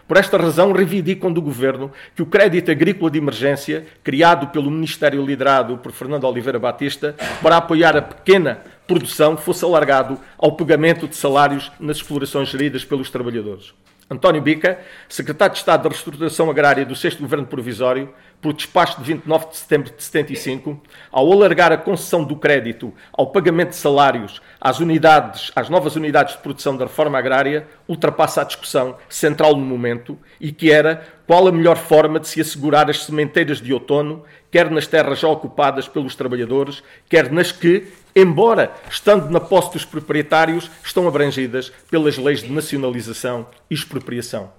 Por 0.06 0.18
esta 0.18 0.38
razão, 0.38 0.74
reivindicam 0.74 1.32
do 1.32 1.42
Governo 1.42 1.90
que 2.14 2.22
o 2.22 2.26
crédito 2.26 2.70
agrícola 2.70 3.10
de 3.10 3.18
emergência, 3.18 3.86
criado 4.04 4.48
pelo 4.48 4.70
Ministério 4.70 5.26
liderado 5.26 5.78
por 5.78 5.94
Fernando 5.94 6.26
Oliveira 6.26 6.60
Batista, 6.60 7.16
para 7.42 7.56
apoiar 7.56 7.96
a 7.96 8.02
pequena 8.02 8.60
produção, 8.86 9.38
fosse 9.38 9.64
alargado 9.64 10.20
ao 10.38 10.52
pagamento 10.52 11.08
de 11.08 11.16
salários 11.16 11.72
nas 11.80 11.96
explorações 11.96 12.50
geridas 12.50 12.84
pelos 12.84 13.10
trabalhadores. 13.10 13.74
António 14.10 14.40
Bica, 14.40 14.80
secretário 15.10 15.54
de 15.54 15.60
Estado 15.60 15.84
da 15.84 15.90
Reestruturação 15.90 16.48
Agrária 16.48 16.86
do 16.86 16.96
6 16.96 17.16
Governo 17.16 17.48
Provisório, 17.48 18.14
por 18.40 18.54
despacho 18.54 19.00
de 19.00 19.04
29 19.04 19.48
de 19.48 19.58
setembro 19.58 19.92
de 19.92 20.04
75, 20.04 20.80
ao 21.12 21.32
alargar 21.32 21.72
a 21.72 21.78
concessão 21.78 22.24
do 22.24 22.36
crédito 22.36 22.94
ao 23.12 23.32
pagamento 23.32 23.70
de 23.70 23.78
salários 23.78 24.44
às 24.62 24.80
unidades, 24.80 25.52
às 25.56 25.70
novas 25.70 25.96
unidades 25.96 26.36
de 26.36 26.42
produção 26.44 26.78
da 26.78 26.86
reforma 26.86 27.18
agrária, 27.18 27.68
ultrapassa 27.88 28.42
a 28.42 28.44
discussão 28.44 28.96
central 29.10 29.56
no 29.56 29.66
momento 29.66 30.20
e 30.40 30.52
que 30.52 30.72
era 30.72 31.04
qual 31.26 31.48
a 31.48 31.52
melhor 31.52 31.78
forma 31.78 32.20
de 32.20 32.28
se 32.28 32.40
assegurar 32.40 32.88
as 32.88 33.06
sementeiras 33.06 33.60
de 33.60 33.74
outono, 33.74 34.24
quer 34.52 34.70
nas 34.70 34.86
terras 34.86 35.20
já 35.20 35.28
ocupadas 35.28 35.88
pelos 35.88 36.16
trabalhadores, 36.16 36.84
quer 37.10 37.32
nas 37.32 37.52
que, 37.52 37.88
embora 38.16 38.74
estando 38.90 39.30
na 39.30 39.40
posse 39.40 39.74
dos 39.74 39.84
proprietários, 39.84 40.72
estão 40.84 41.08
abrangidas 41.08 41.72
pelas 41.90 42.18
leis 42.18 42.42
de 42.42 42.52
nacionalização 42.52 43.48
e 43.70 43.74
expropriação. 43.74 44.52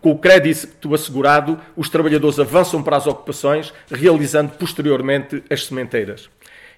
Com 0.00 0.12
o 0.12 0.18
crédito 0.18 0.94
assegurado, 0.94 1.58
os 1.76 1.88
trabalhadores 1.88 2.38
avançam 2.38 2.82
para 2.82 2.96
as 2.96 3.06
ocupações, 3.06 3.72
realizando 3.90 4.52
posteriormente 4.52 5.42
as 5.50 5.64
sementeiras. 5.64 6.28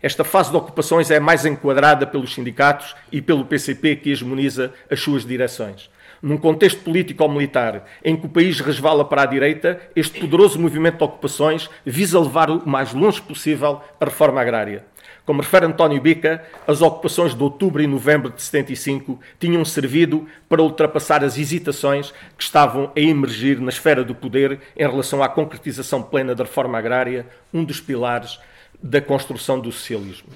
Esta 0.02 0.24
fase 0.24 0.50
de 0.50 0.56
ocupações 0.56 1.10
é 1.10 1.20
mais 1.20 1.44
enquadrada 1.44 2.06
pelos 2.06 2.32
sindicatos 2.32 2.94
e 3.12 3.20
pelo 3.20 3.44
PCP, 3.44 3.96
que 3.96 4.10
hegemoniza 4.10 4.72
as 4.90 5.00
suas 5.00 5.26
direções. 5.26 5.90
Num 6.22 6.38
contexto 6.38 6.80
político-militar 6.80 7.84
em 8.02 8.16
que 8.16 8.26
o 8.26 8.28
país 8.28 8.60
resvala 8.60 9.04
para 9.04 9.22
a 9.22 9.26
direita, 9.26 9.80
este 9.94 10.20
poderoso 10.20 10.58
movimento 10.58 10.98
de 10.98 11.04
ocupações 11.04 11.68
visa 11.84 12.18
levar 12.18 12.50
o 12.50 12.66
mais 12.66 12.94
longe 12.94 13.20
possível 13.20 13.82
a 14.00 14.04
reforma 14.04 14.40
agrária. 14.40 14.84
Como 15.30 15.42
refere 15.42 15.64
António 15.64 16.00
Bica, 16.00 16.44
as 16.66 16.82
ocupações 16.82 17.36
de 17.36 17.42
outubro 17.44 17.80
e 17.80 17.86
novembro 17.86 18.32
de 18.32 18.42
75 18.42 19.20
tinham 19.38 19.64
servido 19.64 20.26
para 20.48 20.60
ultrapassar 20.60 21.22
as 21.22 21.38
hesitações 21.38 22.12
que 22.36 22.42
estavam 22.42 22.90
a 22.96 23.00
emergir 23.00 23.60
na 23.60 23.68
esfera 23.68 24.02
do 24.02 24.12
poder 24.12 24.58
em 24.76 24.82
relação 24.82 25.22
à 25.22 25.28
concretização 25.28 26.02
plena 26.02 26.34
da 26.34 26.42
reforma 26.42 26.76
agrária, 26.78 27.28
um 27.54 27.62
dos 27.62 27.80
pilares 27.80 28.40
da 28.82 29.00
construção 29.00 29.60
do 29.60 29.70
socialismo. 29.70 30.30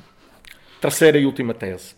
Terceira 0.81 1.19
e 1.19 1.27
última 1.27 1.55
tese. 1.55 1.97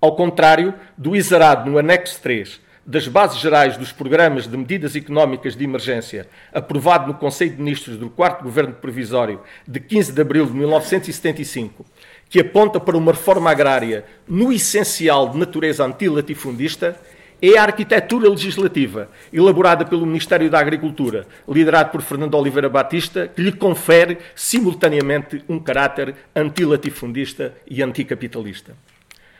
Ao 0.00 0.16
contrário 0.16 0.72
do 0.96 1.14
exarado 1.14 1.70
no 1.70 1.76
anexo 1.76 2.18
3 2.22 2.62
das 2.88 3.06
bases 3.06 3.38
gerais 3.38 3.76
dos 3.76 3.92
programas 3.92 4.46
de 4.48 4.56
medidas 4.56 4.96
económicas 4.96 5.54
de 5.54 5.62
emergência, 5.62 6.26
aprovado 6.54 7.08
no 7.08 7.12
Conselho 7.12 7.50
de 7.50 7.58
Ministros 7.58 7.98
do 7.98 8.08
4 8.08 8.42
Governo 8.42 8.72
Provisório 8.72 9.42
de 9.66 9.78
15 9.78 10.12
de 10.12 10.22
abril 10.22 10.46
de 10.46 10.54
1975, 10.54 11.84
que 12.28 12.40
aponta 12.40 12.78
para 12.78 12.96
uma 12.96 13.12
reforma 13.12 13.50
agrária 13.50 14.04
no 14.26 14.52
essencial 14.52 15.30
de 15.30 15.38
natureza 15.38 15.84
antilatifundista, 15.84 16.98
é 17.40 17.56
a 17.56 17.62
arquitetura 17.62 18.28
legislativa 18.28 19.08
elaborada 19.32 19.84
pelo 19.84 20.04
Ministério 20.04 20.50
da 20.50 20.58
Agricultura, 20.58 21.26
liderado 21.48 21.90
por 21.90 22.02
Fernando 22.02 22.34
Oliveira 22.34 22.68
Batista, 22.68 23.28
que 23.28 23.40
lhe 23.40 23.52
confere 23.52 24.18
simultaneamente 24.34 25.44
um 25.48 25.58
caráter 25.58 26.14
antilatifundista 26.34 27.54
e 27.66 27.82
anticapitalista. 27.82 28.74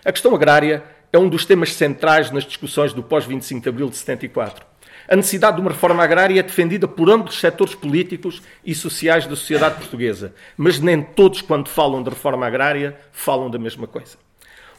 A 0.04 0.12
questão 0.12 0.34
agrária 0.34 0.84
é 1.12 1.18
um 1.18 1.28
dos 1.28 1.44
temas 1.44 1.74
centrais 1.74 2.30
nas 2.30 2.44
discussões 2.44 2.92
do 2.92 3.02
pós-25 3.02 3.62
de 3.62 3.68
abril 3.68 3.88
de 3.88 3.96
74. 3.96 4.64
A 5.08 5.16
necessidade 5.16 5.56
de 5.56 5.62
uma 5.62 5.70
reforma 5.70 6.04
agrária 6.04 6.38
é 6.38 6.42
defendida 6.42 6.86
por 6.86 7.08
ambos 7.10 7.34
os 7.34 7.40
setores 7.40 7.74
políticos 7.74 8.42
e 8.62 8.74
sociais 8.74 9.26
da 9.26 9.34
sociedade 9.34 9.76
portuguesa, 9.76 10.34
mas 10.54 10.78
nem 10.78 11.02
todos, 11.02 11.40
quando 11.40 11.68
falam 11.68 12.02
de 12.02 12.10
reforma 12.10 12.46
agrária, 12.46 12.94
falam 13.10 13.50
da 13.50 13.58
mesma 13.58 13.86
coisa. 13.86 14.18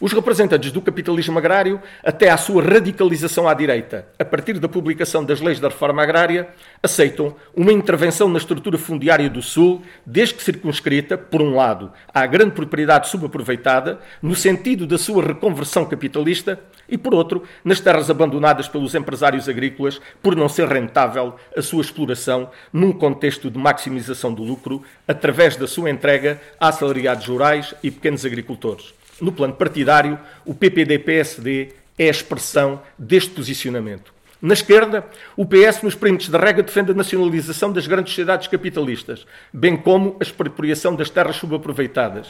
Os 0.02 0.14
representantes 0.14 0.72
do 0.72 0.82
capitalismo 0.82 1.38
agrário, 1.38 1.82
até 2.02 2.30
à 2.30 2.38
sua 2.38 2.64
radicalização 2.64 3.50
à 3.50 3.54
direita, 3.54 4.08
a 4.18 4.24
partir 4.24 4.58
da 4.58 4.70
publicação 4.70 5.26
das 5.26 5.42
leis 5.42 5.60
da 5.60 5.68
reforma 5.68 6.02
agrária, 6.02 6.48
aceitam 6.82 7.36
uma 7.54 7.74
intervenção 7.74 8.30
na 8.30 8.38
estrutura 8.38 8.78
fundiária 8.78 9.30
do 9.30 9.42
Sul, 9.42 9.82
desde 10.06 10.36
que 10.36 10.44
circunscrita, 10.44 11.18
por 11.18 11.42
um 11.42 11.54
lado, 11.54 11.92
à 12.14 12.26
grande 12.26 12.52
propriedade 12.52 13.10
subaproveitada, 13.10 14.00
no 14.22 14.36
sentido 14.36 14.88
da 14.88 14.98
sua 14.98 15.22
reconversão 15.22 15.84
capitalista, 15.84 16.58
e 16.88 16.98
por 16.98 17.14
outro, 17.14 17.44
nas 17.62 17.82
terras 17.82 18.10
abandonadas 18.10 18.70
pelos 18.70 18.96
empresários 18.96 19.50
agrícolas, 19.50 20.00
por 20.24 20.34
não 20.34 20.48
ser 20.48 20.70
rentável 20.70 21.36
a 21.58 21.62
sua 21.62 21.82
exploração 21.82 22.50
num 22.72 22.94
contexto 22.94 23.52
de 23.52 23.60
maximização 23.60 24.34
do 24.34 24.44
lucro, 24.44 24.82
através 25.06 25.58
da 25.58 25.68
sua 25.68 25.90
entrega 25.90 26.40
a 26.58 26.70
assalariados 26.70 27.28
rurais 27.28 27.76
e 27.84 27.92
pequenos 27.92 28.26
agricultores. 28.26 28.98
No 29.22 29.32
plano 29.32 29.54
partidário, 29.54 30.20
o 30.46 30.54
PPD-PSD 30.54 31.74
é 31.98 32.08
a 32.08 32.12
expressão 32.12 32.82
deste 32.98 33.32
posicionamento. 33.32 34.14
Na 34.42 34.54
esquerda, 34.54 35.06
o 35.36 35.46
PS, 35.46 35.82
nos 35.84 35.96
perímetros 35.96 36.30
da 36.30 36.40
rega, 36.40 36.64
defende 36.64 36.92
a 36.92 36.96
nacionalização 36.96 37.74
das 37.74 37.88
grandes 37.88 38.14
sociedades 38.14 38.48
capitalistas, 38.48 39.28
bem 39.52 39.76
como 39.76 40.16
a 40.20 40.24
expropriação 40.24 40.96
das 40.96 41.10
terras 41.10 41.36
subaproveitadas 41.36 42.28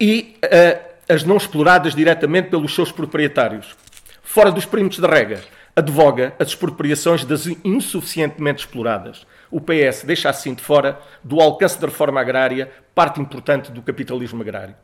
e 0.00 0.36
uh, 0.44 0.92
as 1.08 1.22
não 1.22 1.36
exploradas 1.36 1.94
diretamente 1.94 2.48
pelos 2.48 2.74
seus 2.74 2.90
proprietários. 2.90 3.76
Fora 4.22 4.50
dos 4.50 4.64
perímetros 4.64 4.98
da 4.98 5.08
rega, 5.08 5.42
advoga 5.76 6.34
as 6.40 6.48
expropriações 6.48 7.24
das 7.24 7.46
insuficientemente 7.64 8.64
exploradas. 8.64 9.24
O 9.48 9.60
PS 9.60 10.02
deixa 10.04 10.28
assim 10.28 10.54
de 10.54 10.62
fora 10.62 11.00
do 11.22 11.40
alcance 11.40 11.80
da 11.80 11.86
reforma 11.86 12.20
agrária 12.20 12.70
parte 12.94 13.20
importante 13.20 13.70
do 13.70 13.80
capitalismo 13.80 14.42
agrário. 14.42 14.74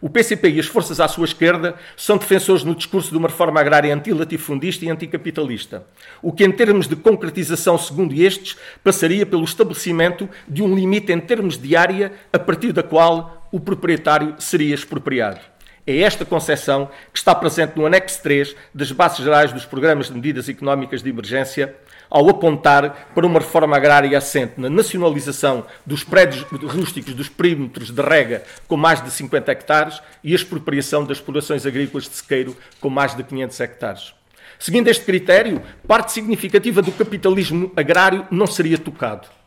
O 0.00 0.08
PCP 0.08 0.50
e 0.50 0.60
as 0.60 0.66
forças 0.66 1.00
à 1.00 1.08
sua 1.08 1.24
esquerda 1.24 1.74
são 1.96 2.16
defensores 2.16 2.62
no 2.62 2.74
discurso 2.74 3.10
de 3.10 3.16
uma 3.16 3.28
reforma 3.28 3.60
agrária 3.60 3.94
antilatifundista 3.94 4.84
e 4.84 4.90
anticapitalista, 4.90 5.84
o 6.22 6.32
que, 6.32 6.44
em 6.44 6.52
termos 6.52 6.86
de 6.86 6.94
concretização, 6.94 7.76
segundo 7.76 8.14
estes, 8.14 8.56
passaria 8.84 9.26
pelo 9.26 9.44
estabelecimento 9.44 10.28
de 10.48 10.62
um 10.62 10.74
limite 10.74 11.12
em 11.12 11.20
termos 11.20 11.58
de 11.58 11.74
área 11.74 12.12
a 12.32 12.38
partir 12.38 12.72
da 12.72 12.82
qual 12.82 13.48
o 13.50 13.58
proprietário 13.58 14.34
seria 14.38 14.74
expropriado. 14.74 15.40
É 15.86 16.00
esta 16.00 16.22
concepção 16.22 16.90
que 17.10 17.18
está 17.18 17.34
presente 17.34 17.72
no 17.74 17.86
anexo 17.86 18.22
3 18.22 18.54
das 18.74 18.92
bases 18.92 19.24
gerais 19.24 19.52
dos 19.52 19.64
programas 19.64 20.08
de 20.08 20.14
medidas 20.14 20.46
económicas 20.46 21.02
de 21.02 21.08
emergência 21.08 21.74
ao 22.10 22.28
apontar 22.28 23.10
para 23.14 23.26
uma 23.26 23.40
reforma 23.40 23.76
agrária 23.76 24.16
assente 24.16 24.54
na 24.56 24.68
nacionalização 24.68 25.64
dos 25.84 26.04
prédios 26.04 26.42
rústicos 26.42 27.14
dos 27.14 27.28
perímetros 27.28 27.90
de 27.90 28.02
rega 28.02 28.42
com 28.66 28.76
mais 28.76 29.02
de 29.02 29.10
50 29.10 29.52
hectares 29.52 30.02
e 30.22 30.32
a 30.32 30.36
expropriação 30.36 31.04
das 31.04 31.18
explorações 31.18 31.66
agrícolas 31.66 32.04
de 32.04 32.16
sequeiro 32.16 32.56
com 32.80 32.90
mais 32.90 33.14
de 33.14 33.22
500 33.22 33.60
hectares. 33.60 34.14
Seguindo 34.58 34.88
este 34.88 35.04
critério, 35.04 35.62
parte 35.86 36.12
significativa 36.12 36.82
do 36.82 36.90
capitalismo 36.90 37.70
agrário 37.76 38.26
não 38.30 38.46
seria 38.46 38.76
tocado. 38.76 39.37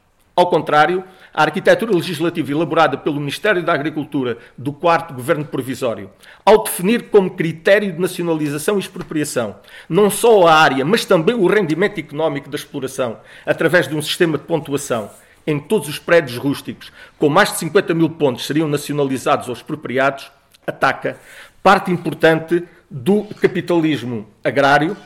Ao 0.42 0.48
contrário, 0.48 1.04
a 1.32 1.44
arquitetura 1.44 1.94
legislativa 1.94 2.52
elaborada 2.52 2.98
pelo 2.98 3.20
Ministério 3.20 3.62
da 3.62 3.74
Agricultura 3.74 4.40
do 4.58 4.74
quarto 4.74 5.14
Governo 5.14 5.46
Provisório, 5.46 6.10
ao 6.44 6.64
definir 6.64 7.12
como 7.12 7.30
critério 7.30 7.94
de 7.94 8.00
nacionalização 8.00 8.78
e 8.78 8.80
expropriação 8.80 9.58
não 9.88 10.10
só 10.10 10.48
a 10.48 10.56
área, 10.56 10.84
mas 10.84 11.06
também 11.06 11.36
o 11.36 11.46
rendimento 11.46 12.00
económico 12.00 12.50
da 12.50 12.56
exploração, 12.56 13.20
através 13.46 13.88
de 13.88 13.96
um 13.96 14.02
sistema 14.02 14.36
de 14.36 14.46
pontuação, 14.46 15.12
em 15.46 15.60
todos 15.60 15.88
os 15.88 16.00
prédios 16.00 16.40
rústicos, 16.40 16.92
com 17.20 17.30
mais 17.30 17.52
de 17.52 17.60
50 17.60 17.94
mil 17.94 18.10
pontos 18.10 18.48
seriam 18.48 18.68
nacionalizados 18.68 19.48
ou 19.48 19.54
expropriados, 19.54 20.32
ataca 20.66 21.20
parte 21.62 21.92
importante 21.92 22.64
do 22.90 23.26
capitalismo 23.40 24.28
agrário, 24.44 24.98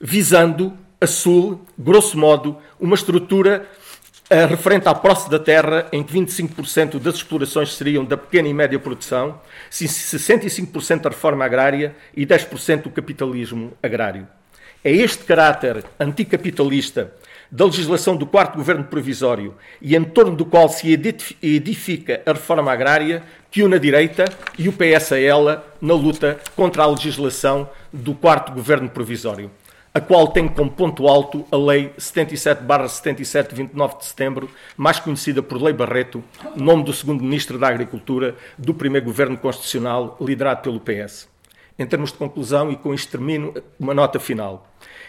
visando 0.00 0.72
a 1.00 1.06
sul, 1.08 1.60
grosso 1.76 2.16
modo, 2.16 2.56
uma 2.78 2.94
estrutura 2.94 3.68
referente 4.46 4.88
à 4.88 4.94
posse 4.94 5.28
da 5.30 5.38
terra, 5.38 5.86
em 5.92 6.02
que 6.02 6.12
25% 6.12 6.98
das 6.98 7.16
explorações 7.16 7.74
seriam 7.74 8.04
da 8.04 8.16
pequena 8.16 8.48
e 8.48 8.54
média 8.54 8.78
produção, 8.78 9.40
65% 9.70 11.02
da 11.02 11.10
reforma 11.10 11.44
agrária 11.44 11.94
e 12.16 12.26
10% 12.26 12.82
do 12.82 12.90
capitalismo 12.90 13.72
agrário. 13.82 14.26
É 14.82 14.90
este 14.90 15.24
caráter 15.24 15.84
anticapitalista 15.98 17.12
da 17.50 17.64
legislação 17.64 18.16
do 18.16 18.26
quarto 18.26 18.56
governo 18.56 18.84
provisório 18.84 19.54
e 19.80 19.94
em 19.94 20.04
torno 20.04 20.34
do 20.34 20.44
qual 20.44 20.68
se 20.68 20.92
edifica 21.42 22.22
a 22.26 22.32
reforma 22.32 22.72
agrária, 22.72 23.22
que 23.50 23.62
une 23.62 23.76
a 23.76 23.78
direita 23.78 24.24
e 24.58 24.68
o 24.68 24.72
PS 24.72 25.12
a 25.12 25.20
ela 25.20 25.74
na 25.80 25.94
luta 25.94 26.38
contra 26.56 26.82
a 26.82 26.86
legislação 26.86 27.68
do 27.92 28.14
quarto 28.14 28.52
governo 28.52 28.88
provisório 28.88 29.50
a 29.96 30.00
qual 30.00 30.26
tem 30.26 30.48
como 30.48 30.72
ponto 30.72 31.06
alto 31.06 31.46
a 31.52 31.56
Lei 31.56 31.94
77-77 31.96 33.50
de 33.50 33.54
29 33.54 33.98
de 33.98 34.04
setembro, 34.06 34.50
mais 34.76 34.98
conhecida 34.98 35.40
por 35.40 35.62
Lei 35.62 35.72
Barreto, 35.72 36.22
nome 36.56 36.82
do 36.82 36.92
segundo 36.92 37.22
Ministro 37.22 37.60
da 37.60 37.68
Agricultura 37.68 38.34
do 38.58 38.74
primeiro 38.74 39.06
Governo 39.06 39.38
Constitucional 39.38 40.16
liderado 40.20 40.62
pelo 40.62 40.80
PS. 40.80 41.28
Em 41.78 41.86
termos 41.86 42.10
de 42.10 42.18
conclusão, 42.18 42.72
e 42.72 42.76
com 42.76 42.92
isto 42.92 43.12
termino, 43.12 43.54
uma 43.78 43.94
nota 43.94 44.18
final. 44.18 44.66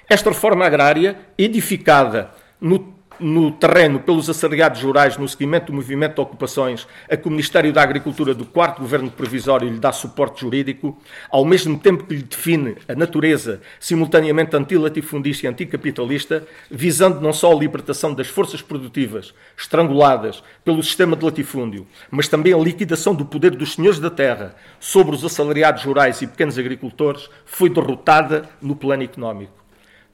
Esta 0.07 0.29
reforma 0.29 0.65
agrária, 0.65 1.17
edificada 1.35 2.29
no 2.61 2.93
no 3.19 3.51
terreno 3.51 3.99
pelos 3.99 4.29
assalariados 4.29 4.81
rurais 4.81 5.17
no 5.17 5.27
seguimento 5.27 5.67
do 5.67 5.73
movimento 5.73 6.15
de 6.15 6.21
ocupações 6.21 6.87
a 7.09 7.15
que 7.15 7.27
o 7.27 7.31
Ministério 7.31 7.71
da 7.71 7.81
Agricultura 7.81 8.33
do 8.33 8.45
quarto 8.45 8.81
Governo 8.81 9.09
Provisório 9.09 9.69
lhe 9.69 9.79
dá 9.79 9.91
suporte 9.91 10.41
jurídico, 10.41 10.97
ao 11.29 11.45
mesmo 11.45 11.79
tempo 11.79 12.03
que 12.03 12.15
lhe 12.15 12.23
define 12.23 12.75
a 12.87 12.95
natureza 12.95 13.61
simultaneamente 13.79 14.55
antilatifundista 14.55 15.45
e 15.45 15.49
anticapitalista, 15.49 16.45
visando 16.69 17.21
não 17.21 17.33
só 17.33 17.51
a 17.51 17.55
libertação 17.55 18.13
das 18.13 18.27
forças 18.27 18.61
produtivas 18.61 19.33
estranguladas 19.57 20.43
pelo 20.63 20.83
sistema 20.83 21.15
de 21.15 21.25
latifúndio, 21.25 21.87
mas 22.09 22.27
também 22.27 22.53
a 22.53 22.57
liquidação 22.57 23.13
do 23.13 23.25
poder 23.25 23.51
dos 23.51 23.73
senhores 23.73 23.99
da 23.99 24.09
terra 24.09 24.55
sobre 24.79 25.15
os 25.15 25.23
assalariados 25.23 25.83
rurais 25.83 26.21
e 26.21 26.27
pequenos 26.27 26.57
agricultores, 26.57 27.29
foi 27.45 27.69
derrotada 27.69 28.49
no 28.61 28.75
plano 28.75 29.03
económico 29.03 29.64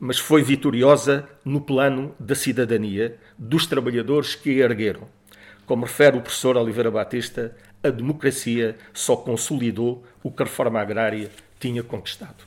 mas 0.01 0.17
foi 0.17 0.41
vitoriosa 0.41 1.29
no 1.45 1.61
plano 1.61 2.15
da 2.19 2.33
cidadania, 2.33 3.19
dos 3.37 3.67
trabalhadores 3.67 4.33
que 4.33 4.59
a 4.59 4.65
ergueram. 4.65 5.07
Como 5.63 5.85
refere 5.85 6.17
o 6.17 6.21
professor 6.21 6.57
Oliveira 6.57 6.89
Batista, 6.89 7.55
a 7.83 7.89
democracia 7.89 8.75
só 8.91 9.15
consolidou 9.15 10.03
o 10.23 10.31
que 10.31 10.41
a 10.41 10.45
reforma 10.47 10.81
agrária 10.81 11.29
tinha 11.59 11.83
conquistado. 11.83 12.43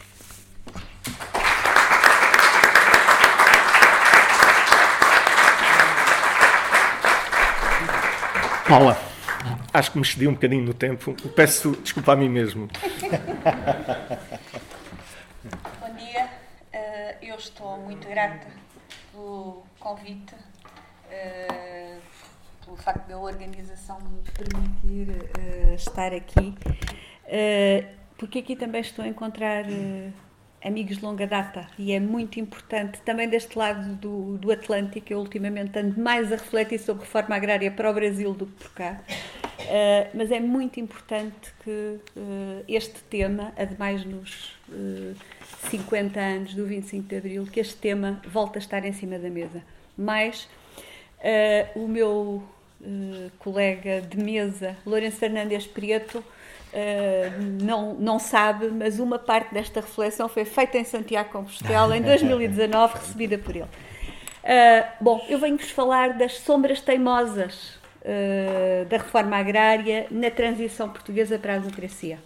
Paula, 8.68 8.98
acho 9.72 9.92
que 9.92 9.98
me 9.98 10.02
excedi 10.02 10.26
um 10.26 10.32
bocadinho 10.32 10.64
no 10.64 10.74
tempo. 10.74 11.14
Peço 11.36 11.70
desculpa 11.84 12.14
a 12.14 12.16
mim 12.16 12.28
mesmo. 12.28 12.68
eu 17.33 17.33
estou 17.44 17.76
muito 17.78 18.08
grata 18.08 18.46
pelo 19.12 19.62
convite, 19.78 20.34
uh, 20.34 22.00
pelo 22.64 22.76
facto 22.76 23.06
da 23.06 23.18
organização 23.18 23.98
me 24.00 24.22
permitir 24.32 25.10
uh, 25.10 25.74
estar 25.74 26.12
aqui, 26.12 26.54
uh, 27.26 27.86
porque 28.16 28.38
aqui 28.38 28.56
também 28.56 28.80
estou 28.80 29.04
a 29.04 29.08
encontrar 29.08 29.64
amigos 30.64 30.96
de 30.96 31.04
longa 31.04 31.26
data 31.26 31.68
e 31.78 31.92
é 31.92 32.00
muito 32.00 32.40
importante, 32.40 33.02
também 33.02 33.28
deste 33.28 33.58
lado 33.58 33.94
do, 33.96 34.38
do 34.38 34.50
Atlântico, 34.50 35.12
eu 35.12 35.18
ultimamente 35.18 35.78
ando 35.78 36.00
mais 36.00 36.32
a 36.32 36.36
refletir 36.36 36.78
sobre 36.78 37.04
reforma 37.04 37.36
agrária 37.36 37.70
para 37.70 37.90
o 37.90 37.92
Brasil 37.92 38.32
do 38.32 38.46
que 38.46 38.64
por 38.64 38.72
cá. 38.72 39.02
Mas 40.14 40.30
é 40.30 40.40
muito 40.40 40.78
importante 40.78 41.52
que 41.62 42.00
este 42.68 43.02
tema, 43.04 43.52
ademais 43.56 44.04
nos 44.04 44.56
50 45.70 46.20
anos 46.20 46.54
do 46.54 46.66
25 46.66 47.08
de 47.08 47.16
Abril, 47.16 47.46
que 47.50 47.60
este 47.60 47.76
tema 47.76 48.20
volta 48.26 48.58
a 48.58 48.60
estar 48.60 48.84
em 48.84 48.92
cima 48.92 49.18
da 49.18 49.30
mesa. 49.30 49.62
Mas 49.96 50.48
o 51.74 51.88
meu 51.88 52.42
colega 53.38 54.02
de 54.02 54.18
mesa, 54.18 54.76
Lourenço 54.84 55.16
Fernandes 55.16 55.66
Prieto, 55.66 56.22
não, 57.62 57.94
não 57.94 58.18
sabe, 58.18 58.68
mas 58.68 58.98
uma 58.98 59.18
parte 59.18 59.54
desta 59.54 59.80
reflexão 59.80 60.28
foi 60.28 60.44
feita 60.44 60.76
em 60.76 60.84
Santiago 60.84 61.30
Compostela 61.30 61.96
em 61.96 62.02
2019, 62.02 62.98
recebida 62.98 63.38
por 63.38 63.56
ele. 63.56 63.68
bom, 65.00 65.24
eu 65.28 65.38
venho-vos 65.38 65.70
falar 65.70 66.14
das 66.14 66.38
sombras 66.40 66.80
teimosas 66.80 67.78
uh, 68.04 68.84
da 68.86 68.98
reforma 68.98 69.36
agrária 69.36 70.06
na 70.10 70.30
transição 70.30 70.88
portuguesa 70.88 71.38
para 71.38 71.54
a 71.54 71.58
democracia. 71.58 72.18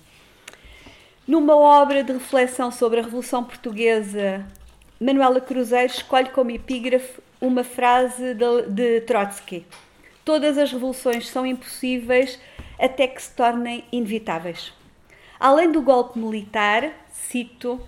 Numa 1.29 1.55
obra 1.55 2.03
de 2.03 2.11
reflexão 2.11 2.73
sobre 2.73 3.01
a 3.01 3.03
Revolução 3.03 3.45
Portuguesa, 3.45 4.47
Manuela 4.99 5.43
Cruzeiro 5.43 5.93
escolhe 5.93 6.31
como 6.31 6.51
epígrafe 6.51 7.21
uma 7.39 7.63
frase 7.63 8.33
de, 8.33 8.63
de 8.71 9.01
Trotsky: 9.03 9.67
Todas 10.25 10.57
as 10.57 10.73
revoluções 10.73 11.29
são 11.29 11.45
impossíveis 11.45 12.41
até 12.79 13.07
que 13.07 13.23
se 13.23 13.31
tornem 13.35 13.85
inevitáveis. 13.93 14.73
Além 15.39 15.71
do 15.71 15.83
golpe 15.83 16.19
militar, 16.19 16.91
cito 17.13 17.79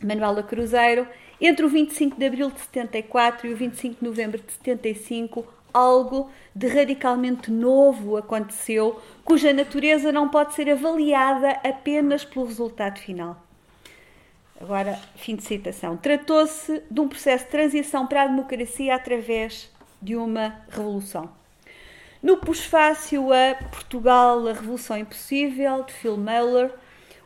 Manuela 0.00 0.44
Cruzeiro, 0.44 1.04
entre 1.40 1.66
o 1.66 1.68
25 1.68 2.16
de 2.16 2.26
abril 2.26 2.48
de 2.48 2.60
74 2.60 3.48
e 3.48 3.52
o 3.54 3.56
25 3.56 3.96
de 3.96 4.04
novembro 4.08 4.40
de 4.40 4.52
75, 4.52 5.44
algo 5.74 6.30
de 6.54 6.68
radicalmente 6.68 7.50
novo 7.50 8.16
aconteceu, 8.16 9.00
cuja 9.28 9.52
natureza 9.52 10.10
não 10.10 10.26
pode 10.30 10.54
ser 10.54 10.70
avaliada 10.70 11.50
apenas 11.62 12.24
pelo 12.24 12.46
resultado 12.46 12.98
final. 12.98 13.36
Agora, 14.58 14.98
fim 15.16 15.36
de 15.36 15.42
citação. 15.42 15.98
Tratou-se 15.98 16.82
de 16.90 16.98
um 16.98 17.06
processo 17.06 17.44
de 17.44 17.50
transição 17.50 18.06
para 18.06 18.22
a 18.22 18.26
democracia 18.26 18.94
através 18.94 19.70
de 20.00 20.16
uma 20.16 20.62
revolução. 20.70 21.30
No 22.22 22.38
pós-fácil 22.38 23.30
a 23.30 23.54
Portugal, 23.70 24.48
a 24.48 24.54
Revolução 24.54 24.96
Impossível, 24.96 25.82
de 25.82 25.92
Phil 25.92 26.16
Muller, 26.16 26.72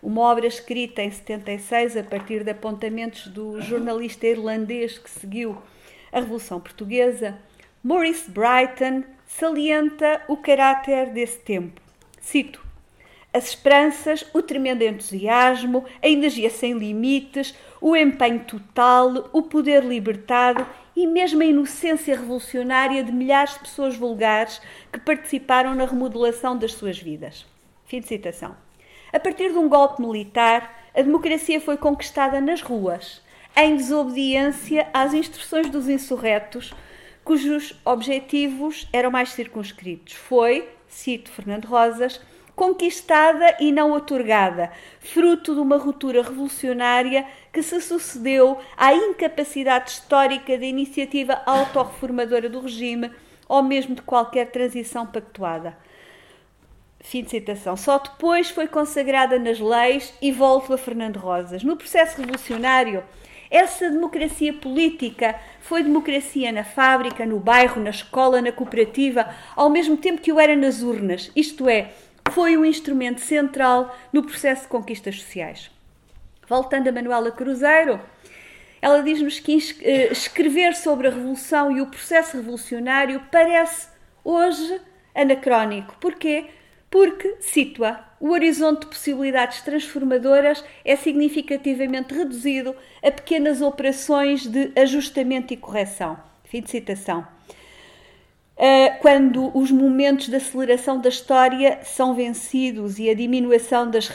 uma 0.03 0.22
obra 0.22 0.48
escrita 0.48 1.05
em 1.05 1.11
76 1.12 1.96
a 1.96 2.03
partir 2.03 2.42
de 2.42 2.50
apontamentos 2.50 3.28
do 3.28 3.61
jornalista 3.61 4.26
irlandês 4.26 4.98
que 4.98 5.09
seguiu 5.09 5.57
a 6.11 6.18
Revolução 6.18 6.59
Portuguesa, 6.59 7.38
Maurice 7.80 8.28
Brighton 8.28 9.05
salienta 9.24 10.20
o 10.26 10.36
caráter 10.36 11.12
desse 11.12 11.38
tempo. 11.38 11.91
Cito: 12.22 12.64
as 13.34 13.48
esperanças, 13.48 14.24
o 14.32 14.40
tremendo 14.40 14.82
entusiasmo, 14.82 15.84
a 16.00 16.08
energia 16.08 16.48
sem 16.48 16.74
limites, 16.74 17.54
o 17.80 17.96
empenho 17.96 18.44
total, 18.44 19.28
o 19.32 19.42
poder 19.42 19.82
libertado 19.82 20.66
e 20.94 21.06
mesmo 21.06 21.42
a 21.42 21.46
inocência 21.46 22.16
revolucionária 22.16 23.02
de 23.02 23.10
milhares 23.10 23.54
de 23.54 23.60
pessoas 23.60 23.96
vulgares 23.96 24.62
que 24.92 25.00
participaram 25.00 25.74
na 25.74 25.84
remodelação 25.84 26.56
das 26.56 26.74
suas 26.74 26.98
vidas. 26.98 27.44
Fim 27.86 28.00
de 28.00 28.06
citação. 28.06 28.54
A 29.12 29.18
partir 29.18 29.50
de 29.50 29.58
um 29.58 29.68
golpe 29.68 30.00
militar, 30.00 30.88
a 30.94 31.02
democracia 31.02 31.60
foi 31.60 31.76
conquistada 31.76 32.40
nas 32.40 32.62
ruas, 32.62 33.20
em 33.56 33.76
desobediência 33.76 34.88
às 34.94 35.12
instruções 35.12 35.68
dos 35.68 35.88
insurretos, 35.88 36.72
cujos 37.24 37.74
objetivos 37.84 38.88
eram 38.92 39.10
mais 39.10 39.30
circunscritos. 39.30 40.14
Foi, 40.14 40.68
cito 40.93 41.30
Fernando 41.30 41.64
Rosas, 41.64 42.20
conquistada 42.55 43.57
e 43.59 43.72
não 43.72 43.93
otorgada, 43.93 44.70
fruto 45.01 45.55
de 45.55 45.61
uma 45.61 45.78
ruptura 45.78 46.22
revolucionária 46.22 47.26
que 47.53 47.62
se 47.62 47.80
sucedeu 47.80 48.59
à 48.76 48.95
incapacidade 48.95 49.90
histórica 49.90 50.57
da 50.57 50.64
iniciativa 50.64 51.43
autorreformadora 51.47 52.49
do 52.49 52.61
regime 52.61 53.11
ou 53.49 53.62
mesmo 53.62 53.95
de 53.95 54.03
qualquer 54.03 54.51
transição 54.51 55.07
pactuada. 55.07 55.76
Fim 57.01 57.24
de 57.24 57.30
citação. 57.30 57.76
Só 57.76 57.99
depois 57.99 58.51
foi 58.51 58.68
consagrada 58.68 59.38
nas 59.38 59.59
leis 59.59 60.14
e 60.22 60.30
volto 60.30 60.72
a 60.72 60.78
Fernando 60.78 61.16
Rosas. 61.16 61.64
No 61.64 61.76
processo 61.76 62.20
revolucionário, 62.20 63.03
essa 63.53 63.90
democracia 63.90 64.50
política 64.55 65.38
foi 65.61 65.82
democracia 65.82 66.50
na 66.50 66.64
fábrica, 66.64 67.26
no 67.26 67.38
bairro, 67.38 67.82
na 67.82 67.90
escola, 67.90 68.40
na 68.40 68.50
cooperativa, 68.50 69.28
ao 69.55 69.68
mesmo 69.68 69.94
tempo 69.98 70.22
que 70.22 70.32
o 70.32 70.40
era 70.40 70.57
nas 70.57 70.80
urnas. 70.80 71.30
Isto 71.36 71.68
é, 71.68 71.90
foi 72.30 72.57
um 72.57 72.64
instrumento 72.64 73.20
central 73.20 73.94
no 74.11 74.22
processo 74.22 74.62
de 74.62 74.68
conquistas 74.68 75.20
sociais. 75.20 75.70
Voltando 76.48 76.88
a 76.88 76.92
Manuela 76.92 77.30
Cruzeiro, 77.30 78.00
ela 78.80 79.03
diz-nos 79.03 79.38
que 79.38 79.59
eh, 79.82 80.11
escrever 80.11 80.74
sobre 80.74 81.09
a 81.09 81.11
revolução 81.11 81.70
e 81.70 81.82
o 81.82 81.86
processo 81.86 82.38
revolucionário 82.38 83.20
parece 83.30 83.88
hoje 84.24 84.80
anacrónico. 85.14 85.94
Porquê? 86.00 86.46
Porque, 86.93 87.36
situa, 87.40 87.99
o 88.20 88.32
horizonte 88.32 88.80
de 88.80 88.86
possibilidades 88.86 89.62
transformadoras 89.62 90.62
é 90.84 90.95
significativamente 90.95 92.14
reduzido 92.14 92.76
a 93.03 93.11
pequenas 93.11 93.62
operações 93.62 94.47
de 94.47 94.70
ajustamento 94.76 95.55
e 95.55 95.57
correção. 95.57 96.18
Fim 96.45 96.61
de 96.61 96.70
citação. 96.70 97.26
Ah, 98.59 98.97
quando 99.01 99.51
os 99.57 99.70
momentos 99.70 100.28
de 100.28 100.36
aceleração 100.36 101.01
da 101.01 101.09
história 101.09 101.80
são 101.82 102.14
vencidos 102.14 102.99
e 102.99 103.09
a 103.09 103.14
diminuição 103.14 103.90
das, 103.90 104.09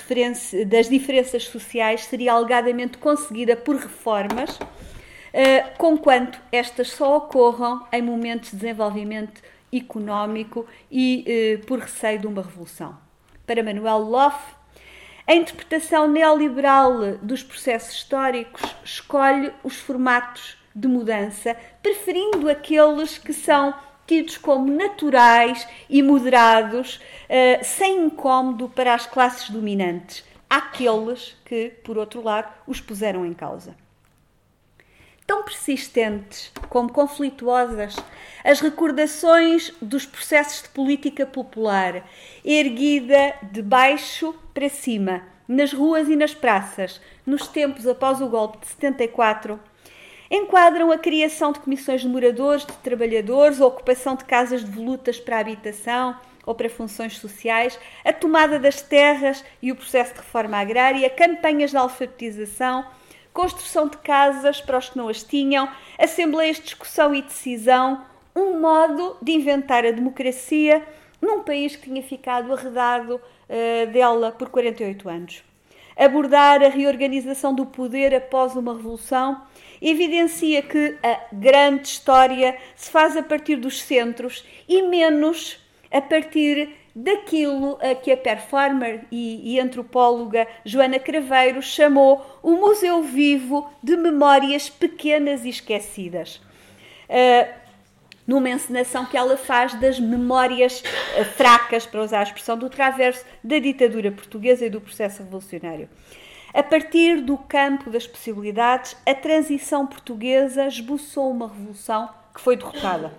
das 0.67 0.87
diferenças 0.87 1.45
sociais 1.45 2.05
seria 2.05 2.33
alegadamente 2.33 2.99
conseguida 2.99 3.55
por 3.55 3.75
reformas, 3.75 4.51
uh, 4.51 5.77
conquanto 5.77 6.39
estas 6.51 6.91
só 6.91 7.17
ocorram 7.17 7.85
em 7.91 8.01
momentos 8.01 8.51
de 8.51 8.57
desenvolvimento 8.57 9.41
económico 9.77 10.65
e 10.91 11.59
uh, 11.61 11.65
por 11.65 11.79
receio 11.79 12.19
de 12.19 12.27
uma 12.27 12.41
revolução. 12.41 12.97
Para 13.45 13.63
Manuel 13.63 13.99
Loff, 13.99 14.55
a 15.25 15.33
interpretação 15.33 16.07
neoliberal 16.07 17.17
dos 17.21 17.43
processos 17.43 17.95
históricos 17.95 18.61
escolhe 18.83 19.51
os 19.63 19.75
formatos 19.75 20.57
de 20.73 20.87
mudança, 20.87 21.55
preferindo 21.81 22.49
aqueles 22.49 23.17
que 23.17 23.33
são 23.33 23.73
tidos 24.05 24.37
como 24.37 24.71
naturais 24.71 25.67
e 25.89 26.01
moderados, 26.01 26.95
uh, 26.95 27.63
sem 27.63 28.05
incómodo 28.05 28.69
para 28.69 28.93
as 28.93 29.05
classes 29.05 29.49
dominantes, 29.49 30.23
àqueles 30.49 31.35
que, 31.43 31.73
por 31.83 31.97
outro 31.97 32.23
lado, 32.23 32.47
os 32.65 32.79
puseram 32.79 33.25
em 33.25 33.33
causa. 33.33 33.75
Tão 35.27 35.43
persistentes 35.43 36.53
como 36.69 36.89
conflituosas, 36.89 37.97
as 38.45 38.61
recordações 38.61 39.73
dos 39.81 40.05
processos 40.05 40.63
de 40.63 40.69
política 40.69 41.25
popular, 41.25 42.09
erguida 42.45 43.35
de 43.51 43.61
baixo 43.61 44.33
para 44.53 44.69
cima, 44.69 45.21
nas 45.45 45.73
ruas 45.73 46.07
e 46.07 46.15
nas 46.15 46.33
praças, 46.33 47.01
nos 47.25 47.45
tempos 47.45 47.85
após 47.85 48.21
o 48.21 48.29
golpe 48.29 48.59
de 48.59 48.67
74, 48.67 49.59
enquadram 50.31 50.93
a 50.93 50.97
criação 50.97 51.51
de 51.51 51.59
comissões 51.59 51.99
de 51.99 52.07
moradores, 52.07 52.65
de 52.65 52.71
trabalhadores, 52.77 53.59
a 53.59 53.67
ocupação 53.67 54.15
de 54.15 54.23
casas 54.23 54.63
de 54.63 54.71
volutas 54.71 55.19
para 55.19 55.39
habitação 55.39 56.15
ou 56.45 56.55
para 56.55 56.69
funções 56.69 57.17
sociais, 57.17 57.77
a 58.05 58.13
tomada 58.13 58.57
das 58.57 58.81
terras 58.81 59.43
e 59.61 59.73
o 59.73 59.75
processo 59.75 60.13
de 60.13 60.19
reforma 60.19 60.57
agrária, 60.57 61.09
campanhas 61.09 61.71
de 61.71 61.77
alfabetização, 61.77 62.85
construção 63.37 63.87
de 63.87 63.97
casas 63.97 64.59
para 64.59 64.79
os 64.79 64.89
que 64.89 64.97
não 64.97 65.07
as 65.07 65.21
tinham, 65.21 65.69
assembleias 65.99 66.57
de 66.57 66.63
discussão 66.63 67.13
e 67.13 67.21
decisão, 67.21 68.03
um 68.35 68.59
modo 68.59 69.15
de 69.21 69.31
inventar 69.31 69.85
a 69.85 69.91
democracia 69.91 70.83
num 71.21 71.43
país 71.43 71.75
que 71.75 71.83
tinha 71.83 72.01
ficado 72.01 72.51
arredado 72.51 73.17
uh, 73.17 73.91
dela 73.91 74.31
por 74.31 74.49
48 74.49 75.07
anos. 75.07 75.43
Abordar 75.95 76.63
a 76.63 76.67
reorganização 76.67 77.53
do 77.53 77.67
poder 77.67 78.15
após 78.15 78.55
uma 78.55 78.75
revolução 78.75 79.39
evidencia 79.79 80.63
que 80.63 80.97
a 81.03 81.19
grande 81.31 81.89
história 81.89 82.57
se 82.75 82.89
faz 82.89 83.15
a 83.15 83.21
partir 83.21 83.57
dos 83.57 83.83
centros 83.83 84.43
e 84.67 84.81
menos 84.81 85.63
a 85.91 86.01
partir 86.01 86.69
daquilo 86.97 87.77
a 87.79 87.93
que 87.93 88.11
a 88.11 88.17
performer 88.17 89.05
e, 89.11 89.53
e 89.53 89.59
antropóloga 89.59 90.47
Joana 90.65 90.97
Craveiro 90.97 91.61
chamou 91.61 92.25
o 92.41 92.53
Museu 92.53 93.03
Vivo 93.03 93.69
de 93.83 93.95
Memórias 93.95 94.67
Pequenas 94.67 95.45
e 95.45 95.49
Esquecidas. 95.49 96.41
Uh, 97.07 97.53
numa 98.25 98.49
encenação 98.49 99.05
que 99.05 99.15
ela 99.15 99.37
faz 99.37 99.75
das 99.75 99.99
memórias 99.99 100.81
uh, 100.81 101.23
fracas, 101.23 101.85
para 101.85 102.01
usar 102.01 102.21
a 102.21 102.23
expressão 102.23 102.57
do 102.57 102.67
traverso, 102.67 103.23
da 103.43 103.59
ditadura 103.59 104.11
portuguesa 104.11 104.65
e 104.65 104.69
do 104.69 104.81
processo 104.81 105.21
revolucionário. 105.21 105.87
A 106.51 106.63
partir 106.63 107.21
do 107.21 107.37
campo 107.37 107.91
das 107.91 108.07
possibilidades, 108.07 108.97
a 109.05 109.13
transição 109.13 109.85
portuguesa 109.85 110.65
esboçou 110.65 111.29
uma 111.29 111.47
revolução 111.47 112.09
que 112.33 112.41
foi 112.41 112.57
derrotada. 112.57 113.13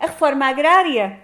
A 0.00 0.06
reforma 0.06 0.46
agrária 0.46 1.20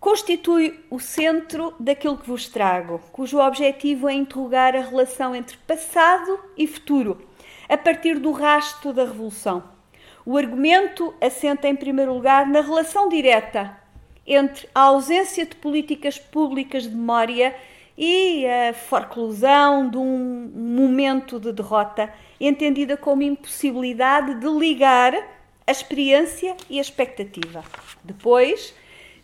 constitui 0.00 0.84
o 0.90 0.98
centro 0.98 1.74
daquilo 1.78 2.18
que 2.18 2.28
vos 2.28 2.48
trago, 2.48 3.00
cujo 3.12 3.38
objetivo 3.38 4.08
é 4.08 4.14
interrogar 4.14 4.74
a 4.76 4.80
relação 4.80 5.34
entre 5.34 5.56
passado 5.58 6.38
e 6.56 6.66
futuro, 6.66 7.20
a 7.68 7.76
partir 7.76 8.18
do 8.18 8.32
rasto 8.32 8.92
da 8.92 9.04
revolução. 9.04 9.62
O 10.24 10.36
argumento 10.36 11.14
assenta, 11.20 11.68
em 11.68 11.74
primeiro 11.74 12.12
lugar, 12.12 12.46
na 12.46 12.60
relação 12.60 13.08
direta 13.08 13.76
entre 14.26 14.68
a 14.74 14.82
ausência 14.82 15.46
de 15.46 15.56
políticas 15.56 16.18
públicas 16.18 16.82
de 16.82 16.94
memória 16.94 17.56
e 17.96 18.46
a 18.46 18.74
forclusão 18.74 19.88
de 19.88 19.96
um 19.96 20.52
momento 20.54 21.40
de 21.40 21.50
derrota, 21.50 22.12
entendida 22.38 22.96
como 22.96 23.22
impossibilidade 23.22 24.34
de 24.34 24.46
ligar 24.46 25.14
a 25.66 25.72
experiência 25.72 26.54
e 26.68 26.78
a 26.78 26.82
expectativa. 26.82 27.64
Depois, 28.04 28.74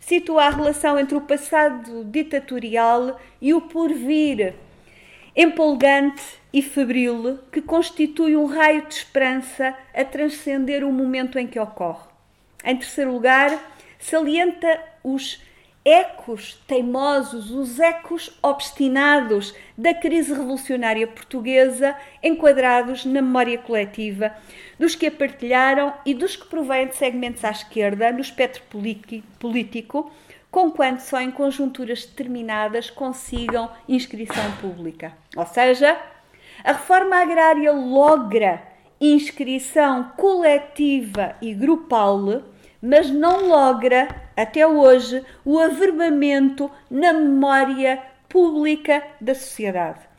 situa 0.05 0.43
a 0.43 0.49
relação 0.49 0.99
entre 0.99 1.17
o 1.17 1.21
passado 1.21 2.03
ditatorial 2.05 3.19
e 3.41 3.55
o 3.55 3.61
porvir 3.61 4.53
empolgante 5.35 6.21
e 6.53 6.61
febril 6.61 7.39
que 7.51 7.59
constitui 7.59 8.37
um 8.37 8.45
raio 8.45 8.85
de 8.85 8.93
esperança 8.93 9.75
a 9.93 10.05
transcender 10.05 10.83
o 10.83 10.91
momento 10.91 11.39
em 11.39 11.47
que 11.47 11.59
ocorre. 11.59 12.07
Em 12.63 12.77
terceiro 12.77 13.11
lugar, 13.11 13.59
salienta 13.97 14.79
os 15.03 15.41
ecos 15.83 16.63
teimosos, 16.67 17.49
os 17.49 17.79
ecos 17.79 18.37
obstinados 18.43 19.55
da 19.75 19.93
crise 19.93 20.33
revolucionária 20.33 21.07
portuguesa, 21.07 21.95
enquadrados 22.23 23.05
na 23.05 23.23
memória 23.23 23.57
coletiva, 23.57 24.35
dos 24.79 24.95
que 24.95 25.07
a 25.07 25.11
partilharam 25.11 25.93
e 26.05 26.13
dos 26.13 26.35
que 26.35 26.47
provêm 26.47 26.87
de 26.87 26.95
segmentos 26.95 27.43
à 27.43 27.51
esquerda 27.51 28.11
no 28.11 28.19
espectro 28.19 28.61
político, 29.39 30.11
conquanto 30.51 30.99
só 30.99 31.19
em 31.19 31.31
conjunturas 31.31 32.05
determinadas 32.05 32.89
consigam 32.89 33.69
inscrição 33.87 34.51
pública. 34.61 35.13
Ou 35.35 35.45
seja, 35.45 35.99
a 36.63 36.71
reforma 36.71 37.17
agrária 37.17 37.71
logra 37.71 38.61
inscrição 38.99 40.11
coletiva 40.15 41.35
e 41.41 41.53
grupal 41.53 42.43
mas 42.81 43.09
não 43.09 43.47
logra, 43.47 44.07
até 44.37 44.65
hoje, 44.65 45.23
o 45.43 45.59
averbamento 45.59 46.69
na 46.89 47.13
memória 47.13 48.01
pública 48.29 49.03
da 49.19 49.33
sociedade. 49.33 50.14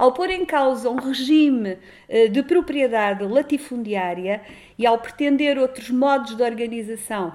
Ao 0.00 0.12
pôr 0.12 0.30
em 0.30 0.46
causa 0.46 0.88
um 0.88 0.96
regime 0.96 1.76
eh, 2.08 2.26
de 2.28 2.42
propriedade 2.42 3.22
latifundiária 3.22 4.40
e 4.78 4.86
ao 4.86 4.96
pretender 4.96 5.58
outros 5.58 5.90
modos 5.90 6.34
de 6.34 6.42
organização 6.42 7.34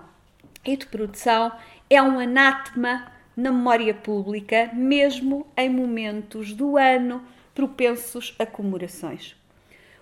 e 0.65 0.75
de 0.75 0.87
produção, 0.87 1.51
é 1.87 2.01
um 2.01 2.19
anátema 2.19 3.05
na 3.37 3.51
memória 3.51 3.93
pública, 3.93 4.71
mesmo 4.73 5.45
em 5.55 5.69
momentos 5.69 6.53
do 6.53 6.75
ano 6.75 7.21
propensos 7.53 8.33
a 8.39 8.47
comemorações. 8.47 9.35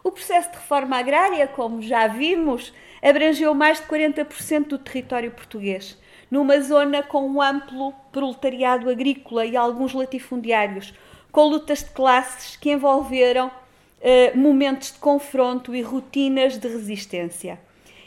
O 0.01 0.09
processo 0.09 0.51
de 0.51 0.55
reforma 0.55 0.97
agrária, 0.97 1.45
como 1.49 1.81
já 1.81 2.07
vimos, 2.07 2.73
abrangeu 3.01 3.53
mais 3.53 3.81
de 3.81 3.87
40% 3.87 4.67
do 4.67 4.77
território 4.77 5.31
português, 5.31 5.99
numa 6.31 6.61
zona 6.61 7.03
com 7.03 7.27
um 7.27 7.41
amplo 7.41 7.93
proletariado 8.13 8.89
agrícola 8.89 9.45
e 9.45 9.57
alguns 9.57 9.93
latifundiários, 9.93 10.93
com 11.33 11.47
lutas 11.47 11.79
de 11.79 11.89
classes 11.89 12.55
que 12.55 12.71
envolveram 12.71 13.51
eh, 13.99 14.31
momentos 14.35 14.91
de 14.93 14.99
confronto 14.99 15.73
e 15.73 15.81
rotinas 15.81 16.59
de 16.59 16.67
resistência. 16.67 17.59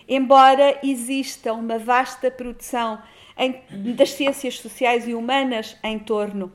Embora 0.09 0.79
exista 0.81 1.53
uma 1.53 1.77
vasta 1.77 2.31
produção 2.31 3.03
em, 3.37 3.61
das 3.95 4.13
ciências 4.13 4.61
sociais 4.61 5.09
e 5.09 5.13
humanas 5.13 5.77
em 5.83 5.99
torno 5.99 6.53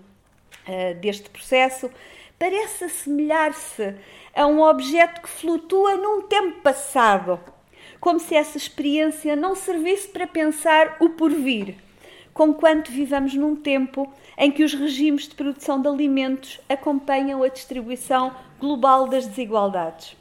eh, 0.65 0.93
deste 0.93 1.29
processo, 1.29 1.91
parece 2.39 2.85
assemelhar-se 2.85 3.93
a 4.33 4.47
um 4.47 4.61
objeto 4.61 5.21
que 5.21 5.29
flutua 5.29 5.97
num 5.97 6.21
tempo 6.21 6.61
passado, 6.61 7.37
como 7.99 8.17
se 8.17 8.33
essa 8.33 8.57
experiência 8.57 9.35
não 9.35 9.55
servisse 9.55 10.07
para 10.07 10.25
pensar 10.25 10.95
o 11.01 11.09
porvir, 11.09 11.75
conquanto 12.33 12.91
vivamos 12.91 13.33
num 13.33 13.55
tempo 13.55 14.11
em 14.37 14.51
que 14.51 14.63
os 14.63 14.73
regimes 14.73 15.27
de 15.27 15.35
produção 15.35 15.81
de 15.81 15.87
alimentos 15.87 16.59
acompanham 16.67 17.43
a 17.43 17.47
distribuição 17.47 18.33
global 18.59 19.07
das 19.07 19.25
desigualdades. 19.25 20.15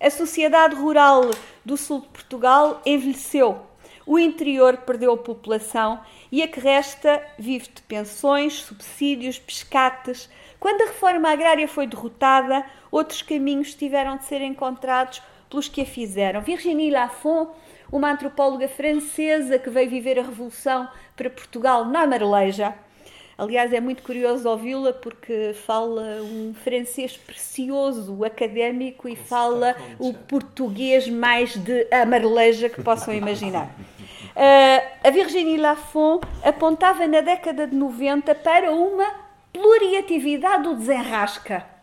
A 0.00 0.08
sociedade 0.08 0.74
rural 0.74 1.30
do 1.64 1.76
sul 1.76 2.00
de 2.00 2.08
Portugal 2.08 2.80
envelheceu, 2.86 3.60
o 4.06 4.18
interior 4.18 4.78
perdeu 4.78 5.16
população 5.16 6.00
e 6.32 6.42
a 6.42 6.48
que 6.48 6.58
resta 6.58 7.22
vive 7.38 7.68
de 7.68 7.82
pensões, 7.82 8.54
subsídios, 8.54 9.38
pescates, 9.38 10.28
quando 10.58 10.82
a 10.82 10.86
reforma 10.86 11.30
agrária 11.30 11.68
foi 11.68 11.86
derrotada, 11.86 12.64
outros 12.90 13.22
caminhos 13.22 13.74
tiveram 13.74 14.16
de 14.16 14.24
ser 14.24 14.42
encontrados 14.42 15.22
pelos 15.48 15.68
que 15.68 15.82
a 15.82 15.86
fizeram. 15.86 16.40
Virginie 16.40 16.90
Lafont, 16.90 17.50
uma 17.92 18.12
antropóloga 18.12 18.68
francesa 18.68 19.58
que 19.58 19.70
veio 19.70 19.90
viver 19.90 20.18
a 20.18 20.22
Revolução 20.22 20.88
para 21.16 21.28
Portugal 21.28 21.84
na 21.84 22.06
Marleja. 22.06 22.74
Aliás, 23.36 23.72
é 23.72 23.80
muito 23.80 24.02
curioso 24.02 24.46
ouvi-la 24.46 24.92
porque 24.92 25.54
fala 25.54 26.20
um 26.20 26.52
francês 26.52 27.16
precioso, 27.16 28.22
académico 28.22 29.08
e 29.08 29.16
fala 29.16 29.74
o 29.98 30.12
português 30.12 31.08
mais 31.08 31.56
de 31.56 31.86
amareleja 31.90 32.68
que 32.68 32.82
possam 32.82 33.14
imaginar. 33.14 33.64
Uh, 34.36 34.86
a 35.02 35.10
Virginie 35.10 35.56
Lafont 35.56 36.20
apontava 36.44 37.06
na 37.06 37.22
década 37.22 37.66
de 37.66 37.74
90 37.74 38.34
para 38.34 38.70
uma 38.72 39.10
pluriatividade 39.52 40.64
do 40.64 40.76
desenrasca. 40.76 41.79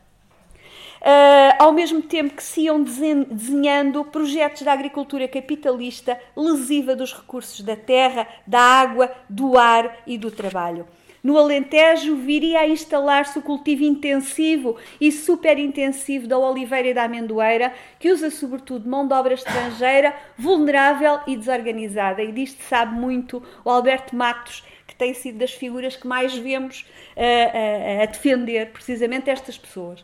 Uh, 1.07 1.55
ao 1.57 1.71
mesmo 1.71 2.01
tempo 2.01 2.35
que 2.35 2.43
se 2.43 2.63
iam 2.63 2.83
desenhando 2.83 4.03
projetos 4.03 4.63
da 4.63 4.73
agricultura 4.73 5.25
capitalista 5.25 6.19
lesiva 6.35 6.97
dos 6.97 7.13
recursos 7.13 7.61
da 7.61 7.77
terra, 7.77 8.27
da 8.45 8.59
água, 8.59 9.09
do 9.29 9.57
ar 9.57 9.99
e 10.05 10.17
do 10.17 10.29
trabalho. 10.29 10.85
No 11.23 11.37
Alentejo 11.37 12.17
viria 12.17 12.59
a 12.59 12.67
instalar-se 12.67 13.39
o 13.39 13.41
cultivo 13.41 13.85
intensivo 13.85 14.75
e 14.99 15.09
superintensivo 15.09 16.27
da 16.27 16.37
oliveira 16.37 16.89
e 16.89 16.93
da 16.93 17.03
amendoeira, 17.03 17.73
que 17.97 18.11
usa 18.11 18.29
sobretudo 18.29 18.89
mão 18.89 19.07
de 19.07 19.13
obra 19.13 19.33
estrangeira, 19.33 20.13
vulnerável 20.37 21.21
e 21.25 21.37
desorganizada. 21.37 22.21
E 22.21 22.33
disto 22.33 22.61
sabe 22.63 22.99
muito 22.99 23.41
o 23.63 23.69
Alberto 23.69 24.13
Matos, 24.13 24.61
que 24.85 24.93
tem 24.93 25.13
sido 25.13 25.37
das 25.37 25.53
figuras 25.53 25.95
que 25.95 26.05
mais 26.05 26.35
vemos 26.35 26.85
uh, 27.15 27.99
uh, 27.99 28.03
a 28.03 28.05
defender 28.07 28.71
precisamente 28.73 29.29
estas 29.29 29.57
pessoas. 29.57 30.03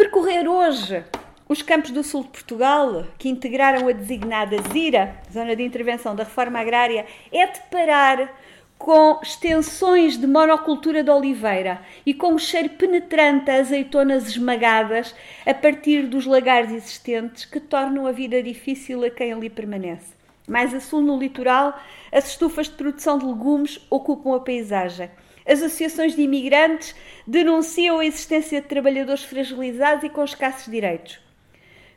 Percorrer 0.00 0.48
hoje 0.48 1.04
os 1.46 1.60
campos 1.60 1.90
do 1.90 2.02
sul 2.02 2.22
de 2.22 2.30
Portugal, 2.30 3.04
que 3.18 3.28
integraram 3.28 3.86
a 3.86 3.92
designada 3.92 4.56
ZIRA, 4.72 5.14
Zona 5.30 5.54
de 5.54 5.62
Intervenção 5.62 6.16
da 6.16 6.24
Reforma 6.24 6.58
Agrária, 6.58 7.04
é 7.30 7.46
deparar 7.46 8.32
com 8.78 9.20
extensões 9.22 10.16
de 10.16 10.26
monocultura 10.26 11.04
de 11.04 11.10
oliveira 11.10 11.82
e 12.06 12.14
com 12.14 12.32
o 12.32 12.38
cheiro 12.38 12.70
penetrante 12.70 13.50
a 13.50 13.56
azeitonas 13.56 14.26
esmagadas 14.26 15.14
a 15.44 15.52
partir 15.52 16.06
dos 16.06 16.24
lagares 16.24 16.72
existentes 16.72 17.44
que 17.44 17.60
tornam 17.60 18.06
a 18.06 18.12
vida 18.12 18.42
difícil 18.42 19.04
a 19.04 19.10
quem 19.10 19.34
ali 19.34 19.50
permanece. 19.50 20.14
Mais 20.48 20.72
a 20.72 20.80
sul, 20.80 21.02
no 21.02 21.18
litoral, 21.18 21.78
as 22.10 22.30
estufas 22.30 22.70
de 22.70 22.74
produção 22.74 23.18
de 23.18 23.26
legumes 23.26 23.78
ocupam 23.90 24.34
a 24.34 24.40
paisagem. 24.40 25.10
As 25.46 25.62
associações 25.62 26.14
de 26.14 26.22
imigrantes 26.22 26.94
denunciam 27.26 27.98
a 27.98 28.04
existência 28.04 28.60
de 28.60 28.68
trabalhadores 28.68 29.24
fragilizados 29.24 30.04
e 30.04 30.08
com 30.08 30.24
escassos 30.24 30.70
direitos. 30.70 31.18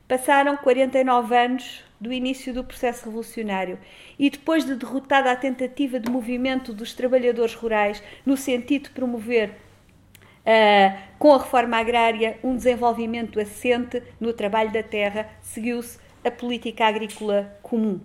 Passaram 0.07 0.57
49 0.57 1.35
anos 1.35 1.83
do 1.99 2.11
início 2.11 2.53
do 2.53 2.63
processo 2.63 3.05
revolucionário 3.05 3.79
e 4.19 4.29
depois 4.29 4.65
de 4.65 4.75
derrotada 4.75 5.31
a 5.31 5.35
tentativa 5.35 5.99
de 5.99 6.11
movimento 6.11 6.73
dos 6.73 6.93
trabalhadores 6.93 7.55
rurais 7.55 8.03
no 8.25 8.35
sentido 8.35 8.83
de 8.83 8.89
promover 8.89 9.49
uh, 9.49 10.97
com 11.17 11.33
a 11.33 11.37
reforma 11.37 11.77
agrária 11.77 12.37
um 12.43 12.55
desenvolvimento 12.55 13.39
assente 13.39 14.03
no 14.19 14.33
trabalho 14.33 14.71
da 14.71 14.83
terra, 14.83 15.29
seguiu-se 15.41 15.97
a 16.23 16.31
política 16.31 16.85
agrícola 16.85 17.57
comum. 17.61 18.01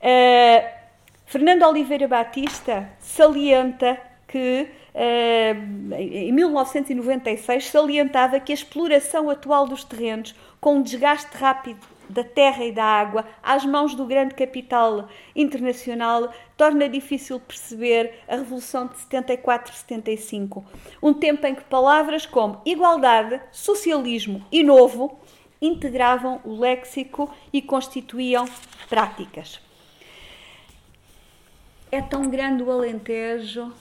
Uh, 0.00 0.84
Fernando 1.26 1.62
Oliveira 1.62 2.06
Batista 2.06 2.90
salienta 2.98 3.98
que 4.34 4.66
uh, 4.96 5.94
em 5.94 6.32
1996 6.32 7.68
salientava 7.68 8.40
que 8.40 8.50
a 8.50 8.54
exploração 8.54 9.30
atual 9.30 9.68
dos 9.68 9.84
terrenos, 9.84 10.34
com 10.60 10.78
um 10.78 10.82
desgaste 10.82 11.36
rápido 11.36 11.78
da 12.08 12.24
terra 12.24 12.64
e 12.64 12.72
da 12.72 12.82
água 12.82 13.24
às 13.40 13.64
mãos 13.64 13.94
do 13.94 14.04
grande 14.04 14.34
capital 14.34 15.08
internacional 15.36 16.32
torna 16.56 16.88
difícil 16.88 17.38
perceber 17.38 18.24
a 18.26 18.34
Revolução 18.34 18.88
de 18.88 18.94
74-75, 18.94 20.64
um 21.00 21.14
tempo 21.14 21.46
em 21.46 21.54
que 21.54 21.62
palavras 21.62 22.26
como 22.26 22.60
igualdade, 22.66 23.40
socialismo 23.52 24.44
e 24.50 24.64
novo 24.64 25.16
integravam 25.62 26.40
o 26.42 26.58
léxico 26.58 27.32
e 27.52 27.62
constituíam 27.62 28.48
práticas. 28.88 29.60
É 31.92 32.02
tão 32.02 32.28
grande 32.28 32.64
o 32.64 32.72
Alentejo 32.72 33.72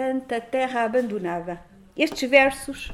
tanta 0.00 0.40
terra 0.40 0.84
abandonada. 0.84 1.60
Estes 1.94 2.26
versos 2.30 2.90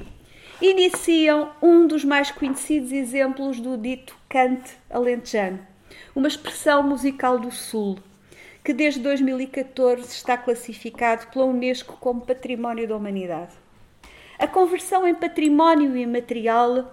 iniciam 0.61 1.53
um 1.63 1.87
dos 1.87 2.05
mais 2.05 2.33
conhecidos 2.33 2.91
exemplos 2.91 3.61
do 3.61 3.79
dito 3.79 4.19
cante 4.29 4.77
alentejano, 4.91 5.65
uma 6.17 6.27
expressão 6.27 6.83
musical 6.83 7.39
do 7.39 7.53
Sul, 7.53 7.97
que 8.65 8.73
desde 8.73 8.99
2014 8.99 10.03
está 10.09 10.37
classificado 10.37 11.29
pela 11.29 11.45
Unesco 11.45 11.97
como 12.01 12.27
Património 12.27 12.89
da 12.89 12.97
Humanidade. 12.97 13.53
A 14.37 14.49
conversão 14.49 15.07
em 15.07 15.15
património 15.15 15.97
imaterial 15.97 16.93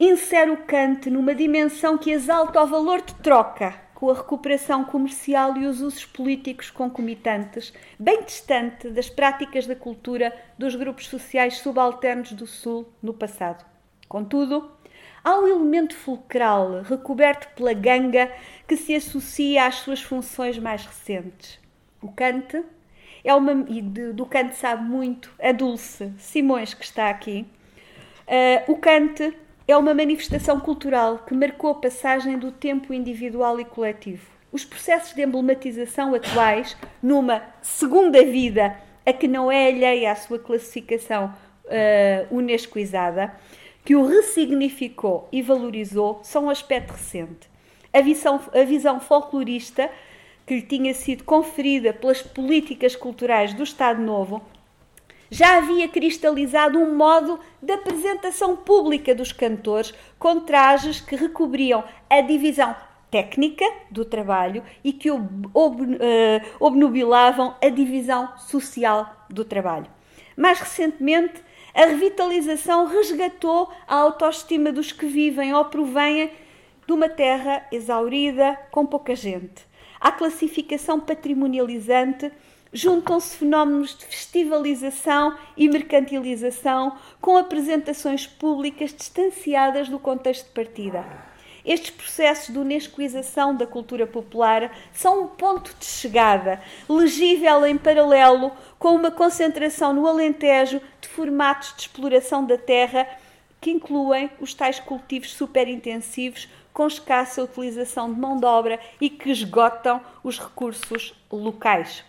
insere 0.00 0.52
o 0.52 0.64
cante 0.64 1.10
numa 1.10 1.34
dimensão 1.34 1.98
que 1.98 2.10
exalta 2.10 2.62
o 2.62 2.66
valor 2.66 3.02
de 3.02 3.14
troca 3.16 3.74
com 3.98 4.10
a 4.10 4.14
recuperação 4.14 4.84
comercial 4.84 5.56
e 5.56 5.66
os 5.66 5.80
usos 5.80 6.06
políticos 6.06 6.70
concomitantes, 6.70 7.72
bem 7.98 8.22
distante 8.22 8.88
das 8.90 9.10
práticas 9.10 9.66
da 9.66 9.74
cultura 9.74 10.32
dos 10.56 10.76
grupos 10.76 11.08
sociais 11.08 11.58
subalternos 11.58 12.30
do 12.30 12.46
Sul 12.46 12.88
no 13.02 13.12
passado. 13.12 13.66
Contudo, 14.08 14.70
há 15.24 15.36
um 15.40 15.48
elemento 15.48 15.96
fulcral 15.96 16.82
recoberto 16.82 17.52
pela 17.56 17.72
ganga 17.72 18.30
que 18.68 18.76
se 18.76 18.94
associa 18.94 19.66
às 19.66 19.74
suas 19.74 20.00
funções 20.00 20.60
mais 20.60 20.86
recentes. 20.86 21.58
O 22.00 22.12
cante 22.12 22.62
é 23.24 23.34
uma 23.34 23.66
e 23.68 23.82
do 23.82 24.24
cante 24.26 24.54
sabe 24.54 24.84
muito 24.84 25.28
a 25.42 25.50
Dulce 25.50 26.12
Simões 26.18 26.72
que 26.72 26.84
está 26.84 27.10
aqui. 27.10 27.44
Uh, 28.28 28.70
o 28.70 28.76
cante 28.76 29.36
é 29.68 29.76
uma 29.76 29.92
manifestação 29.92 30.58
cultural 30.58 31.18
que 31.18 31.34
marcou 31.34 31.70
a 31.70 31.74
passagem 31.74 32.38
do 32.38 32.50
tempo 32.50 32.94
individual 32.94 33.60
e 33.60 33.66
coletivo. 33.66 34.26
Os 34.50 34.64
processos 34.64 35.14
de 35.14 35.20
emblematização 35.20 36.14
atuais, 36.14 36.74
numa 37.02 37.42
segunda 37.60 38.24
vida, 38.24 38.74
a 39.04 39.12
que 39.12 39.28
não 39.28 39.52
é 39.52 39.68
alheia 39.68 40.10
à 40.10 40.16
sua 40.16 40.38
classificação 40.38 41.34
uh, 41.66 42.34
unescoizada, 42.34 43.34
que 43.84 43.94
o 43.94 44.06
ressignificou 44.06 45.28
e 45.30 45.42
valorizou, 45.42 46.20
são 46.22 46.46
um 46.46 46.50
aspecto 46.50 46.92
recente. 46.92 47.50
A 47.92 48.00
visão, 48.00 48.40
a 48.54 48.64
visão 48.64 48.98
folclorista 48.98 49.90
que 50.46 50.54
lhe 50.54 50.62
tinha 50.62 50.94
sido 50.94 51.24
conferida 51.24 51.92
pelas 51.92 52.22
políticas 52.22 52.96
culturais 52.96 53.52
do 53.52 53.62
Estado 53.62 54.00
Novo 54.00 54.40
já 55.30 55.58
havia 55.58 55.88
cristalizado 55.88 56.78
um 56.78 56.94
modo 56.94 57.38
de 57.62 57.72
apresentação 57.72 58.56
pública 58.56 59.14
dos 59.14 59.32
cantores 59.32 59.92
com 60.18 60.40
trajes 60.40 61.00
que 61.00 61.16
recobriam 61.16 61.84
a 62.08 62.20
divisão 62.20 62.74
técnica 63.10 63.64
do 63.90 64.04
trabalho 64.04 64.62
e 64.84 64.92
que 64.92 65.08
eh, 65.10 66.42
obnubilavam 66.60 67.54
a 67.62 67.68
divisão 67.68 68.36
social 68.36 69.26
do 69.30 69.44
trabalho. 69.44 69.86
Mais 70.36 70.60
recentemente, 70.60 71.42
a 71.74 71.86
revitalização 71.86 72.86
resgatou 72.86 73.70
a 73.86 73.96
autoestima 73.96 74.72
dos 74.72 74.92
que 74.92 75.06
vivem 75.06 75.54
ou 75.54 75.64
provêm 75.66 76.30
de 76.86 76.92
uma 76.92 77.08
terra 77.08 77.66
exaurida, 77.70 78.58
com 78.70 78.86
pouca 78.86 79.14
gente. 79.14 79.66
A 80.00 80.10
classificação 80.10 80.98
patrimonializante 81.00 82.32
juntam-se 82.72 83.36
fenómenos 83.36 83.96
de 83.96 84.04
festivalização 84.04 85.36
e 85.56 85.68
mercantilização 85.68 86.96
com 87.20 87.36
apresentações 87.36 88.26
públicas 88.26 88.92
distanciadas 88.94 89.88
do 89.88 89.98
contexto 89.98 90.46
de 90.46 90.52
partida. 90.52 91.04
Estes 91.64 91.90
processos 91.90 92.52
de 92.52 92.58
unescoização 92.58 93.54
da 93.54 93.66
cultura 93.66 94.06
popular 94.06 94.74
são 94.92 95.24
um 95.24 95.26
ponto 95.26 95.74
de 95.78 95.84
chegada, 95.84 96.62
legível 96.88 97.66
em 97.66 97.76
paralelo 97.76 98.52
com 98.78 98.94
uma 98.94 99.10
concentração 99.10 99.92
no 99.92 100.06
Alentejo 100.06 100.80
de 101.00 101.08
formatos 101.08 101.74
de 101.76 101.82
exploração 101.82 102.44
da 102.44 102.56
terra 102.56 103.06
que 103.60 103.70
incluem 103.70 104.30
os 104.40 104.54
tais 104.54 104.78
cultivos 104.78 105.32
superintensivos 105.32 106.48
com 106.72 106.86
escassa 106.86 107.42
utilização 107.42 108.12
de 108.12 108.20
mão 108.20 108.38
de 108.38 108.46
obra 108.46 108.78
e 109.00 109.10
que 109.10 109.30
esgotam 109.30 110.00
os 110.22 110.38
recursos 110.38 111.12
locais. 111.30 112.04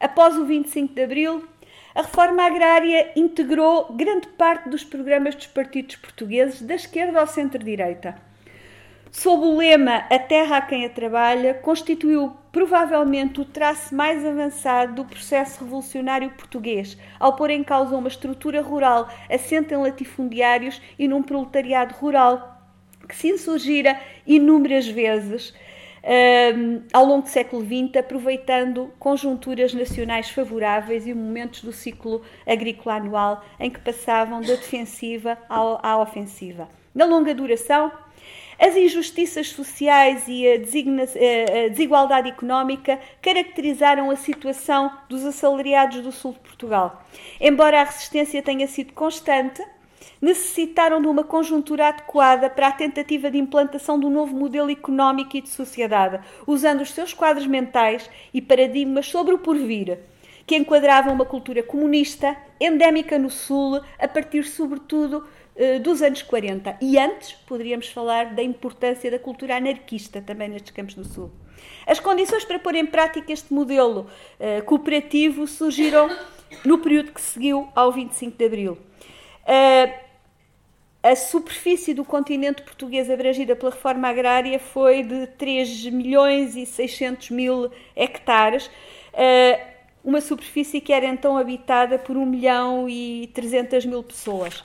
Após 0.00 0.36
o 0.36 0.44
25 0.44 0.94
de 0.94 1.02
Abril, 1.02 1.44
a 1.92 2.02
reforma 2.02 2.44
agrária 2.44 3.10
integrou 3.16 3.92
grande 3.92 4.28
parte 4.28 4.68
dos 4.68 4.84
programas 4.84 5.34
dos 5.34 5.48
partidos 5.48 5.96
portugueses, 5.96 6.62
da 6.62 6.76
esquerda 6.76 7.18
ao 7.18 7.26
centro-direita. 7.26 8.14
Sob 9.10 9.44
o 9.44 9.56
lema 9.56 10.04
A 10.08 10.18
Terra 10.18 10.58
a 10.58 10.60
quem 10.60 10.84
a 10.84 10.90
trabalha, 10.90 11.54
constituiu 11.54 12.36
provavelmente 12.52 13.40
o 13.40 13.44
traço 13.44 13.92
mais 13.92 14.24
avançado 14.24 14.94
do 14.94 15.04
processo 15.04 15.64
revolucionário 15.64 16.30
português, 16.30 16.96
ao 17.18 17.34
pôr 17.34 17.50
em 17.50 17.64
causa 17.64 17.96
uma 17.96 18.06
estrutura 18.06 18.62
rural 18.62 19.08
assente 19.28 19.74
em 19.74 19.78
latifundiários 19.78 20.80
e 20.96 21.08
num 21.08 21.24
proletariado 21.24 21.94
rural 21.94 22.56
que 23.08 23.16
se 23.16 23.28
insurgira 23.28 23.98
inúmeras 24.26 24.86
vezes 24.86 25.54
um, 26.08 26.82
ao 26.92 27.04
longo 27.04 27.22
do 27.22 27.28
século 27.28 27.62
XX, 27.62 27.96
aproveitando 27.98 28.90
conjunturas 28.98 29.74
nacionais 29.74 30.30
favoráveis 30.30 31.06
e 31.06 31.12
momentos 31.12 31.62
do 31.62 31.72
ciclo 31.72 32.22
agrícola 32.46 32.96
anual 32.96 33.44
em 33.60 33.70
que 33.70 33.80
passavam 33.80 34.40
da 34.40 34.54
defensiva 34.54 35.36
à 35.48 35.98
ofensiva. 35.98 36.68
Na 36.94 37.04
longa 37.04 37.34
duração, 37.34 37.92
as 38.58 38.74
injustiças 38.74 39.50
sociais 39.50 40.24
e 40.26 40.48
a, 40.48 40.54
a, 40.54 41.68
desigualdade 41.68 42.28
económica 42.28 42.98
caracterizaram 43.22 44.10
a 44.10 44.16
situação 44.16 44.90
dos 45.08 45.24
assalariados 45.24 46.00
do 46.00 46.10
sul 46.10 46.32
de 46.32 46.40
Portugal. 46.40 47.04
Embora 47.40 47.82
a 47.82 47.84
resistência 47.84 48.42
tenha 48.42 48.66
sido 48.66 48.94
constante, 48.94 49.62
necessitaram 50.20 51.00
de 51.00 51.08
uma 51.08 51.24
conjuntura 51.24 51.88
adequada 51.88 52.50
para 52.50 52.68
a 52.68 52.72
tentativa 52.72 53.30
de 53.30 53.38
implantação 53.38 53.98
um 53.98 54.10
novo 54.10 54.34
modelo 54.34 54.70
económico 54.70 55.36
e 55.36 55.40
de 55.40 55.48
sociedade, 55.48 56.20
usando 56.46 56.80
os 56.80 56.92
seus 56.92 57.12
quadros 57.12 57.46
mentais 57.46 58.08
e 58.32 58.40
paradigmas 58.40 59.06
sobre 59.06 59.34
o 59.34 59.38
porvir, 59.38 59.98
que 60.46 60.56
enquadravam 60.56 61.12
uma 61.12 61.24
cultura 61.24 61.62
comunista, 61.62 62.36
endémica 62.60 63.18
no 63.18 63.30
Sul, 63.30 63.80
a 63.98 64.08
partir, 64.08 64.44
sobretudo, 64.44 65.26
eh, 65.54 65.78
dos 65.78 66.00
anos 66.02 66.22
40. 66.22 66.76
E 66.80 66.98
antes, 66.98 67.32
poderíamos 67.32 67.88
falar 67.88 68.34
da 68.34 68.42
importância 68.42 69.10
da 69.10 69.18
cultura 69.18 69.56
anarquista 69.56 70.22
também 70.22 70.48
nestes 70.48 70.72
campos 70.72 70.94
do 70.94 71.04
Sul. 71.04 71.30
As 71.86 72.00
condições 72.00 72.44
para 72.44 72.58
pôr 72.58 72.74
em 72.76 72.86
prática 72.86 73.32
este 73.32 73.52
modelo 73.52 74.06
uh, 74.38 74.64
cooperativo 74.64 75.46
surgiram 75.46 76.08
no 76.64 76.78
período 76.78 77.12
que 77.12 77.20
seguiu 77.20 77.68
ao 77.74 77.90
25 77.90 78.36
de 78.36 78.44
Abril. 78.44 78.78
Uh, 79.48 80.08
a 81.02 81.16
superfície 81.16 81.94
do 81.94 82.04
continente 82.04 82.60
português 82.62 83.08
abrangida 83.08 83.54
pela 83.56 83.70
reforma 83.70 84.08
agrária 84.08 84.58
foi 84.58 85.02
de 85.02 85.26
3 85.28 85.86
milhões 85.86 86.56
e 86.56 86.66
600 86.66 87.30
mil 87.30 87.70
hectares, 87.94 88.68
eh, 89.14 89.60
uma 90.04 90.20
superfície 90.20 90.80
que 90.80 90.92
era 90.92 91.06
então 91.06 91.38
habitada 91.38 91.98
por 92.00 92.16
1 92.16 92.26
milhão 92.26 92.88
e 92.88 93.30
300 93.32 93.86
mil 93.86 94.02
pessoas. 94.02 94.64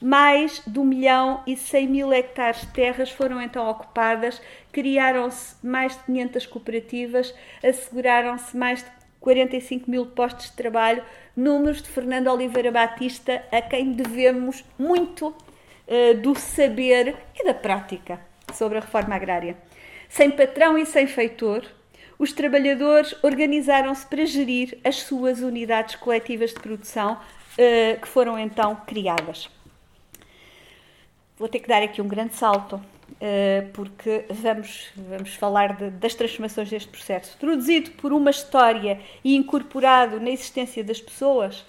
Mais 0.00 0.62
de 0.66 0.78
1 0.78 0.84
milhão 0.84 1.42
e 1.46 1.56
100 1.56 1.88
mil 1.88 2.12
hectares 2.12 2.62
de 2.62 2.68
terras 2.68 3.10
foram 3.10 3.40
então 3.40 3.68
ocupadas, 3.68 4.40
criaram-se 4.72 5.54
mais 5.64 5.92
de 5.92 6.04
500 6.04 6.46
cooperativas, 6.46 7.34
asseguraram-se 7.62 8.56
mais 8.56 8.82
de 8.82 8.90
45 9.20 9.90
mil 9.90 10.06
postos 10.06 10.46
de 10.46 10.52
trabalho, 10.52 11.02
números 11.36 11.82
de 11.82 11.88
Fernando 11.88 12.28
Oliveira 12.28 12.72
Batista, 12.72 13.44
a 13.52 13.60
quem 13.60 13.92
devemos 13.92 14.64
muito 14.78 15.28
uh, 15.28 16.20
do 16.22 16.34
saber 16.34 17.14
e 17.34 17.44
da 17.44 17.52
prática 17.52 18.18
sobre 18.54 18.78
a 18.78 18.80
reforma 18.80 19.14
agrária. 19.14 19.56
Sem 20.08 20.30
patrão 20.30 20.78
e 20.78 20.86
sem 20.86 21.06
feitor, 21.06 21.64
os 22.18 22.32
trabalhadores 22.32 23.14
organizaram-se 23.22 24.06
para 24.06 24.24
gerir 24.24 24.78
as 24.82 25.02
suas 25.02 25.40
unidades 25.40 25.96
coletivas 25.96 26.54
de 26.54 26.60
produção, 26.60 27.14
uh, 27.14 28.00
que 28.00 28.08
foram 28.08 28.38
então 28.38 28.74
criadas. 28.86 29.50
Vou 31.36 31.48
ter 31.48 31.60
que 31.60 31.68
dar 31.68 31.82
aqui 31.82 32.00
um 32.00 32.08
grande 32.08 32.34
salto, 32.34 32.80
porque 33.72 34.24
vamos, 34.28 34.88
vamos 34.96 35.34
falar 35.34 35.76
de, 35.76 35.90
das 35.90 36.14
transformações 36.14 36.68
deste 36.70 36.88
processo. 36.88 37.36
Produzido 37.38 37.90
por 37.92 38.12
uma 38.12 38.30
história 38.30 39.00
e 39.24 39.34
incorporado 39.34 40.20
na 40.20 40.30
existência 40.30 40.84
das 40.84 41.00
pessoas, 41.00 41.64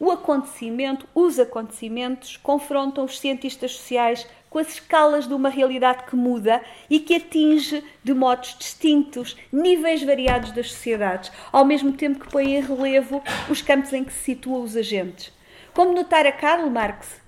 o 0.00 0.10
acontecimento, 0.10 1.06
os 1.14 1.38
acontecimentos, 1.38 2.36
confrontam 2.38 3.04
os 3.04 3.20
cientistas 3.20 3.72
sociais 3.72 4.26
com 4.48 4.58
as 4.58 4.68
escalas 4.68 5.28
de 5.28 5.34
uma 5.34 5.50
realidade 5.50 6.04
que 6.04 6.16
muda 6.16 6.62
e 6.88 6.98
que 6.98 7.14
atinge 7.14 7.84
de 8.02 8.14
modos 8.14 8.56
distintos 8.58 9.36
níveis 9.52 10.02
variados 10.02 10.52
das 10.52 10.72
sociedades, 10.72 11.30
ao 11.52 11.64
mesmo 11.64 11.92
tempo 11.92 12.18
que 12.18 12.32
põe 12.32 12.56
em 12.56 12.62
relevo 12.62 13.22
os 13.48 13.60
campos 13.60 13.92
em 13.92 14.02
que 14.02 14.12
se 14.12 14.24
situam 14.24 14.62
os 14.62 14.74
agentes. 14.74 15.32
Como 15.74 15.92
notara 15.92 16.32
Karl 16.32 16.68
Marx, 16.68 17.20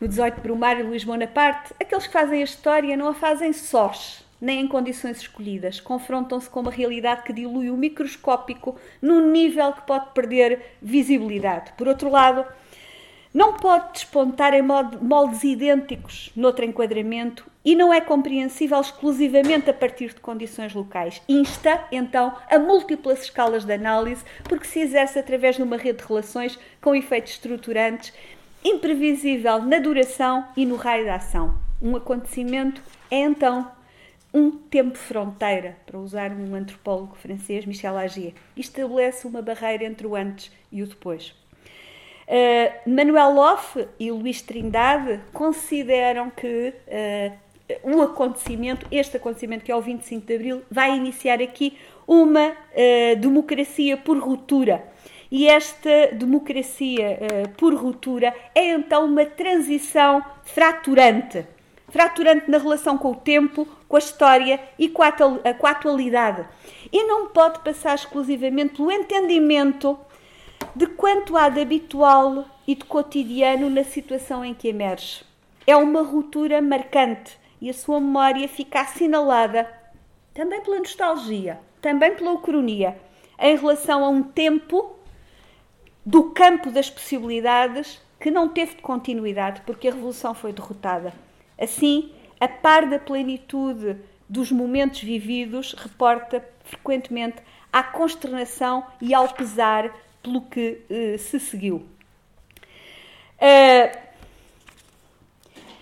no 0.00 0.08
18 0.08 0.40
Brumário 0.40 0.86
Luís 0.86 1.04
Bonaparte, 1.04 1.74
aqueles 1.80 2.06
que 2.06 2.12
fazem 2.12 2.40
a 2.40 2.44
história 2.44 2.96
não 2.96 3.08
a 3.08 3.14
fazem 3.14 3.52
sós, 3.52 4.24
nem 4.40 4.60
em 4.60 4.68
condições 4.68 5.18
escolhidas. 5.18 5.80
Confrontam-se 5.80 6.50
com 6.50 6.60
uma 6.60 6.70
realidade 6.70 7.22
que 7.22 7.32
dilui 7.32 7.70
o 7.70 7.76
microscópico 7.76 8.76
num 9.00 9.30
nível 9.30 9.72
que 9.72 9.86
pode 9.86 10.10
perder 10.12 10.76
visibilidade. 10.82 11.72
Por 11.76 11.88
outro 11.88 12.10
lado, 12.10 12.44
não 13.32 13.52
pode 13.52 13.92
despontar 13.92 14.54
em 14.54 14.62
moldes 14.62 15.44
idênticos 15.44 16.30
noutro 16.34 16.64
enquadramento 16.64 17.46
e 17.62 17.74
não 17.74 17.92
é 17.92 18.00
compreensível 18.00 18.80
exclusivamente 18.80 19.68
a 19.68 19.74
partir 19.74 20.14
de 20.14 20.20
condições 20.20 20.72
locais. 20.72 21.20
Insta, 21.28 21.84
então, 21.92 22.34
a 22.48 22.58
múltiplas 22.58 23.24
escalas 23.24 23.64
de 23.64 23.74
análise, 23.74 24.24
porque 24.44 24.66
se 24.66 24.80
exerce 24.80 25.18
através 25.18 25.56
de 25.56 25.62
uma 25.62 25.76
rede 25.76 25.98
de 25.98 26.06
relações 26.06 26.58
com 26.80 26.94
efeitos 26.94 27.32
estruturantes, 27.32 28.12
imprevisível 28.66 29.62
na 29.62 29.78
duração 29.78 30.46
e 30.56 30.66
no 30.66 30.76
raio 30.76 31.04
da 31.04 31.16
ação. 31.16 31.54
Um 31.80 31.94
acontecimento 31.94 32.82
é, 33.10 33.20
então, 33.20 33.70
um 34.34 34.50
tempo 34.50 34.98
fronteira, 34.98 35.76
para 35.86 35.98
usar 35.98 36.32
um 36.32 36.54
antropólogo 36.54 37.14
francês, 37.16 37.64
Michel 37.64 37.96
Agier. 37.96 38.32
Estabelece 38.56 39.26
uma 39.26 39.40
barreira 39.40 39.84
entre 39.84 40.06
o 40.06 40.16
antes 40.16 40.50
e 40.72 40.82
o 40.82 40.86
depois. 40.86 41.34
Uh, 42.26 42.90
Manuel 42.90 43.34
Loff 43.34 43.86
e 44.00 44.10
Luís 44.10 44.42
Trindade 44.42 45.20
consideram 45.32 46.28
que 46.28 46.74
uh, 46.88 47.96
o 47.96 48.02
acontecimento, 48.02 48.84
este 48.90 49.16
acontecimento 49.16 49.64
que 49.64 49.70
é 49.70 49.76
o 49.76 49.80
25 49.80 50.26
de 50.26 50.34
Abril, 50.34 50.62
vai 50.68 50.96
iniciar 50.96 51.40
aqui 51.40 51.78
uma 52.06 52.48
uh, 52.50 53.16
democracia 53.16 53.96
por 53.96 54.18
ruptura. 54.18 54.84
E 55.38 55.46
esta 55.48 56.14
democracia 56.14 57.18
por 57.58 57.74
ruptura 57.74 58.34
é 58.54 58.70
então 58.70 59.04
uma 59.04 59.26
transição 59.26 60.24
fraturante 60.42 61.44
fraturante 61.90 62.50
na 62.50 62.56
relação 62.56 62.96
com 62.96 63.10
o 63.10 63.16
tempo, 63.16 63.68
com 63.86 63.96
a 63.96 63.98
história 63.98 64.58
e 64.78 64.88
com 64.88 65.02
a, 65.02 65.08
a 65.10 65.70
atualidade. 65.70 66.46
E 66.90 67.04
não 67.04 67.28
pode 67.28 67.58
passar 67.58 67.96
exclusivamente 67.96 68.76
pelo 68.76 68.90
entendimento 68.90 69.98
de 70.74 70.86
quanto 70.86 71.36
há 71.36 71.50
de 71.50 71.60
habitual 71.60 72.46
e 72.66 72.74
de 72.74 72.86
cotidiano 72.86 73.68
na 73.68 73.84
situação 73.84 74.42
em 74.42 74.54
que 74.54 74.68
emerge. 74.68 75.22
É 75.66 75.76
uma 75.76 76.00
ruptura 76.00 76.62
marcante 76.62 77.38
e 77.60 77.68
a 77.68 77.74
sua 77.74 78.00
memória 78.00 78.48
fica 78.48 78.80
assinalada 78.80 79.70
também 80.32 80.62
pela 80.62 80.78
nostalgia, 80.78 81.60
também 81.82 82.14
pela 82.14 82.32
ucronia, 82.32 82.96
em 83.38 83.54
relação 83.54 84.02
a 84.02 84.08
um 84.08 84.22
tempo 84.22 84.95
do 86.06 86.30
campo 86.30 86.70
das 86.70 86.88
possibilidades 86.88 88.00
que 88.20 88.30
não 88.30 88.48
teve 88.48 88.76
continuidade 88.76 89.60
porque 89.66 89.88
a 89.88 89.92
revolução 89.92 90.32
foi 90.34 90.52
derrotada. 90.52 91.12
Assim, 91.58 92.12
a 92.38 92.46
par 92.46 92.88
da 92.88 92.98
plenitude 92.98 93.96
dos 94.28 94.52
momentos 94.52 95.02
vividos, 95.02 95.72
reporta 95.72 96.46
frequentemente 96.64 97.38
à 97.72 97.82
consternação 97.82 98.86
e 99.00 99.12
ao 99.12 99.28
pesar 99.30 99.92
pelo 100.22 100.42
que 100.42 100.80
uh, 100.88 101.18
se 101.18 101.40
seguiu. 101.40 101.86
Uh, 103.36 104.06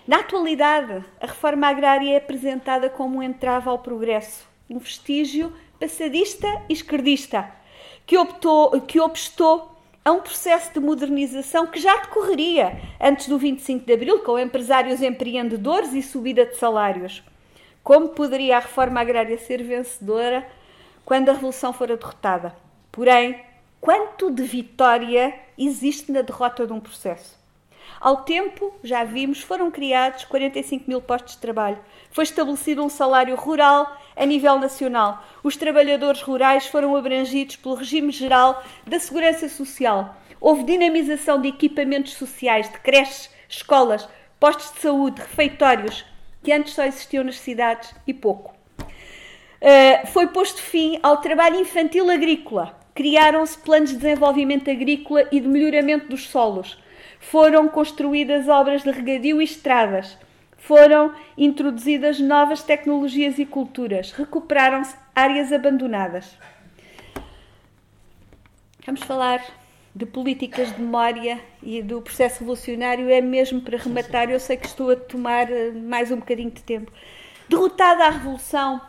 na 0.07 0.19
atualidade, 0.19 1.03
a 1.19 1.27
reforma 1.27 1.67
agrária 1.67 2.13
é 2.13 2.17
apresentada 2.17 2.89
como 2.89 3.17
um 3.17 3.23
entrave 3.23 3.69
ao 3.69 3.79
progresso, 3.79 4.47
um 4.69 4.77
vestígio 4.79 5.53
passadista 5.79 6.47
e 6.69 6.73
esquerdista, 6.73 7.51
que, 8.05 8.17
optou, 8.17 8.79
que 8.81 8.99
obstou 8.99 9.74
a 10.05 10.11
um 10.11 10.21
processo 10.21 10.71
de 10.71 10.79
modernização 10.79 11.65
que 11.65 11.79
já 11.79 11.97
decorreria 11.97 12.79
antes 13.01 13.27
do 13.27 13.39
25 13.39 13.87
de 13.87 13.91
Abril, 13.91 14.19
com 14.19 14.37
empresários 14.37 15.01
empreendedores 15.01 15.93
e 15.93 16.03
subida 16.03 16.45
de 16.45 16.55
salários. 16.57 17.23
Como 17.83 18.09
poderia 18.09 18.57
a 18.57 18.59
reforma 18.59 19.01
agrária 19.01 19.35
ser 19.39 19.63
vencedora 19.63 20.47
quando 21.03 21.29
a 21.29 21.33
revolução 21.33 21.73
fora 21.73 21.97
derrotada? 21.97 22.55
Porém, 22.91 23.43
quanto 23.81 24.29
de 24.29 24.43
vitória 24.43 25.33
existe 25.57 26.11
na 26.11 26.21
derrota 26.21 26.67
de 26.67 26.73
um 26.73 26.79
processo? 26.79 27.43
Ao 27.99 28.17
tempo, 28.17 28.73
já 28.83 29.03
vimos, 29.03 29.41
foram 29.41 29.71
criados 29.71 30.25
45 30.25 30.85
mil 30.87 31.01
postos 31.01 31.33
de 31.33 31.39
trabalho. 31.39 31.79
Foi 32.11 32.23
estabelecido 32.23 32.83
um 32.83 32.89
salário 32.89 33.35
rural 33.35 33.99
a 34.15 34.25
nível 34.25 34.59
nacional. 34.59 35.23
Os 35.43 35.57
trabalhadores 35.57 36.21
rurais 36.21 36.67
foram 36.67 36.95
abrangidos 36.95 37.55
pelo 37.55 37.75
regime 37.75 38.11
geral 38.11 38.63
da 38.85 38.99
segurança 38.99 39.49
social. 39.49 40.15
Houve 40.39 40.63
dinamização 40.63 41.41
de 41.41 41.47
equipamentos 41.47 42.13
sociais, 42.13 42.69
de 42.71 42.79
creches, 42.79 43.29
escolas, 43.49 44.07
postos 44.39 44.73
de 44.73 44.81
saúde, 44.81 45.21
refeitórios, 45.21 46.05
que 46.43 46.51
antes 46.51 46.73
só 46.73 46.83
existiam 46.83 47.23
nas 47.23 47.39
cidades 47.39 47.93
e 48.05 48.13
pouco. 48.13 48.53
Uh, 48.79 50.05
foi 50.07 50.27
posto 50.27 50.61
fim 50.61 50.99
ao 51.01 51.17
trabalho 51.17 51.59
infantil 51.59 52.11
agrícola. 52.11 52.77
Criaram-se 52.93 53.57
planos 53.57 53.89
de 53.89 53.97
desenvolvimento 53.97 54.69
agrícola 54.69 55.27
e 55.31 55.39
de 55.39 55.47
melhoramento 55.47 56.07
dos 56.07 56.29
solos 56.29 56.77
foram 57.29 57.67
construídas 57.67 58.47
obras 58.47 58.83
de 58.83 58.91
regadio 58.91 59.41
e 59.41 59.45
estradas, 59.45 60.17
foram 60.57 61.13
introduzidas 61.37 62.19
novas 62.19 62.61
tecnologias 62.61 63.39
e 63.39 63.45
culturas, 63.45 64.11
recuperaram-se 64.11 64.95
áreas 65.13 65.51
abandonadas. 65.51 66.37
Vamos 68.85 69.01
falar 69.01 69.43
de 69.95 70.05
políticas 70.05 70.75
de 70.75 70.81
memória 70.81 71.39
e 71.63 71.81
do 71.81 72.01
processo 72.01 72.41
revolucionário, 72.41 73.09
é 73.09 73.21
mesmo 73.21 73.59
para 73.61 73.77
rematar, 73.77 74.29
eu 74.29 74.39
sei 74.39 74.57
que 74.57 74.67
estou 74.67 74.91
a 74.91 74.95
tomar 74.95 75.51
eh, 75.51 75.71
mais 75.71 76.11
um 76.11 76.17
bocadinho 76.17 76.51
de 76.51 76.61
tempo. 76.61 76.91
Derrotada 77.49 78.05
a 78.05 78.09
revolução, 78.09 78.79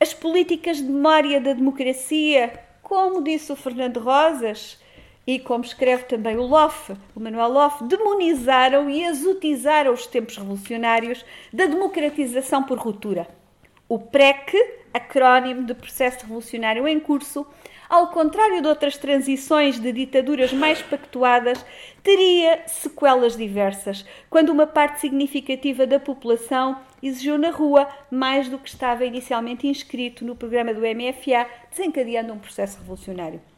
as 0.00 0.12
políticas 0.12 0.78
de 0.78 0.84
memória 0.84 1.40
da 1.40 1.52
democracia, 1.52 2.52
como 2.82 3.22
disse 3.22 3.52
o 3.52 3.56
Fernando 3.56 4.00
Rosas, 4.00 4.81
e, 5.26 5.38
como 5.38 5.64
escreve 5.64 6.04
também 6.04 6.36
o 6.36 6.42
Loff, 6.42 6.92
o 7.14 7.20
Manuel 7.20 7.52
Loff, 7.52 7.84
demonizaram 7.84 8.90
e 8.90 9.04
exotizaram 9.04 9.92
os 9.92 10.06
tempos 10.06 10.36
revolucionários 10.36 11.24
da 11.52 11.66
democratização 11.66 12.62
por 12.64 12.78
ruptura. 12.78 13.28
O 13.88 13.98
PREC, 13.98 14.56
acrónimo 14.92 15.64
de 15.64 15.74
processo 15.74 16.22
revolucionário 16.22 16.88
em 16.88 16.98
curso, 16.98 17.46
ao 17.88 18.08
contrário 18.08 18.62
de 18.62 18.66
outras 18.66 18.96
transições 18.96 19.78
de 19.78 19.92
ditaduras 19.92 20.50
mais 20.50 20.80
pactuadas, 20.80 21.62
teria 22.02 22.62
sequelas 22.66 23.36
diversas, 23.36 24.04
quando 24.30 24.48
uma 24.48 24.66
parte 24.66 25.00
significativa 25.00 25.86
da 25.86 26.00
população 26.00 26.80
exigiu 27.02 27.36
na 27.36 27.50
rua 27.50 27.86
mais 28.10 28.48
do 28.48 28.58
que 28.58 28.68
estava 28.70 29.04
inicialmente 29.04 29.66
inscrito 29.66 30.24
no 30.24 30.34
programa 30.34 30.72
do 30.72 30.80
MFA, 30.80 31.46
desencadeando 31.70 32.32
um 32.32 32.38
processo 32.38 32.78
revolucionário. 32.78 33.51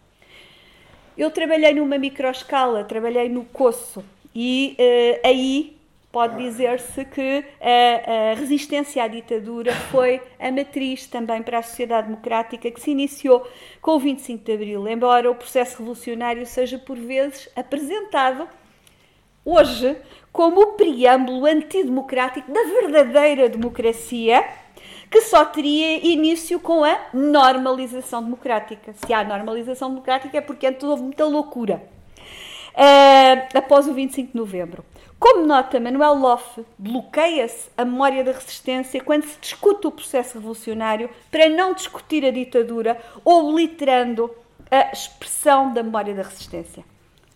Eu 1.17 1.31
trabalhei 1.31 1.73
numa 1.75 1.97
microescala, 1.97 2.83
trabalhei 2.85 3.29
no 3.29 3.45
Coço, 3.45 4.05
e 4.35 4.77
uh, 4.79 5.27
aí 5.27 5.77
pode 6.11 6.37
dizer-se 6.37 7.05
que 7.05 7.45
a, 7.61 8.31
a, 8.31 8.35
resistência 8.35 9.03
à 9.03 9.09
ditadura 9.09 9.73
foi 9.91 10.21
a 10.39 10.51
matriz 10.51 11.07
também 11.07 11.43
para 11.43 11.59
a 11.59 11.63
sociedade 11.63 12.09
democrática 12.09 12.71
que 12.71 12.81
se 12.81 12.91
iniciou 12.91 13.47
com 13.81 13.93
o 13.93 13.99
25 13.99 14.45
de 14.45 14.53
Abril, 14.53 14.89
embora 14.89 15.31
o 15.31 15.35
processo 15.35 15.79
revolucionário 15.79 16.47
seja 16.47 16.79
por 16.79 16.97
vezes 16.97 17.49
apresentado 17.57 18.49
hoje 19.45 19.97
como 20.33 20.61
o 20.61 20.73
preâmbulo 20.73 21.47
antidemocrático 21.47 22.51
da 22.51 22.63
verdadeira 22.63 23.49
democracia, 23.49 24.45
que 25.15 25.21
só 25.21 25.45
teria 25.45 26.05
início 26.05 26.59
com 26.59 26.83
a 26.83 26.99
normalização 27.13 28.21
democrática. 28.21 28.93
Se 28.95 29.13
há 29.13 29.23
normalização 29.23 29.91
democrática 29.91 30.37
é 30.37 30.41
porque 30.41 30.67
antes 30.67 30.83
houve 30.83 31.05
muita 31.05 31.25
loucura. 31.25 31.81
Uh, 32.75 33.57
após 33.57 33.87
o 33.87 33.95
25 33.95 34.33
de 34.33 34.37
novembro. 34.37 34.85
Como 35.17 35.47
nota 35.47 35.79
Manuel 35.79 36.15
Loff, 36.15 36.65
bloqueia-se 36.77 37.71
a 37.77 37.85
memória 37.85 38.25
da 38.25 38.33
resistência 38.33 39.01
quando 39.01 39.23
se 39.23 39.39
discute 39.41 39.87
o 39.87 39.93
processo 39.93 40.35
revolucionário 40.35 41.09
para 41.31 41.49
não 41.49 41.75
discutir 41.75 42.25
a 42.25 42.33
ditadura, 42.33 43.01
obliterando 43.25 44.29
a 44.69 44.91
expressão 44.91 45.73
da 45.73 45.85
memória 45.85 46.13
da 46.13 46.25
resistência. 46.25 46.85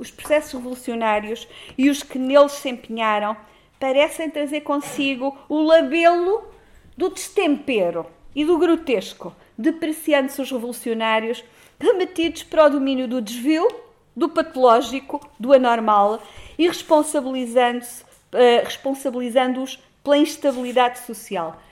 Os 0.01 0.11
processos 0.11 0.53
revolucionários 0.55 1.47
e 1.79 1.89
os 1.89 2.03
que 2.03 2.19
neles 2.19 2.51
se 2.51 2.69
empenharam 2.71 3.37
parecem 3.79 4.29
trazer 4.29 4.63
consigo 4.63 5.39
o 5.49 5.63
labelo 5.63 6.58
do 6.99 7.09
destempero 7.09 8.05
e 8.35 8.45
do 8.45 8.59
grotesco, 8.59 9.33
depreciando-se 9.57 10.43
os 10.43 10.51
revolucionários 10.51 11.45
remetidos 11.79 12.43
para 12.43 12.67
o 12.67 12.71
domínio 12.71 13.07
do 13.07 13.23
desvio, 13.23 13.69
do 14.17 14.29
patológico, 14.29 15.21
do 15.39 15.53
anormal 15.53 16.21
e 16.59 16.67
responsabilizando-os 16.67 18.01
uh, 18.33 18.65
responsabilizando 18.65 19.65
pela 20.03 20.19
instabilidade 20.19 20.99
social. 21.07 21.63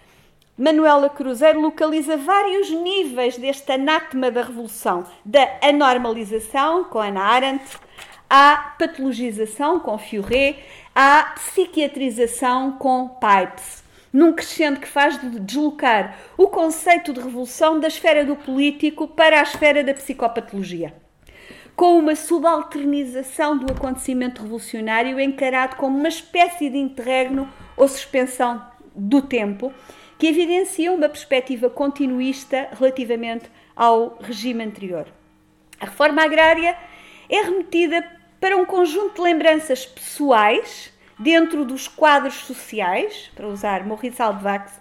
Manuela 0.56 1.10
Cruzeiro 1.10 1.60
localiza 1.60 2.16
vários 2.16 2.70
níveis 2.70 3.36
deste 3.36 3.72
anátema 3.72 4.30
da 4.30 4.44
revolução, 4.44 5.04
da 5.24 5.58
anormalização, 5.60 6.84
com 6.84 7.00
Ana 7.00 7.24
Arendt, 7.24 7.64
à 8.30 8.74
patologização, 8.78 9.80
com 9.80 9.98
Fioré, 9.98 10.60
à 10.94 11.34
psiquiatrização, 11.34 12.72
com 12.78 13.08
Pipes, 13.08 13.84
num 14.16 14.32
crescendo 14.32 14.80
que 14.80 14.88
faz 14.88 15.20
deslocar 15.42 16.16
o 16.38 16.48
conceito 16.48 17.12
de 17.12 17.20
revolução 17.20 17.78
da 17.78 17.86
esfera 17.86 18.24
do 18.24 18.34
político 18.34 19.06
para 19.06 19.40
a 19.40 19.42
esfera 19.42 19.84
da 19.84 19.92
psicopatologia 19.92 20.94
com 21.76 21.98
uma 21.98 22.16
subalternização 22.16 23.58
do 23.58 23.70
acontecimento 23.70 24.40
revolucionário 24.40 25.20
encarado 25.20 25.76
como 25.76 25.98
uma 25.98 26.08
espécie 26.08 26.70
de 26.70 26.78
interregno 26.78 27.46
ou 27.76 27.86
suspensão 27.86 28.66
do 28.94 29.20
tempo, 29.20 29.70
que 30.18 30.26
evidencia 30.26 30.90
uma 30.90 31.10
perspectiva 31.10 31.68
continuista 31.68 32.70
relativamente 32.72 33.50
ao 33.76 34.16
regime 34.22 34.64
anterior. 34.64 35.06
A 35.78 35.84
reforma 35.84 36.24
agrária 36.24 36.74
é 37.28 37.42
remetida 37.42 38.02
para 38.40 38.56
um 38.56 38.64
conjunto 38.64 39.16
de 39.16 39.20
lembranças 39.20 39.84
pessoais 39.84 40.95
dentro 41.18 41.64
dos 41.64 41.88
quadros 41.88 42.34
sociais, 42.34 43.30
para 43.34 43.48
usar 43.48 43.86
Maurice 43.86 44.20
Alvax, 44.20 44.80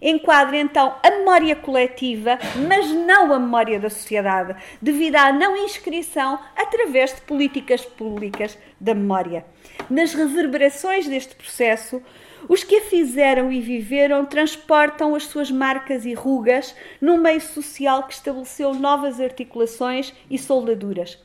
enquadra 0.00 0.58
então 0.58 0.94
a 1.02 1.10
memória 1.10 1.56
coletiva, 1.56 2.38
mas 2.68 2.90
não 2.90 3.32
a 3.32 3.38
memória 3.38 3.80
da 3.80 3.88
sociedade, 3.88 4.54
devido 4.80 5.16
à 5.16 5.32
não 5.32 5.56
inscrição 5.56 6.38
através 6.54 7.14
de 7.14 7.22
políticas 7.22 7.84
públicas 7.84 8.58
da 8.78 8.94
memória. 8.94 9.46
Nas 9.88 10.12
reverberações 10.12 11.08
deste 11.08 11.34
processo, 11.34 12.02
os 12.46 12.62
que 12.62 12.76
a 12.76 12.82
fizeram 12.82 13.50
e 13.50 13.60
viveram 13.60 14.26
transportam 14.26 15.14
as 15.14 15.24
suas 15.24 15.50
marcas 15.50 16.04
e 16.04 16.12
rugas 16.12 16.76
num 17.00 17.16
meio 17.16 17.40
social 17.40 18.02
que 18.02 18.12
estabeleceu 18.12 18.74
novas 18.74 19.18
articulações 19.18 20.12
e 20.30 20.38
soldaduras. 20.38 21.18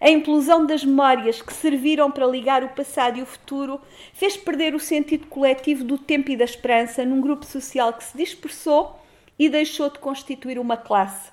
A 0.00 0.10
implosão 0.10 0.66
das 0.66 0.84
memórias 0.84 1.40
que 1.40 1.54
serviram 1.54 2.10
para 2.10 2.26
ligar 2.26 2.62
o 2.62 2.68
passado 2.68 3.18
e 3.18 3.22
o 3.22 3.26
futuro 3.26 3.80
fez 4.12 4.36
perder 4.36 4.74
o 4.74 4.80
sentido 4.80 5.26
coletivo 5.26 5.84
do 5.84 5.96
tempo 5.96 6.30
e 6.30 6.36
da 6.36 6.44
esperança 6.44 7.04
num 7.04 7.20
grupo 7.20 7.46
social 7.46 7.92
que 7.94 8.04
se 8.04 8.16
dispersou 8.16 9.00
e 9.38 9.48
deixou 9.48 9.88
de 9.88 9.98
constituir 9.98 10.58
uma 10.58 10.76
classe. 10.76 11.30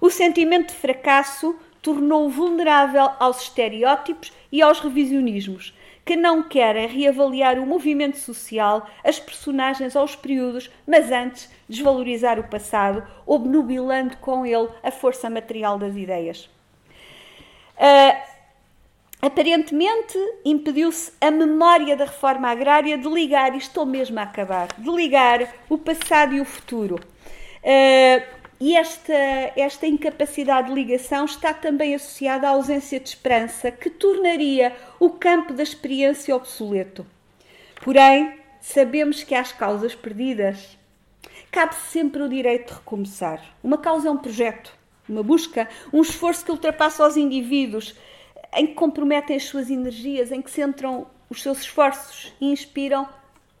O 0.00 0.10
sentimento 0.10 0.68
de 0.68 0.74
fracasso 0.74 1.56
tornou-o 1.82 2.28
vulnerável 2.28 3.10
aos 3.18 3.42
estereótipos 3.42 4.32
e 4.50 4.62
aos 4.62 4.78
revisionismos, 4.78 5.74
que 6.04 6.16
não 6.16 6.42
querem 6.42 6.86
reavaliar 6.86 7.58
o 7.58 7.66
movimento 7.66 8.16
social, 8.16 8.88
as 9.04 9.18
personagens 9.18 9.96
ou 9.96 10.04
os 10.04 10.14
períodos, 10.14 10.70
mas 10.86 11.10
antes 11.10 11.50
desvalorizar 11.68 12.38
o 12.38 12.48
passado, 12.48 13.06
obnubilando 13.26 14.16
com 14.18 14.46
ele 14.46 14.68
a 14.82 14.90
força 14.90 15.28
material 15.28 15.78
das 15.78 15.96
ideias. 15.96 16.48
Uh, 17.78 18.28
aparentemente 19.22 20.18
impediu-se 20.44 21.12
a 21.20 21.30
memória 21.30 21.96
da 21.96 22.04
reforma 22.04 22.48
agrária 22.48 22.98
de 22.98 23.08
ligar, 23.08 23.54
e 23.54 23.58
estou 23.58 23.86
mesmo 23.86 24.18
a 24.18 24.24
acabar, 24.24 24.68
de 24.76 24.90
ligar 24.90 25.54
o 25.68 25.78
passado 25.78 26.34
e 26.34 26.40
o 26.40 26.44
futuro. 26.44 26.96
Uh, 26.96 28.38
e 28.60 28.76
esta, 28.76 29.12
esta 29.56 29.86
incapacidade 29.86 30.68
de 30.68 30.74
ligação 30.74 31.24
está 31.24 31.54
também 31.54 31.94
associada 31.94 32.48
à 32.48 32.50
ausência 32.50 32.98
de 32.98 33.08
esperança, 33.08 33.70
que 33.70 33.88
tornaria 33.88 34.74
o 34.98 35.10
campo 35.10 35.52
da 35.52 35.62
experiência 35.62 36.34
obsoleto. 36.34 37.06
Porém, 37.84 38.40
sabemos 38.60 39.22
que 39.22 39.34
às 39.34 39.52
causas 39.52 39.94
perdidas 39.94 40.76
cabe 41.52 41.74
sempre 41.74 42.20
o 42.22 42.28
direito 42.28 42.68
de 42.68 42.74
recomeçar. 42.74 43.40
Uma 43.62 43.78
causa 43.78 44.08
é 44.08 44.10
um 44.10 44.18
projeto 44.18 44.77
uma 45.08 45.22
busca, 45.22 45.68
um 45.92 46.02
esforço 46.02 46.44
que 46.44 46.50
ultrapassa 46.50 47.06
os 47.06 47.16
indivíduos, 47.16 47.94
em 48.54 48.66
que 48.66 48.74
comprometem 48.74 49.36
as 49.36 49.44
suas 49.44 49.70
energias, 49.70 50.32
em 50.32 50.40
que 50.40 50.50
centram 50.50 51.06
os 51.28 51.42
seus 51.42 51.60
esforços 51.60 52.32
e 52.40 52.46
inspiram 52.50 53.08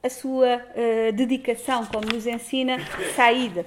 a 0.02 0.08
sua 0.08 0.56
uh, 0.56 1.12
dedicação, 1.12 1.84
como 1.86 2.06
nos 2.06 2.26
ensina 2.26 2.78
Saída. 3.14 3.66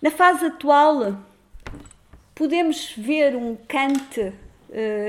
Na 0.00 0.10
fase 0.10 0.46
atual, 0.46 1.18
podemos 2.34 2.94
ver 2.96 3.36
um 3.36 3.56
Kant 3.56 4.20
uh, 4.20 4.32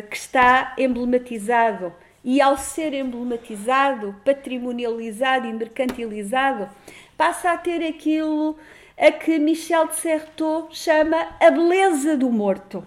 que 0.10 0.18
está 0.18 0.74
emblematizado 0.78 1.94
e, 2.24 2.42
ao 2.42 2.58
ser 2.58 2.94
emblematizado, 2.94 4.16
patrimonializado 4.26 5.48
e 5.48 5.54
mercantilizado, 5.54 6.70
passa 7.18 7.52
a 7.52 7.58
ter 7.58 7.86
aquilo 7.86 8.58
a 9.00 9.12
que 9.12 9.40
Michel 9.40 9.88
de 9.88 9.96
Certeau 9.96 10.68
chama 10.72 11.30
a 11.40 11.50
beleza 11.50 12.18
do 12.18 12.30
morto, 12.30 12.86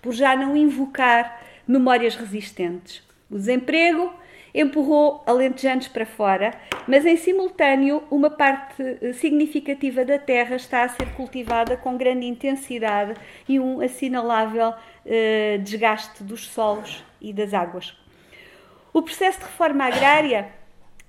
por 0.00 0.14
já 0.14 0.34
não 0.34 0.56
invocar 0.56 1.42
memórias 1.68 2.16
resistentes. 2.16 3.02
O 3.30 3.36
desemprego 3.36 4.12
empurrou 4.54 5.22
alentejanos 5.26 5.88
para 5.88 6.06
fora, 6.06 6.54
mas 6.88 7.04
em 7.04 7.16
simultâneo 7.16 8.02
uma 8.10 8.30
parte 8.30 8.82
eh, 8.82 9.12
significativa 9.12 10.04
da 10.04 10.18
terra 10.18 10.56
está 10.56 10.84
a 10.84 10.88
ser 10.88 11.06
cultivada 11.14 11.76
com 11.76 11.96
grande 11.96 12.26
intensidade 12.26 13.14
e 13.48 13.60
um 13.60 13.80
assinalável 13.80 14.74
eh, 15.04 15.58
desgaste 15.62 16.22
dos 16.22 16.46
solos 16.46 17.04
e 17.20 17.32
das 17.32 17.54
águas. 17.54 17.96
O 18.92 19.02
processo 19.02 19.38
de 19.38 19.44
reforma 19.44 19.84
agrária 19.84 20.48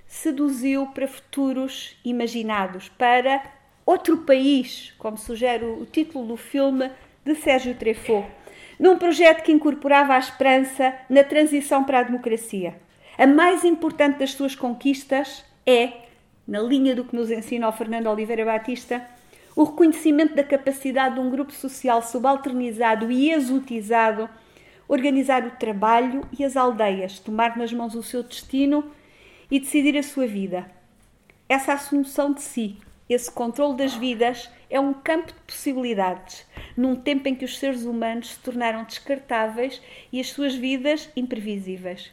seduziu 0.05 0.87
para 0.87 1.07
futuros 1.07 1.97
imaginados, 2.05 2.87
para 2.87 3.41
Outro 3.85 4.17
País, 4.19 4.93
como 4.97 5.17
sugere 5.17 5.65
o 5.65 5.85
título 5.85 6.25
do 6.25 6.37
filme 6.37 6.89
de 7.25 7.35
Sérgio 7.35 7.75
Treffaut, 7.75 8.27
num 8.79 8.97
projeto 8.97 9.43
que 9.43 9.51
incorporava 9.51 10.13
a 10.13 10.19
esperança 10.19 10.93
na 11.09 11.23
transição 11.23 11.83
para 11.83 11.99
a 11.99 12.03
democracia. 12.03 12.75
A 13.17 13.27
mais 13.27 13.63
importante 13.63 14.19
das 14.19 14.31
suas 14.31 14.55
conquistas 14.55 15.43
é, 15.65 15.93
na 16.47 16.59
linha 16.59 16.95
do 16.95 17.03
que 17.03 17.15
nos 17.15 17.29
ensina 17.29 17.67
o 17.67 17.71
Fernando 17.71 18.07
Oliveira 18.07 18.45
Batista, 18.45 19.05
o 19.55 19.63
reconhecimento 19.63 20.33
da 20.33 20.43
capacidade 20.43 21.15
de 21.15 21.21
um 21.21 21.29
grupo 21.29 21.51
social 21.51 22.01
subalternizado 22.01 23.11
e 23.11 23.31
exotizado 23.31 24.29
organizar 24.87 25.45
o 25.45 25.51
trabalho 25.51 26.27
e 26.37 26.43
as 26.43 26.57
aldeias, 26.57 27.19
tomar 27.19 27.57
nas 27.57 27.71
mãos 27.71 27.95
o 27.95 28.03
seu 28.03 28.23
destino 28.23 28.91
e 29.49 29.59
decidir 29.59 29.97
a 29.97 30.03
sua 30.03 30.27
vida. 30.27 30.69
Essa 31.47 31.73
assunção 31.73 32.33
de 32.33 32.41
si, 32.41 32.77
esse 33.09 33.31
controle 33.31 33.77
das 33.77 33.93
vidas, 33.93 34.49
é 34.69 34.79
um 34.79 34.93
campo 34.93 35.27
de 35.27 35.39
possibilidades, 35.41 36.45
num 36.75 36.95
tempo 36.95 37.27
em 37.27 37.35
que 37.35 37.45
os 37.45 37.59
seres 37.59 37.83
humanos 37.83 38.31
se 38.31 38.39
tornaram 38.39 38.83
descartáveis 38.83 39.81
e 40.11 40.19
as 40.19 40.29
suas 40.29 40.55
vidas 40.55 41.09
imprevisíveis. 41.15 42.11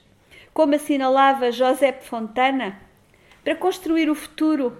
Como 0.52 0.74
assinalava 0.74 1.52
José 1.52 1.92
Fontana, 1.92 2.80
para 3.42 3.54
construir 3.54 4.10
o 4.10 4.14
futuro, 4.14 4.76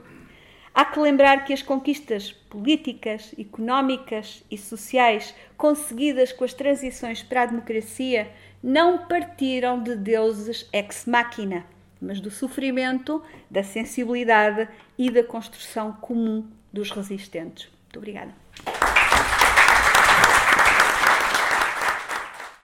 há 0.74 0.84
que 0.84 1.00
lembrar 1.00 1.44
que 1.44 1.52
as 1.52 1.62
conquistas 1.62 2.32
políticas, 2.32 3.34
económicas 3.38 4.44
e 4.50 4.58
sociais 4.58 5.34
conseguidas 5.56 6.32
com 6.32 6.44
as 6.44 6.52
transições 6.52 7.22
para 7.22 7.42
a 7.42 7.46
democracia 7.46 8.30
não 8.62 9.06
partiram 9.06 9.82
de 9.82 9.96
deuses 9.96 10.68
ex 10.72 11.06
machina, 11.06 11.64
mas 12.00 12.20
do 12.20 12.30
sofrimento, 12.30 13.22
da 13.50 13.62
sensibilidade 13.62 14.68
e 14.98 15.10
da 15.10 15.22
construção 15.22 15.92
comum 15.92 16.48
dos 16.72 16.90
resistentes. 16.90 17.68
Muito 17.84 17.98
obrigada. 17.98 18.32